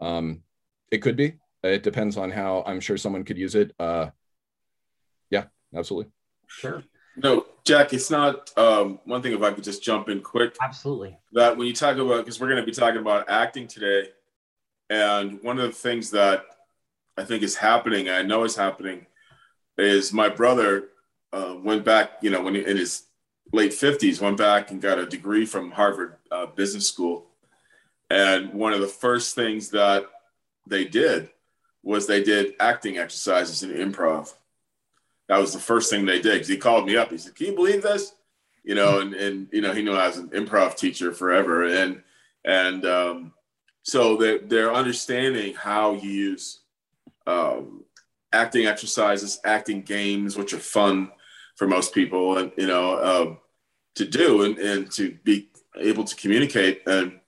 um, 0.00 0.42
it 0.90 0.98
could 0.98 1.16
be 1.16 1.34
it 1.66 1.82
depends 1.82 2.16
on 2.16 2.30
how 2.30 2.62
i'm 2.66 2.80
sure 2.80 2.96
someone 2.96 3.24
could 3.24 3.38
use 3.38 3.54
it 3.54 3.72
uh, 3.78 4.08
yeah 5.30 5.44
absolutely. 5.74 6.10
Sure. 6.46 6.82
No 7.16 7.46
jack 7.64 7.92
it's 7.92 8.10
not 8.10 8.50
um, 8.58 9.00
one 9.04 9.22
thing 9.22 9.32
if 9.32 9.42
i 9.42 9.52
could 9.52 9.64
just 9.64 9.82
jump 9.82 10.08
in 10.08 10.20
quick. 10.20 10.56
Absolutely. 10.60 11.18
That 11.32 11.56
when 11.56 11.66
you 11.66 11.74
talk 11.74 11.96
about 11.96 12.24
because 12.24 12.40
we're 12.40 12.48
going 12.48 12.60
to 12.60 12.66
be 12.66 12.72
talking 12.72 13.00
about 13.00 13.28
acting 13.28 13.66
today 13.66 14.08
and 14.90 15.42
one 15.42 15.58
of 15.58 15.66
the 15.66 15.72
things 15.72 16.10
that 16.10 16.44
i 17.16 17.24
think 17.24 17.42
is 17.42 17.56
happening 17.56 18.08
i 18.08 18.22
know 18.22 18.44
is 18.44 18.56
happening 18.56 19.06
is 19.78 20.12
my 20.12 20.28
brother 20.28 20.88
uh, 21.34 21.56
went 21.62 21.84
back, 21.84 22.12
you 22.22 22.30
know, 22.30 22.42
when 22.42 22.54
he, 22.54 22.64
in 22.64 22.76
his 22.76 23.04
late 23.52 23.72
50s, 23.72 24.20
went 24.20 24.36
back 24.36 24.70
and 24.70 24.80
got 24.80 24.98
a 24.98 25.06
degree 25.06 25.44
from 25.44 25.70
Harvard 25.70 26.16
uh, 26.30 26.46
Business 26.46 26.86
School. 26.86 27.26
And 28.10 28.52
one 28.54 28.72
of 28.72 28.80
the 28.80 28.86
first 28.86 29.34
things 29.34 29.70
that 29.70 30.06
they 30.66 30.84
did 30.84 31.30
was 31.84 32.06
they 32.06 32.22
did 32.22 32.54
acting 32.58 32.98
exercises 32.98 33.62
in 33.62 33.70
improv. 33.70 34.34
That 35.28 35.38
was 35.38 35.52
the 35.52 35.60
first 35.60 35.90
thing 35.90 36.04
they 36.04 36.20
did. 36.20 36.38
Cause 36.38 36.48
he 36.48 36.56
called 36.56 36.86
me 36.86 36.96
up. 36.96 37.10
He 37.10 37.18
said, 37.18 37.34
"Can 37.34 37.46
you 37.46 37.54
believe 37.54 37.82
this?" 37.82 38.14
You 38.64 38.74
know, 38.74 39.00
and 39.00 39.14
and 39.14 39.48
you 39.52 39.60
know 39.60 39.72
he 39.72 39.82
knew 39.82 39.92
I 39.92 40.08
was 40.08 40.16
an 40.16 40.30
improv 40.30 40.76
teacher 40.76 41.12
forever, 41.12 41.64
and 41.64 42.02
and 42.44 42.84
um, 42.84 43.32
so 43.82 44.16
they 44.16 44.38
they're 44.38 44.72
understanding 44.72 45.54
how 45.54 45.92
you 45.92 46.10
use 46.10 46.60
um, 47.26 47.84
acting 48.32 48.66
exercises, 48.66 49.40
acting 49.44 49.82
games, 49.82 50.36
which 50.36 50.52
are 50.52 50.58
fun 50.58 51.10
for 51.56 51.66
most 51.68 51.94
people, 51.94 52.38
and 52.38 52.52
you 52.56 52.66
know, 52.66 53.02
um, 53.02 53.38
to 53.94 54.06
do 54.06 54.42
and, 54.42 54.58
and 54.58 54.90
to 54.92 55.16
be 55.22 55.48
able 55.78 56.04
to 56.04 56.16
communicate. 56.16 56.82
And 56.86 57.20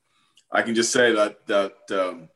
I 0.51 0.63
can 0.63 0.75
just 0.75 0.93
say 0.93 1.13
that 1.13 1.47
that, 1.47 1.77
um, 1.91 2.29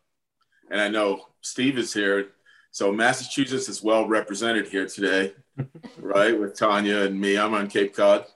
and 0.70 0.80
I 0.80 0.88
know 0.88 1.29
Steve 1.40 1.78
is 1.78 1.92
here, 1.92 2.28
so 2.70 2.92
Massachusetts 2.92 3.68
is 3.68 3.82
well 3.82 4.06
represented 4.06 4.68
here 4.68 4.86
today, 4.86 5.32
right? 5.98 6.38
With 6.38 6.58
Tanya 6.58 7.02
and 7.02 7.20
me, 7.20 7.36
I'm 7.36 7.54
on 7.54 7.68
Cape 7.68 7.94
Cod, 7.94 8.26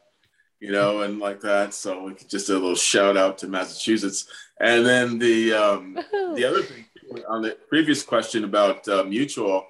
you 0.61 0.73
know, 0.73 1.03
and 1.03 1.19
like 1.19 1.41
that. 1.43 1.75
So 1.75 2.05
we 2.05 2.15
could 2.15 2.29
just 2.29 2.49
a 2.49 2.55
little 2.55 2.75
shout 2.75 3.17
out 3.17 3.39
to 3.39 3.47
Massachusetts. 3.47 4.27
And 4.61 4.85
then 4.85 5.19
the 5.19 5.53
um, 5.53 5.95
the 6.35 6.45
other 6.45 6.63
thing 6.63 6.85
on 7.29 7.43
the 7.43 7.57
previous 7.69 8.03
question 8.03 8.45
about 8.45 8.87
uh, 8.89 9.05
mutual. 9.05 9.67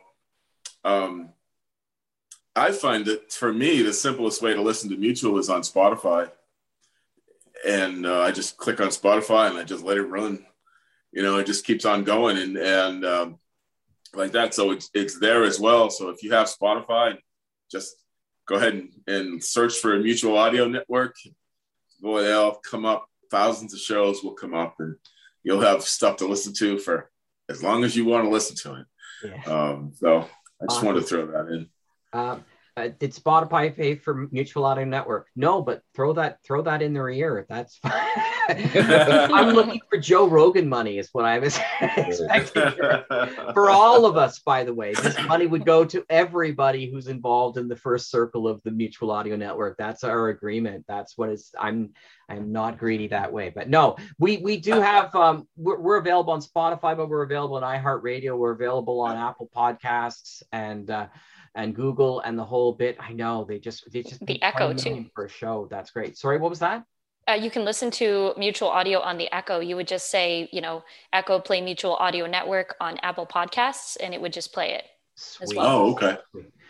Um, 0.85 1.31
I 2.57 2.71
find 2.71 3.05
that 3.07 3.33
for 3.33 3.53
me, 3.53 3.83
the 3.83 3.93
simplest 3.93 4.41
way 4.41 4.55
to 4.55 4.63
listen 4.63 4.89
to 4.91 4.97
Mutual 4.97 5.39
is 5.39 5.51
on 5.51 5.63
Spotify. 5.63 6.31
And 7.67 8.07
uh, 8.07 8.21
I 8.21 8.31
just 8.31 8.57
click 8.57 8.81
on 8.81 8.89
Spotify 8.89 9.51
and 9.51 9.59
I 9.59 9.65
just 9.65 9.83
let 9.83 9.97
it 9.97 10.03
run. 10.03 10.45
You 11.15 11.23
know, 11.23 11.39
it 11.39 11.47
just 11.47 11.65
keeps 11.65 11.85
on 11.85 12.03
going 12.03 12.37
and, 12.39 12.57
and 12.57 13.05
um, 13.05 13.39
like 14.15 14.33
that. 14.33 14.53
So 14.53 14.73
it's, 14.73 14.91
it's 14.95 15.21
there 15.21 15.45
as 15.45 15.61
well. 15.61 15.89
So 15.89 16.09
if 16.09 16.25
you 16.25 16.33
have 16.33 16.49
Spotify, 16.49 17.17
just 17.71 17.95
go 18.47 18.57
ahead 18.57 18.75
and, 18.75 18.91
and 19.07 19.43
search 19.43 19.79
for 19.79 19.95
a 19.95 20.01
Mutual 20.01 20.37
Audio 20.37 20.67
Network. 20.67 21.15
Boy, 22.01 22.23
they'll 22.23 22.57
come 22.57 22.85
up. 22.85 23.07
Thousands 23.31 23.73
of 23.75 23.81
shows 23.81 24.25
will 24.25 24.35
come 24.35 24.55
up 24.55 24.75
and 24.81 24.97
you'll 25.45 25.61
have 25.61 25.83
stuff 25.83 26.17
to 26.17 26.27
listen 26.27 26.53
to 26.55 26.79
for 26.79 27.11
as 27.49 27.63
long 27.63 27.85
as 27.85 27.97
you 27.97 28.05
want 28.05 28.25
to 28.25 28.31
listen 28.31 28.57
to 28.57 28.81
it. 28.81 28.87
Yeah. 29.25 29.53
Um, 29.53 29.93
so 29.95 30.19
I 30.19 30.21
just 30.21 30.33
awesome. 30.71 30.87
wanted 30.87 31.01
to 31.01 31.07
throw 31.07 31.27
that 31.27 31.53
in. 31.53 31.69
Uh, 32.13 32.39
uh, 32.77 32.89
did 32.99 33.13
Spotify 33.13 33.75
pay 33.75 33.95
for 33.95 34.29
Mutual 34.33 34.65
Audio 34.65 34.85
Network? 34.85 35.29
No, 35.37 35.63
but 35.63 35.83
throw 35.95 36.13
that 36.15 36.43
throw 36.45 36.61
that 36.63 36.83
in 36.83 36.93
their 36.93 37.09
ear. 37.09 37.47
That's 37.49 37.77
fine. 37.77 37.93
I'm 38.49 39.55
looking 39.55 39.81
for 39.89 39.97
Joe 39.97 40.27
Rogan 40.27 40.69
money, 40.69 40.99
is 40.99 41.09
what 41.13 41.25
I 41.25 41.39
was 41.39 41.59
expecting 41.81 42.73
for 43.55 43.71
all 43.71 44.07
of 44.07 44.17
us. 44.17 44.41
By 44.41 44.65
the 44.65 44.75
way, 44.75 44.93
this 44.95 45.17
money 45.23 45.47
would 45.47 45.65
go 45.65 45.85
to 45.85 46.05
everybody 46.11 46.91
who's 46.91 47.07
involved 47.07 47.59
in 47.59 47.69
the 47.69 47.77
first 47.77 48.11
circle 48.11 48.49
of 48.49 48.61
the 48.65 48.73
Mutual 48.73 49.13
Audio 49.13 49.37
Network. 49.37 49.77
That's 49.79 50.03
our 50.03 50.29
agreement. 50.29 50.85
That's 50.89 51.17
what 51.17 51.29
is. 51.29 51.55
I'm 51.59 51.91
I'm 52.29 52.51
not 52.51 52.79
greedy 52.79 53.07
that 53.09 53.33
way, 53.33 53.53
but 53.55 53.69
no, 53.69 53.97
we 54.19 54.39
we 54.39 54.57
do 54.57 54.81
have. 54.81 55.15
Um, 55.15 55.47
we're, 55.57 55.79
we're 55.79 55.99
available 55.99 56.33
on 56.33 56.41
Spotify, 56.41 56.97
but 56.97 57.09
we're 57.09 57.23
available 57.23 57.57
on 57.57 57.63
iHeartRadio. 57.63 58.37
We're 58.37 58.53
available 58.53 59.01
on 59.01 59.17
Apple 59.17 59.49
Podcasts 59.55 60.43
and. 60.51 60.91
Uh, 60.91 61.07
and 61.55 61.75
Google 61.75 62.21
and 62.21 62.39
the 62.39 62.45
whole 62.45 62.73
bit. 62.73 62.97
I 63.01 63.13
know 63.13 63.45
they 63.45 63.59
just 63.59 63.91
they 63.93 64.03
just 64.03 64.25
the 64.27 64.43
Echo 64.43 64.73
too 64.73 65.07
for 65.15 65.27
a 65.27 65.29
show. 65.29 65.69
That's 65.71 65.91
great. 65.91 66.17
Sorry, 66.17 66.39
what 66.39 66.51
was 66.51 66.61
that? 66.61 66.85
Uh, 67.29 67.33
you 67.33 67.51
can 67.51 67.65
listen 67.65 67.91
to 67.91 68.35
Mutual 68.37 68.69
Audio 68.69 69.01
on 69.01 69.17
the 69.17 69.33
Echo. 69.35 69.61
You 69.61 69.77
would 69.77 69.89
just 69.89 70.11
say, 70.11 70.49
you 70.53 70.61
know, 70.61 70.85
Echo 71.13 71.39
Play 71.41 71.63
Mutual 71.63 71.95
Audio 71.97 72.27
Network 72.27 72.77
on 72.81 72.99
Apple 73.03 73.27
Podcasts, 73.27 73.97
and 73.99 74.13
it 74.13 74.21
would 74.21 74.33
just 74.33 74.53
play 74.53 74.75
it. 74.75 74.85
Sweet. 75.17 75.57
Well. 75.57 75.67
Oh, 75.67 75.93
okay. 75.93 76.17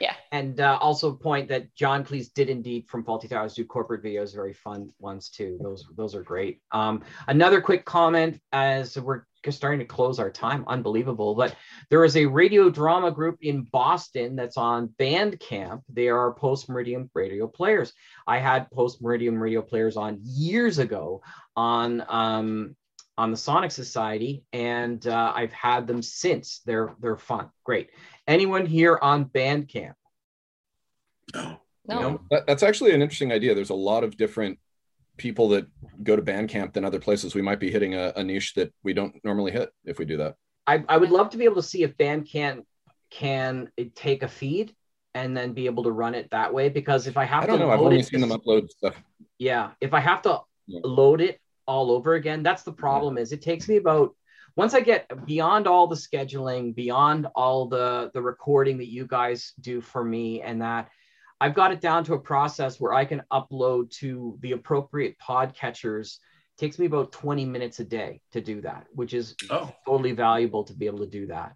Yeah. 0.00 0.14
And 0.30 0.60
uh, 0.60 0.78
also 0.80 1.12
point 1.12 1.48
that 1.48 1.74
John 1.74 2.04
Cleese 2.04 2.32
did 2.32 2.50
indeed 2.50 2.86
from 2.88 3.04
Fawlty 3.04 3.28
Towers 3.28 3.54
do 3.54 3.64
corporate 3.64 4.02
videos, 4.02 4.34
very 4.34 4.52
fun 4.52 4.90
ones 4.98 5.30
too. 5.30 5.58
Those 5.60 5.86
those 5.96 6.14
are 6.14 6.22
great. 6.22 6.60
Um, 6.70 7.02
another 7.26 7.60
quick 7.60 7.84
comment 7.84 8.40
as 8.52 8.98
we're 8.98 9.22
starting 9.52 9.80
to 9.80 9.84
close 9.84 10.18
our 10.18 10.30
time. 10.30 10.64
Unbelievable. 10.66 11.34
But 11.34 11.56
there 11.90 12.04
is 12.04 12.16
a 12.16 12.26
radio 12.26 12.70
drama 12.70 13.10
group 13.10 13.38
in 13.42 13.62
Boston 13.62 14.36
that's 14.36 14.56
on 14.56 14.88
Bandcamp. 14.98 15.82
They 15.88 16.08
are 16.08 16.32
post 16.34 16.68
meridian 16.68 17.10
radio 17.14 17.46
players. 17.46 17.92
I 18.26 18.38
had 18.38 18.70
post 18.70 19.02
meridian 19.02 19.38
radio 19.38 19.62
players 19.62 19.96
on 19.96 20.18
years 20.22 20.78
ago 20.78 21.22
on 21.56 22.04
um, 22.08 22.76
on 23.16 23.30
the 23.30 23.36
Sonic 23.36 23.70
Society, 23.70 24.44
and 24.52 25.06
uh, 25.06 25.32
I've 25.34 25.52
had 25.52 25.86
them 25.86 26.02
since. 26.02 26.60
They're 26.66 26.94
they're 27.00 27.16
fun, 27.16 27.50
great. 27.62 27.90
Anyone 28.26 28.66
here 28.66 28.98
on 29.00 29.26
Bandcamp? 29.26 29.94
No. 31.34 31.60
No. 31.86 32.20
That, 32.30 32.46
that's 32.46 32.62
actually 32.62 32.92
an 32.92 33.02
interesting 33.02 33.32
idea. 33.32 33.54
There's 33.54 33.70
a 33.70 33.74
lot 33.74 34.04
of 34.04 34.16
different 34.16 34.58
people 35.16 35.48
that 35.50 35.66
go 36.02 36.16
to 36.16 36.22
Bandcamp 36.22 36.72
than 36.72 36.84
other 36.84 36.98
places. 36.98 37.34
We 37.34 37.42
might 37.42 37.60
be 37.60 37.70
hitting 37.70 37.94
a, 37.94 38.12
a 38.16 38.24
niche 38.24 38.54
that 38.54 38.72
we 38.82 38.92
don't 38.92 39.14
normally 39.24 39.52
hit 39.52 39.70
if 39.84 39.98
we 39.98 40.04
do 40.04 40.16
that. 40.18 40.34
I, 40.66 40.84
I 40.88 40.96
would 40.96 41.10
love 41.10 41.30
to 41.30 41.36
be 41.36 41.44
able 41.44 41.56
to 41.56 41.62
see 41.62 41.82
if 41.82 41.96
Bandcamp 41.96 42.64
can 43.10 43.70
take 43.94 44.22
a 44.22 44.28
feed 44.28 44.74
and 45.14 45.36
then 45.36 45.52
be 45.52 45.66
able 45.66 45.84
to 45.84 45.92
run 45.92 46.14
it 46.14 46.28
that 46.30 46.52
way. 46.52 46.68
Because 46.68 47.06
if 47.06 47.16
I 47.16 47.24
have 47.24 47.44
I 47.44 47.46
don't 47.46 47.58
to, 47.58 47.66
know. 47.66 47.70
I've 47.70 47.80
only 47.80 48.02
seen 48.02 48.20
them 48.20 48.30
upload 48.30 48.70
stuff. 48.70 48.96
Yeah, 49.38 49.70
if 49.80 49.94
I 49.94 50.00
have 50.00 50.22
to 50.22 50.40
yeah. 50.66 50.80
load 50.82 51.20
it 51.20 51.40
all 51.66 51.90
over 51.90 52.14
again, 52.14 52.42
that's 52.42 52.62
the 52.62 52.72
problem. 52.72 53.16
Yeah. 53.16 53.22
Is 53.22 53.32
it 53.32 53.42
takes 53.42 53.68
me 53.68 53.76
about 53.76 54.16
once 54.56 54.74
I 54.74 54.80
get 54.80 55.26
beyond 55.26 55.66
all 55.66 55.86
the 55.86 55.96
scheduling, 55.96 56.74
beyond 56.74 57.26
all 57.34 57.66
the 57.66 58.10
the 58.14 58.22
recording 58.22 58.78
that 58.78 58.88
you 58.90 59.06
guys 59.06 59.52
do 59.60 59.80
for 59.80 60.04
me, 60.04 60.42
and 60.42 60.62
that 60.62 60.90
I've 61.44 61.52
got 61.54 61.72
it 61.72 61.82
down 61.82 62.04
to 62.04 62.14
a 62.14 62.18
process 62.18 62.80
where 62.80 62.94
I 62.94 63.04
can 63.04 63.22
upload 63.30 63.90
to 63.98 64.38
the 64.40 64.52
appropriate 64.52 65.18
podcatchers. 65.18 66.14
It 66.14 66.58
takes 66.58 66.78
me 66.78 66.86
about 66.86 67.12
20 67.12 67.44
minutes 67.44 67.80
a 67.80 67.84
day 67.84 68.22
to 68.32 68.40
do 68.40 68.62
that, 68.62 68.86
which 68.94 69.12
is 69.12 69.36
Oh. 69.50 69.70
totally 69.86 70.12
valuable 70.12 70.64
to 70.64 70.72
be 70.72 70.86
able 70.86 71.00
to 71.00 71.06
do 71.06 71.26
that. 71.26 71.52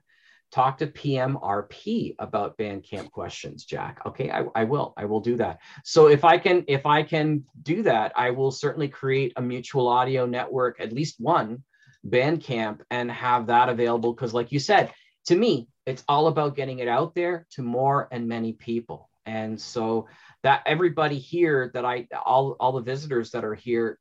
Talk 0.52 0.76
to 0.78 0.88
PMRP 0.88 2.16
about 2.18 2.58
Bandcamp 2.58 3.10
questions, 3.12 3.64
Jack. 3.64 4.02
Okay, 4.04 4.30
I, 4.30 4.44
I 4.54 4.64
will. 4.64 4.92
I 4.98 5.06
will 5.06 5.20
do 5.20 5.36
that. 5.38 5.60
So 5.84 6.08
if 6.08 6.22
I 6.22 6.36
can, 6.36 6.64
if 6.68 6.84
I 6.84 7.02
can 7.02 7.44
do 7.62 7.82
that, 7.84 8.12
I 8.14 8.32
will 8.32 8.50
certainly 8.50 8.88
create 8.88 9.32
a 9.36 9.40
mutual 9.42 9.88
audio 9.88 10.26
network, 10.26 10.80
at 10.80 10.92
least 10.92 11.16
one 11.18 11.64
Bandcamp, 12.06 12.80
and 12.90 13.10
have 13.10 13.46
that 13.46 13.70
available. 13.70 14.12
Because, 14.12 14.34
like 14.34 14.52
you 14.52 14.58
said, 14.58 14.92
to 15.28 15.34
me, 15.34 15.68
it's 15.86 16.04
all 16.08 16.26
about 16.26 16.56
getting 16.56 16.80
it 16.80 16.88
out 16.88 17.14
there 17.14 17.46
to 17.52 17.62
more 17.62 18.06
and 18.12 18.28
many 18.28 18.52
people. 18.52 19.08
And 19.28 19.60
so 19.60 20.08
that 20.42 20.62
everybody 20.64 21.18
here 21.18 21.70
that 21.74 21.84
I 21.84 22.06
all 22.24 22.56
all 22.60 22.72
the 22.72 22.80
visitors 22.80 23.30
that 23.32 23.44
are 23.44 23.54
here, 23.54 23.98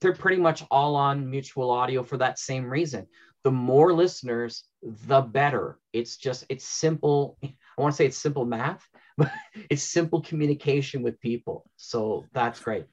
they're 0.00 0.12
pretty 0.12 0.40
much 0.40 0.64
all 0.70 0.96
on 0.96 1.30
mutual 1.30 1.70
audio 1.70 2.02
for 2.02 2.18
that 2.18 2.38
same 2.38 2.68
reason 2.68 3.06
the 3.42 3.50
more 3.50 3.92
listeners, 3.92 4.64
the 4.82 5.22
better. 5.22 5.78
It's 5.92 6.16
just, 6.16 6.44
it's 6.48 6.64
simple. 6.64 7.38
I 7.42 7.52
want 7.78 7.92
to 7.92 7.96
say 7.96 8.06
it's 8.06 8.18
simple 8.18 8.44
math, 8.44 8.86
but 9.16 9.30
it's 9.70 9.82
simple 9.82 10.20
communication 10.20 11.02
with 11.02 11.20
people. 11.20 11.64
So 11.76 12.26
that's 12.32 12.60
great. 12.60 12.86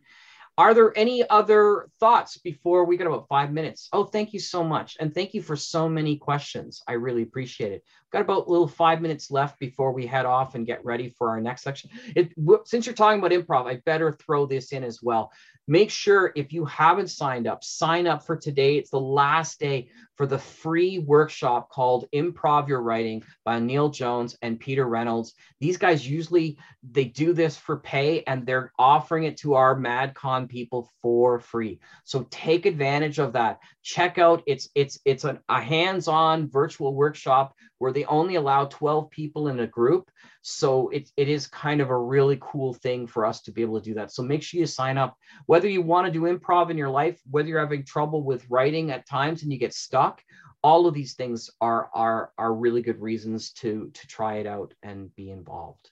Are 0.58 0.74
there 0.74 0.98
any 0.98 1.28
other 1.30 1.88
thoughts 2.00 2.38
before 2.38 2.84
we 2.84 2.98
got 2.98 3.06
about 3.06 3.28
five 3.28 3.52
minutes? 3.52 3.90
Oh, 3.94 4.04
thank 4.04 4.34
you 4.34 4.40
so 4.40 4.64
much. 4.64 4.98
And 5.00 5.14
thank 5.14 5.36
you 5.36 5.42
for 5.42 5.56
so 5.56 5.88
many 5.88 6.18
questions. 6.18 6.82
I 6.88 6.94
really 6.94 7.22
appreciate 7.22 7.74
it. 7.74 7.84
Got 8.12 8.22
about 8.22 8.48
a 8.48 8.50
little 8.50 8.68
five 8.68 9.00
minutes 9.00 9.30
left 9.30 9.60
before 9.60 9.92
we 9.92 10.08
head 10.08 10.26
off 10.26 10.56
and 10.56 10.66
get 10.66 10.84
ready 10.84 11.10
for 11.10 11.30
our 11.30 11.40
next 11.40 11.62
section. 11.62 11.92
It, 12.16 12.34
since 12.66 12.88
you're 12.88 12.96
talking 12.96 13.20
about 13.20 13.32
improv, 13.32 13.68
I 13.68 13.82
better 13.86 14.12
throw 14.14 14.48
this 14.48 14.72
in 14.72 14.84
as 14.84 15.00
well. 15.04 15.32
Make 15.68 15.92
sure 15.92 16.32
if 16.36 16.54
you 16.54 16.64
haven't 16.66 17.10
signed 17.10 17.46
up, 17.46 17.64
sign 17.64 18.08
up 18.08 18.26
for 18.26 18.38
today. 18.38 18.78
It's 18.78 18.90
the 18.90 19.00
last 19.00 19.60
day 19.60 19.90
for 20.16 20.26
the 20.26 20.40
free 20.40 20.98
workshop 21.00 21.70
called 21.70 22.08
Improv 22.14 22.68
Your 22.68 22.82
Writing 22.82 23.24
by 23.44 23.60
Neil 23.60 23.90
Jones 23.90 24.38
and 24.42 24.60
Peter 24.60 24.88
Reynolds. 24.88 25.34
These 25.60 25.78
guys 25.78 26.08
usually 26.08 26.58
they 26.90 27.04
do 27.04 27.34
this 27.34 27.58
for 27.58 27.78
pay 27.78 28.24
and 28.24 28.46
they're 28.46 28.72
offering 28.80 29.26
it 29.26 29.38
to 29.38 29.56
our 29.56 29.76
MadCon 29.76 30.48
people 30.48 30.90
for 31.02 31.40
free. 31.40 31.80
So 32.06 32.26
take 32.32 32.66
advantage 32.66 33.20
of 33.20 33.34
that. 33.34 33.60
Check 33.84 34.18
out 34.18 34.44
it's 34.48 34.70
it's 34.74 35.00
it's 35.06 35.26
an, 35.26 35.40
a 35.50 35.62
hands-on 35.62 36.50
virtual 36.50 36.96
workshop 36.96 37.54
where 37.80 37.92
they 37.92 38.06
only 38.06 38.36
allow 38.36 38.66
12 38.66 39.10
people 39.10 39.48
in 39.48 39.60
a 39.60 39.68
group. 39.68 40.10
So 40.42 40.90
it, 40.90 41.10
it 41.18 41.28
is 41.28 41.48
kind 41.48 41.82
of 41.82 41.90
a 41.90 41.98
really 41.98 42.38
cool 42.42 42.74
thing 42.74 43.08
for 43.08 43.26
us 43.26 43.42
to 43.44 43.52
be 43.52 43.62
able 43.62 43.80
to 43.80 43.86
do 43.86 43.94
that. 43.96 44.12
So 44.12 44.24
make 44.24 44.44
sure 44.44 44.60
you 44.60 44.66
sign 44.66 44.98
up. 44.98 45.16
Whether 45.46 45.70
you 45.70 45.82
want 45.82 46.08
to 46.08 46.12
do 46.12 46.22
improv 46.22 46.70
in 46.70 46.78
your 46.78 46.90
life, 46.90 47.20
whether 47.30 47.48
you're 47.48 47.60
having 47.60 47.86
trouble 47.86 48.24
with 48.24 48.50
writing 48.50 48.92
at 48.92 49.08
times 49.08 49.44
and 49.44 49.52
you 49.52 49.60
get 49.60 49.74
stuck, 49.74 50.22
all 50.64 50.88
of 50.88 50.94
these 50.94 51.14
things 51.14 51.50
are 51.62 51.90
are 51.94 52.32
are 52.38 52.54
really 52.54 52.82
good 52.82 53.00
reasons 53.00 53.52
to 53.54 53.92
to 53.94 54.08
try 54.08 54.38
it 54.38 54.48
out 54.48 54.74
and 54.84 55.16
be 55.16 55.30
involved. 55.30 55.90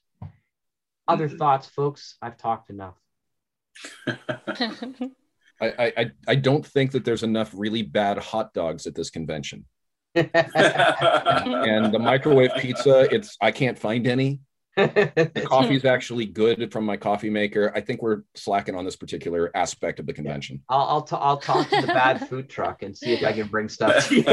Other 1.07 1.27
mm-hmm. 1.27 1.37
thoughts, 1.37 1.67
folks? 1.67 2.17
I've 2.21 2.37
talked 2.37 2.69
enough. 2.69 2.95
I, 5.61 5.93
I 5.97 6.11
I 6.27 6.35
don't 6.35 6.65
think 6.65 6.91
that 6.91 7.05
there's 7.05 7.23
enough 7.23 7.51
really 7.53 7.83
bad 7.83 8.17
hot 8.17 8.53
dogs 8.53 8.87
at 8.87 8.95
this 8.95 9.09
convention. 9.09 9.65
And 10.15 11.93
the 11.93 11.99
microwave 11.99 12.51
pizza, 12.57 13.07
it's 13.13 13.37
I 13.41 13.51
can't 13.51 13.77
find 13.77 14.07
any. 14.07 14.39
The 14.75 15.43
coffee's 15.45 15.85
actually 15.85 16.25
good 16.25 16.71
from 16.71 16.85
my 16.85 16.97
coffee 16.97 17.29
maker. 17.29 17.71
I 17.73 17.79
think 17.81 18.01
we're 18.01 18.23
slacking 18.35 18.75
on 18.75 18.83
this 18.83 18.97
particular 18.97 19.49
aspect 19.55 19.99
of 20.01 20.05
the 20.05 20.13
convention. 20.13 20.61
I'll 20.67 20.81
I'll, 20.87 21.01
t- 21.01 21.15
I'll 21.17 21.37
talk 21.37 21.69
to 21.69 21.81
the 21.81 21.87
bad 21.87 22.27
food 22.27 22.49
truck 22.49 22.83
and 22.83 22.97
see 22.97 23.13
if 23.13 23.23
I 23.23 23.31
can 23.31 23.47
bring 23.47 23.69
stuff 23.69 24.09
to 24.09 24.15
you. 24.15 24.23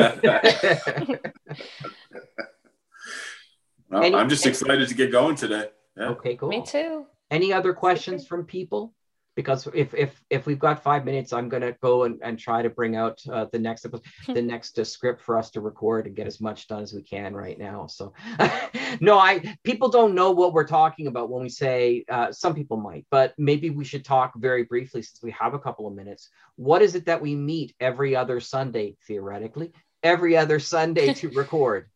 Well, 3.91 4.03
Any- 4.03 4.17
I'm 4.17 4.29
just 4.29 4.47
excited 4.47 4.89
to 4.89 4.95
get 4.95 5.13
going 5.13 5.37
today. 5.37 5.67
Yeah. 5.97 6.09
okay, 6.11 6.37
cool. 6.37 6.49
Me 6.49 6.63
too. 6.65 7.07
Any 7.31 7.53
other 7.53 7.75
questions 7.75 8.27
from 8.27 8.45
people? 8.45 8.95
Because 9.35 9.67
if 9.75 9.95
if 9.95 10.23
if 10.29 10.47
we've 10.47 10.59
got 10.59 10.83
five 10.83 11.05
minutes, 11.05 11.33
I'm 11.33 11.49
gonna 11.49 11.73
go 11.81 12.05
and, 12.05 12.21
and 12.23 12.39
try 12.39 12.61
to 12.61 12.69
bring 12.69 12.97
out 12.97 13.21
uh, 13.31 13.47
the 13.51 13.59
next 13.59 13.87
the 14.27 14.43
next 14.43 14.79
uh, 14.79 14.85
script 14.85 15.23
for 15.23 15.39
us 15.39 15.51
to 15.53 15.61
record 15.61 16.07
and 16.07 16.15
get 16.15 16.27
as 16.27 16.41
much 16.41 16.69
done 16.69 16.83
as 16.83 16.93
we 16.93 17.03
can 17.03 17.35
right 17.35 17.59
now. 17.59 17.87
So, 17.87 18.13
no, 19.01 19.19
I 19.19 19.57
people 19.65 19.89
don't 19.89 20.15
know 20.15 20.33
what 20.33 20.53
we're 20.53 20.67
talking 20.67 21.07
about 21.07 21.31
when 21.31 21.43
we 21.43 21.49
say. 21.49 22.05
Uh, 22.11 22.31
some 22.31 22.55
people 22.55 22.77
might, 22.77 23.07
but 23.11 23.33
maybe 23.39 23.71
we 23.71 23.85
should 23.85 24.05
talk 24.05 24.35
very 24.37 24.65
briefly 24.65 25.01
since 25.01 25.23
we 25.23 25.31
have 25.31 25.55
a 25.55 25.59
couple 25.59 25.87
of 25.87 25.95
minutes. 25.95 26.29
What 26.57 26.83
is 26.83 26.95
it 26.95 27.07
that 27.07 27.23
we 27.23 27.35
meet 27.35 27.75
every 27.81 28.15
other 28.15 28.39
Sunday, 28.39 28.97
theoretically, 29.07 29.73
every 30.03 30.37
other 30.37 30.61
Sunday 30.61 31.15
to 31.15 31.29
record? 31.35 31.89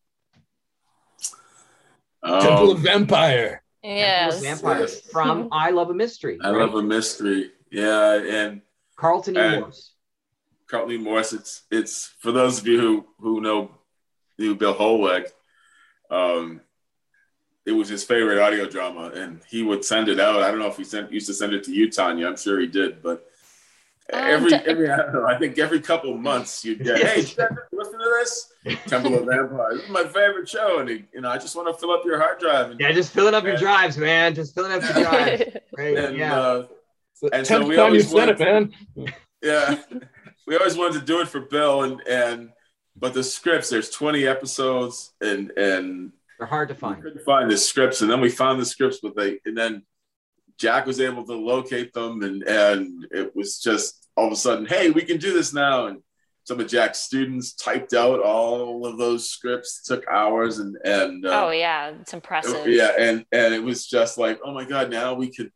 Temple 2.24 2.70
Um, 2.70 2.76
of 2.76 2.78
Vampire. 2.78 3.62
Yes. 3.86 4.40
Vampires 4.42 5.00
from 5.00 5.48
I 5.52 5.70
Love 5.70 5.90
a 5.90 5.94
Mystery. 5.94 6.38
I 6.42 6.50
right? 6.50 6.58
love 6.60 6.74
a 6.74 6.82
mystery. 6.82 7.50
Yeah, 7.70 8.14
and 8.14 8.62
Carlton 8.96 9.36
E. 9.36 9.40
and- 9.40 9.60
Morse. 9.60 9.92
Carlton 10.66 10.94
E. 10.94 10.98
Morse. 10.98 11.32
It's 11.32 11.62
it's 11.70 12.06
for 12.18 12.32
those 12.32 12.58
of 12.58 12.66
you 12.66 12.80
who 12.80 13.06
who 13.20 13.40
know 13.40 13.70
knew 14.38 14.54
Bill 14.54 14.74
Holweg. 14.74 15.26
Um, 16.10 16.60
it 17.64 17.72
was 17.72 17.88
his 17.88 18.04
favorite 18.04 18.38
audio 18.40 18.68
drama, 18.68 19.10
and 19.14 19.40
he 19.48 19.62
would 19.62 19.84
send 19.84 20.08
it 20.08 20.20
out. 20.20 20.42
I 20.42 20.50
don't 20.50 20.60
know 20.60 20.68
if 20.68 20.76
he 20.76 20.84
sent 20.84 21.12
used 21.12 21.26
to 21.28 21.34
send 21.34 21.52
it 21.52 21.64
to 21.64 21.72
you, 21.72 21.90
Tanya. 21.90 22.26
I'm 22.28 22.36
sure 22.36 22.60
he 22.60 22.66
did, 22.66 23.02
but 23.02 23.25
every 24.12 24.50
t- 24.50 24.56
every 24.66 24.90
I 24.90 24.96
don't 24.96 25.12
know. 25.14 25.26
I 25.26 25.38
think 25.38 25.58
every 25.58 25.80
couple 25.80 26.12
of 26.14 26.20
months 26.20 26.64
you'd 26.64 26.82
get, 26.84 26.98
hey, 26.98 27.22
Jeff, 27.22 27.50
listen 27.72 27.98
to 27.98 28.14
this 28.18 28.52
Temple 28.86 29.18
of 29.18 29.26
Vampires. 29.26 29.76
This 29.76 29.84
is 29.84 29.90
my 29.90 30.04
favorite 30.04 30.48
show, 30.48 30.78
and 30.78 30.88
you 30.88 31.20
know, 31.20 31.28
I 31.30 31.38
just 31.38 31.54
want 31.56 31.68
to 31.68 31.78
fill 31.80 31.90
up 31.90 32.04
your 32.04 32.18
hard 32.18 32.38
drive. 32.38 32.70
And, 32.72 32.80
Yeah, 32.80 32.92
just 32.92 33.12
filling 33.12 33.34
up 33.34 33.44
your 33.44 33.56
drives, 33.56 33.96
man. 33.98 34.34
Just 34.34 34.54
filling 34.54 34.72
up 34.72 34.82
your 34.82 35.04
drives. 35.04 35.42
Right. 35.76 35.96
and 35.98 36.16
yeah. 36.16 36.38
uh, 36.40 36.66
And 37.32 37.46
so 37.46 37.64
we 37.66 37.76
time 37.76 37.78
you 37.78 37.80
always 37.82 38.10
said 38.10 38.28
it, 38.30 38.38
wanted- 38.38 38.72
man. 38.96 39.14
yeah 39.42 39.82
we 40.46 40.56
always 40.56 40.76
wanted 40.76 40.98
to 41.00 41.04
do 41.04 41.20
it 41.20 41.28
for 41.28 41.40
bill 41.40 41.82
and 41.82 42.00
and 42.08 42.50
but 42.96 43.12
the 43.12 43.22
scripts 43.22 43.68
there's 43.68 43.90
20 43.90 44.26
episodes 44.26 45.12
and 45.20 45.50
and 45.58 46.12
They're 46.38 46.46
hard 46.48 46.68
to 46.68 46.74
we 46.74 46.80
find. 46.80 47.02
couldn't 47.02 47.22
find 47.24 47.50
the 47.50 47.58
scripts 47.58 48.00
and 48.00 48.10
then 48.10 48.22
we 48.22 48.30
found 48.30 48.58
the 48.60 48.64
scripts 48.64 48.98
but 49.02 49.14
they 49.14 49.38
and 49.44 49.56
then 49.56 49.82
jack 50.58 50.86
was 50.86 51.00
able 51.00 51.24
to 51.24 51.34
locate 51.34 51.92
them 51.92 52.22
and 52.22 52.42
and 52.44 53.06
it 53.10 53.34
was 53.36 53.58
just 53.60 54.08
all 54.16 54.26
of 54.26 54.32
a 54.32 54.36
sudden 54.36 54.66
hey 54.66 54.90
we 54.90 55.02
can 55.02 55.18
do 55.18 55.32
this 55.32 55.52
now 55.52 55.86
and 55.86 55.98
some 56.44 56.60
of 56.60 56.68
jack's 56.68 57.00
students 57.00 57.54
typed 57.54 57.92
out 57.92 58.20
all 58.20 58.86
of 58.86 58.96
those 58.98 59.28
scripts 59.28 59.82
took 59.82 60.06
hours 60.08 60.58
and 60.58 60.76
and 60.84 61.26
uh, 61.26 61.46
Oh 61.46 61.50
yeah, 61.50 61.88
it's 62.00 62.14
impressive. 62.14 62.66
yeah 62.68 62.92
and 62.98 63.24
and 63.32 63.52
it 63.54 63.62
was 63.62 63.86
just 63.86 64.16
like 64.18 64.38
oh 64.44 64.54
my 64.54 64.64
god 64.64 64.90
now 64.90 65.14
we 65.14 65.30
could 65.34 65.50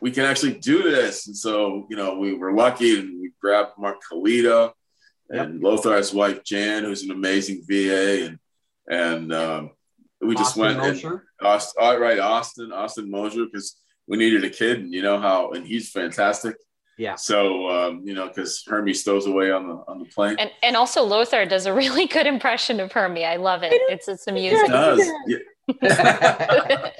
we 0.00 0.10
can 0.10 0.24
actually 0.24 0.54
do 0.54 0.82
this 0.82 1.26
and 1.26 1.36
so 1.36 1.86
you 1.90 1.96
know 1.96 2.18
we 2.18 2.34
were 2.34 2.52
lucky 2.52 2.98
and 2.98 3.20
we 3.20 3.32
grabbed 3.40 3.72
mark 3.78 3.96
kalita 4.10 4.72
and 5.30 5.60
lothar's 5.62 6.12
wife 6.12 6.44
jan 6.44 6.84
who's 6.84 7.02
an 7.02 7.10
amazing 7.10 7.62
va 7.68 8.26
and 8.26 8.38
and 8.88 9.32
um, 9.32 9.70
we 10.20 10.34
just 10.34 10.50
Austin 10.58 10.62
went 10.62 10.80
and 10.80 10.94
Mosher. 10.94 11.24
Austin, 11.40 11.82
all 11.82 11.98
right 11.98 12.18
austin 12.18 12.72
austin 12.72 13.10
mosher 13.10 13.46
because 13.46 13.76
we 14.10 14.16
needed 14.18 14.42
a 14.44 14.50
kid 14.50 14.80
and 14.80 14.92
you 14.92 15.02
know 15.02 15.18
how 15.18 15.52
and 15.52 15.62
he's 15.66 15.86
fantastic 15.90 16.56
Yeah. 16.98 17.14
so 17.14 17.38
um, 17.76 18.02
you 18.04 18.12
know 18.18 18.26
because 18.28 18.62
hermie 18.68 18.92
stows 18.94 19.24
away 19.32 19.50
on 19.56 19.62
the 19.68 19.76
on 19.90 19.96
the 20.00 20.08
plane 20.16 20.36
And 20.38 20.50
and 20.66 20.74
also 20.76 21.00
Lothar 21.04 21.46
does 21.46 21.64
a 21.66 21.72
really 21.82 22.06
good 22.16 22.26
impression 22.26 22.76
of 22.80 22.92
Hermie. 22.92 23.24
I 23.24 23.36
love 23.36 23.62
it. 23.62 23.72
It's 23.94 24.06
it's 24.08 24.24
He 24.26 24.30
amusing. 24.32 24.70
does 24.70 25.00
yeah, 25.32 25.38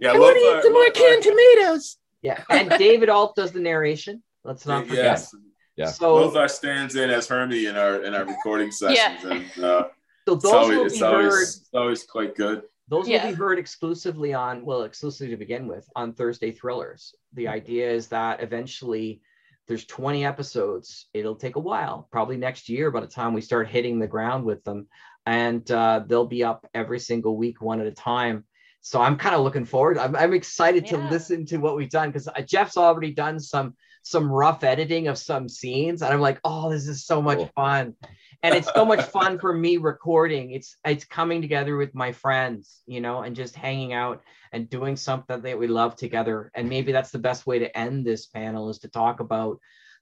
yeah 0.00 0.12
I 0.12 0.18
want 0.18 0.36
to 0.36 0.42
eat 0.48 0.62
some 0.62 0.72
more 0.72 0.90
canned 0.90 1.22
tomatoes. 1.22 1.96
yeah. 2.22 2.42
And 2.50 2.70
David 2.86 3.08
Alt 3.08 3.34
does 3.36 3.52
the 3.52 3.60
narration. 3.60 4.22
Let's 4.44 4.66
not 4.66 4.86
forget. 4.86 5.04
yes 5.04 5.34
Yeah. 5.76 5.86
So, 5.90 6.14
Lothar 6.16 6.48
stands 6.48 6.94
in 6.96 7.08
as 7.10 7.26
Hermie 7.28 7.66
in 7.66 7.76
our 7.76 8.02
in 8.06 8.12
our 8.14 8.24
recording 8.34 8.70
sessions, 8.70 9.24
and 9.24 9.44
uh, 9.64 9.88
so 10.26 10.34
it's 10.34 10.42
those 10.44 10.52
always 10.52 10.76
will 10.78 10.86
it's 10.86 10.98
be 10.98 11.04
always, 11.04 11.32
heard. 11.34 11.42
it's 11.42 11.70
always 11.74 12.02
quite 12.04 12.34
good. 12.34 12.58
Those 12.88 13.08
Yeah. 13.08 13.24
will 13.24 13.32
be 13.32 13.36
heard 13.36 13.58
exclusively 13.58 14.32
on, 14.34 14.64
well, 14.64 14.82
exclusively 14.82 15.30
to 15.30 15.36
begin 15.36 15.66
with, 15.68 15.88
on 15.94 16.14
Thursday 16.14 16.52
Thrillers. 16.52 17.14
The 17.34 17.48
idea 17.48 17.90
is 17.90 18.08
that 18.08 18.42
eventually 18.42 19.20
there's 19.66 19.84
20 19.84 20.24
episodes. 20.24 21.08
It'll 21.12 21.36
take 21.36 21.56
a 21.56 21.60
while, 21.60 22.08
probably 22.10 22.38
next 22.38 22.68
year 22.70 22.90
by 22.90 23.00
the 23.00 23.06
time 23.06 23.34
we 23.34 23.42
start 23.42 23.68
hitting 23.68 23.98
the 23.98 24.06
ground 24.06 24.44
with 24.44 24.64
them. 24.64 24.88
And 25.26 25.70
uh, 25.70 26.04
they'll 26.06 26.26
be 26.26 26.42
up 26.42 26.66
every 26.72 26.98
single 26.98 27.36
week, 27.36 27.60
one 27.60 27.80
at 27.80 27.86
a 27.86 27.92
time. 27.92 28.46
So 28.80 29.02
I'm 29.02 29.16
kind 29.18 29.34
of 29.34 29.42
looking 29.42 29.66
forward. 29.66 29.98
I'm, 29.98 30.16
I'm 30.16 30.32
excited 30.32 30.86
to 30.86 30.96
listen 30.96 31.44
to 31.46 31.58
what 31.58 31.76
we've 31.76 31.90
done 31.90 32.10
because 32.10 32.28
Jeff's 32.46 32.78
already 32.78 33.12
done 33.12 33.38
some 33.38 33.74
some 34.02 34.30
rough 34.30 34.64
editing 34.64 35.08
of 35.08 35.18
some 35.18 35.48
scenes, 35.48 36.02
and 36.02 36.12
I'm 36.12 36.20
like, 36.20 36.40
oh, 36.44 36.70
this 36.70 36.88
is 36.88 37.04
so 37.04 37.20
much 37.20 37.50
fun, 37.54 37.94
and 38.42 38.54
it's 38.54 38.72
so 38.72 38.84
much 38.84 39.02
fun 39.02 39.38
for 39.38 39.52
me 39.52 39.76
recording. 39.76 40.52
It's 40.52 40.76
it's 40.84 41.04
coming 41.04 41.40
together 41.40 41.76
with 41.76 41.94
my 41.94 42.12
friends, 42.12 42.82
you 42.86 43.00
know, 43.00 43.22
and 43.22 43.36
just 43.36 43.54
hanging 43.54 43.92
out 43.92 44.22
and 44.52 44.70
doing 44.70 44.96
something 44.96 45.40
that 45.42 45.58
we 45.58 45.66
love 45.66 45.96
together. 45.96 46.50
And 46.54 46.68
maybe 46.68 46.92
that's 46.92 47.10
the 47.10 47.18
best 47.18 47.46
way 47.46 47.58
to 47.58 47.78
end 47.78 48.04
this 48.04 48.26
panel 48.26 48.70
is 48.70 48.78
to 48.80 48.88
talk 48.88 49.20
about 49.20 49.58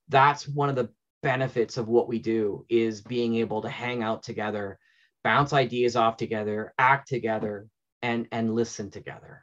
that's 0.09 0.47
one 0.47 0.69
of 0.69 0.77
the 0.77 0.91
benefits 1.23 1.77
of 1.77 1.89
what 1.89 2.09
we 2.09 2.19
do 2.19 2.65
is 2.69 3.01
being 3.01 3.37
able 3.37 3.63
to 3.63 3.69
hang 3.69 4.03
out 4.03 4.23
together 4.23 4.79
bounce 5.25 5.53
ideas 5.53 5.97
off 5.97 6.17
together 6.17 6.73
act 6.79 7.09
together 7.09 7.67
and 8.01 8.29
and 8.31 8.55
listen 8.55 8.91
together. 8.91 9.43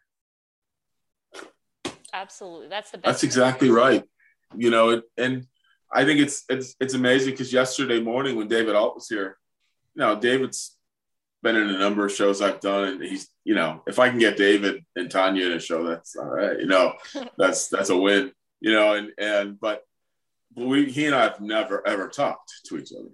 Absolutely. 2.14 2.70
That's 2.70 2.92
the 2.92 3.00
best 3.00 3.06
that's 3.06 3.24
exactly 3.24 3.70
right 3.70 4.04
you 4.58 4.70
know 4.70 4.90
it, 4.90 5.04
and 5.18 5.46
i 5.94 6.04
think 6.04 6.20
it's 6.20 6.44
it's 6.50 6.76
it's 6.80 6.94
amazing 6.94 7.32
because 7.32 7.54
yesterday 7.54 8.00
morning 8.00 8.36
when 8.36 8.48
david 8.48 8.76
alt 8.76 8.96
was 8.96 9.08
here 9.08 9.38
you 9.96 10.02
know 10.02 10.20
david's 10.20 10.78
been 11.42 11.56
in 11.56 11.70
a 11.70 11.78
number 11.78 12.06
of 12.06 12.12
shows 12.12 12.42
i've 12.42 12.62
done 12.62 12.88
and 12.88 13.04
he's 13.04 13.30
you 13.44 13.54
know 13.54 13.82
if 13.88 14.00
i 14.00 14.10
can 14.10 14.20
get 14.20 14.38
david 14.38 14.84
and 14.96 15.12
tanya 15.12 15.46
in 15.46 15.54
a 15.54 15.60
show 15.60 15.84
that's 15.84 16.16
all 16.16 16.26
right 16.26 16.60
you 16.60 16.68
know 16.68 16.94
that's 17.38 17.68
that's 17.68 17.90
a 17.90 17.98
win 17.98 18.32
you 18.62 18.72
know 18.72 18.94
and 18.94 19.12
and 19.18 19.60
but 19.60 19.84
we 20.56 20.90
he 20.90 21.06
and 21.06 21.16
i've 21.16 21.40
never 21.42 21.86
ever 21.88 22.08
talked 22.08 22.52
to 22.66 22.78
each 22.78 22.92
other. 22.94 23.10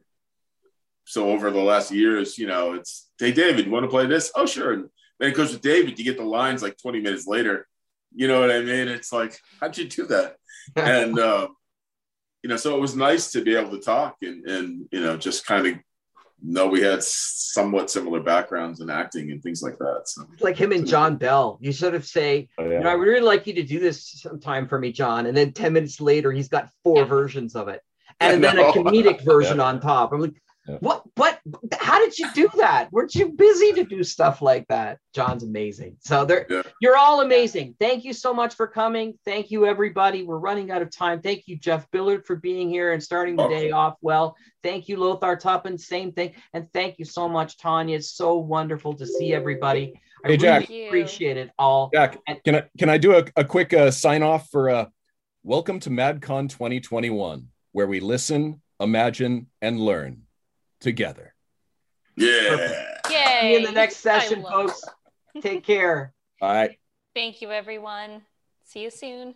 So 1.06 1.30
over 1.32 1.50
the 1.50 1.60
last 1.60 1.92
years 1.92 2.38
you 2.38 2.48
know 2.48 2.74
it's 2.74 3.10
hey 3.20 3.32
david 3.32 3.66
you 3.66 3.72
want 3.72 3.84
to 3.84 3.90
play 3.90 4.06
this? 4.06 4.32
Oh 4.36 4.46
sure. 4.46 4.74
And 4.74 4.90
then 5.20 5.32
it 5.32 5.36
goes 5.36 5.52
with 5.52 5.62
david 5.62 5.98
you 5.98 6.06
get 6.06 6.18
the 6.18 6.24
lines 6.24 6.62
like 6.62 6.78
20 6.78 7.02
minutes 7.02 7.28
later 7.28 7.68
you 8.14 8.28
know 8.28 8.42
what 8.42 8.52
I 8.52 8.62
mean? 8.62 8.88
It's 8.88 9.12
like, 9.12 9.40
how'd 9.60 9.78
you 9.78 9.88
do 9.88 10.06
that? 10.08 10.36
and, 10.76 11.18
uh, 11.20 11.48
you 12.44 12.50
know, 12.50 12.58
so 12.58 12.76
it 12.76 12.80
was 12.80 12.96
nice 12.96 13.32
to 13.32 13.44
be 13.44 13.56
able 13.56 13.72
to 13.72 13.80
talk 13.80 14.18
and, 14.22 14.46
and, 14.46 14.88
you 14.92 15.02
know, 15.02 15.18
just 15.18 15.46
kind 15.46 15.68
of 15.68 15.74
know 16.42 16.68
we 16.68 16.82
had 16.82 17.04
somewhat 17.04 17.92
similar 17.92 18.22
backgrounds 18.22 18.80
in 18.82 18.90
acting 18.90 19.32
and 19.32 19.44
things 19.44 19.62
like 19.62 19.78
that. 19.78 20.04
So 20.06 20.26
like 20.40 20.58
him 20.58 20.72
and 20.72 20.88
John 20.88 21.18
Bell, 21.18 21.58
you 21.62 21.72
sort 21.72 21.96
of 21.96 22.06
say, 22.06 22.50
oh, 22.58 22.64
yeah. 22.64 22.78
you 22.78 22.84
know, 22.84 22.90
I 22.90 22.96
would 22.96 23.08
really 23.08 23.22
like 23.22 23.48
you 23.48 23.54
to 23.56 23.64
do 23.64 23.80
this 23.80 24.22
sometime 24.22 24.68
for 24.68 24.80
me, 24.80 24.92
John. 24.92 25.26
And 25.26 25.36
then 25.36 25.52
10 25.52 25.74
minutes 25.74 26.00
later, 26.00 26.32
he's 26.32 26.48
got 26.48 26.70
four 26.84 27.06
versions 27.06 27.56
of 27.56 27.68
it. 27.68 27.82
And 28.20 28.44
then 28.44 28.58
a 28.58 28.64
comedic 28.72 29.22
version 29.26 29.58
yeah. 29.58 29.64
on 29.64 29.80
top. 29.80 30.12
I'm 30.12 30.22
like, 30.22 30.42
what? 30.80 31.04
What? 31.16 31.40
How 31.80 32.00
did 32.00 32.18
you 32.18 32.32
do 32.34 32.50
that? 32.58 32.92
Weren't 32.92 33.16
you 33.16 33.30
busy 33.30 33.74
to 33.74 33.84
do 33.84 34.04
stuff 34.04 34.42
like 34.42 34.68
that? 34.68 35.00
John's 35.14 35.44
amazing. 35.44 35.98
So 36.00 36.26
there, 36.26 36.46
yeah. 36.50 36.64
you're 36.82 36.98
all 36.98 37.22
amazing. 37.22 37.76
Thank 37.80 38.04
you 38.04 38.14
so 38.14 38.34
much 38.34 38.56
for 38.56 38.68
coming. 38.68 39.18
Thank 39.26 39.52
you, 39.52 39.66
everybody. 39.66 40.24
We're 40.24 40.38
running 40.38 40.72
out 40.72 40.82
of 40.82 40.92
time. 40.92 41.22
Thank 41.22 41.48
you, 41.48 41.58
Jeff 41.58 41.90
Billard, 41.92 42.26
for 42.26 42.36
being 42.36 42.70
here 42.70 42.94
and 42.94 43.02
starting 43.02 43.36
the 43.36 43.48
day 43.48 43.72
off 43.72 43.96
well. 44.02 44.36
Thank 44.64 44.88
you, 44.88 44.98
Lothar 44.98 45.36
Tuppen. 45.36 45.80
Same 45.80 46.12
thing. 46.12 46.34
And 46.54 46.72
thank 46.74 47.00
you 47.00 47.06
so 47.06 47.28
much, 47.28 47.58
Tanya. 47.58 47.98
It's 47.98 48.12
so 48.12 48.38
wonderful 48.38 48.94
to 48.96 49.06
see 49.06 49.34
everybody. 49.34 49.94
I 50.24 50.30
hey, 50.30 50.38
Jack, 50.38 50.70
really 50.70 50.88
appreciate 50.88 51.38
it 51.38 51.50
all. 51.58 51.90
Jack, 51.94 52.18
and, 52.28 52.44
can 52.44 52.56
I 52.56 52.64
can 52.78 52.90
I 52.90 52.98
do 52.98 53.18
a, 53.18 53.24
a 53.36 53.44
quick 53.44 53.74
uh, 53.74 53.90
sign 53.90 54.22
off 54.22 54.50
for 54.50 54.70
uh, 54.70 54.86
welcome 55.44 55.80
to 55.82 55.90
MadCon 55.90 56.50
2021, 56.50 57.48
where 57.72 57.88
we 57.88 58.02
listen, 58.02 58.62
imagine, 58.80 59.48
and 59.62 59.80
learn 59.80 60.24
together. 60.80 61.34
Yeah. 62.16 62.86
Yay. 63.10 63.40
See 63.42 63.52
you 63.52 63.58
in 63.58 63.64
the 63.64 63.72
next 63.72 63.98
session, 63.98 64.44
folks. 64.44 64.84
Take 65.42 65.64
care. 65.64 66.14
All 66.42 66.54
right. 66.54 66.78
Thank 67.14 67.42
you, 67.42 67.52
everyone. 67.52 68.22
See 68.66 68.82
you 68.82 68.90
soon. 68.90 69.36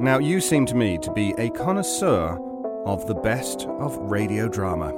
Now, 0.00 0.18
you 0.18 0.40
seem 0.40 0.66
to 0.66 0.74
me 0.74 0.98
to 0.98 1.10
be 1.12 1.34
a 1.38 1.48
connoisseur 1.50 2.38
of 2.84 3.06
the 3.06 3.14
best 3.14 3.66
of 3.78 3.96
radio 3.96 4.48
drama. 4.48 4.90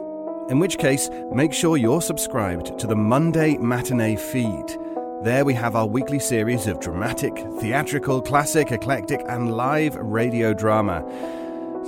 In 0.48 0.58
which 0.58 0.78
case, 0.78 1.08
make 1.32 1.52
sure 1.52 1.76
you're 1.76 2.02
subscribed 2.02 2.78
to 2.78 2.86
the 2.86 2.96
Monday 2.96 3.56
Matinee 3.56 4.16
feed 4.16 4.76
there 5.22 5.44
we 5.44 5.54
have 5.54 5.74
our 5.74 5.86
weekly 5.86 6.18
series 6.18 6.66
of 6.66 6.80
dramatic, 6.80 7.34
theatrical, 7.60 8.20
classic, 8.20 8.70
eclectic, 8.70 9.20
and 9.28 9.56
live 9.56 9.96
radio 9.96 10.52
drama. 10.52 11.04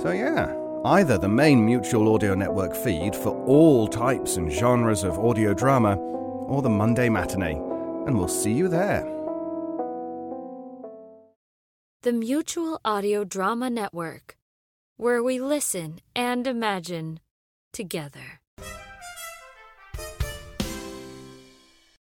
So, 0.01 0.11
yeah, 0.11 0.55
either 0.85 1.17
the 1.17 1.29
main 1.29 1.65
Mutual 1.65 2.13
Audio 2.13 2.35
Network 2.35 2.75
feed 2.75 3.15
for 3.15 3.29
all 3.45 3.87
types 3.87 4.37
and 4.37 4.51
genres 4.51 5.03
of 5.03 5.19
audio 5.19 5.53
drama, 5.53 5.95
or 5.95 6.61
the 6.61 6.69
Monday 6.69 7.09
Matinee. 7.09 7.55
And 8.07 8.17
we'll 8.17 8.27
see 8.27 8.53
you 8.53 8.67
there. 8.67 9.03
The 12.01 12.13
Mutual 12.13 12.79
Audio 12.83 13.23
Drama 13.23 13.69
Network, 13.69 14.37
where 14.97 15.21
we 15.21 15.39
listen 15.39 15.99
and 16.15 16.47
imagine 16.47 17.19
together. 17.73 18.38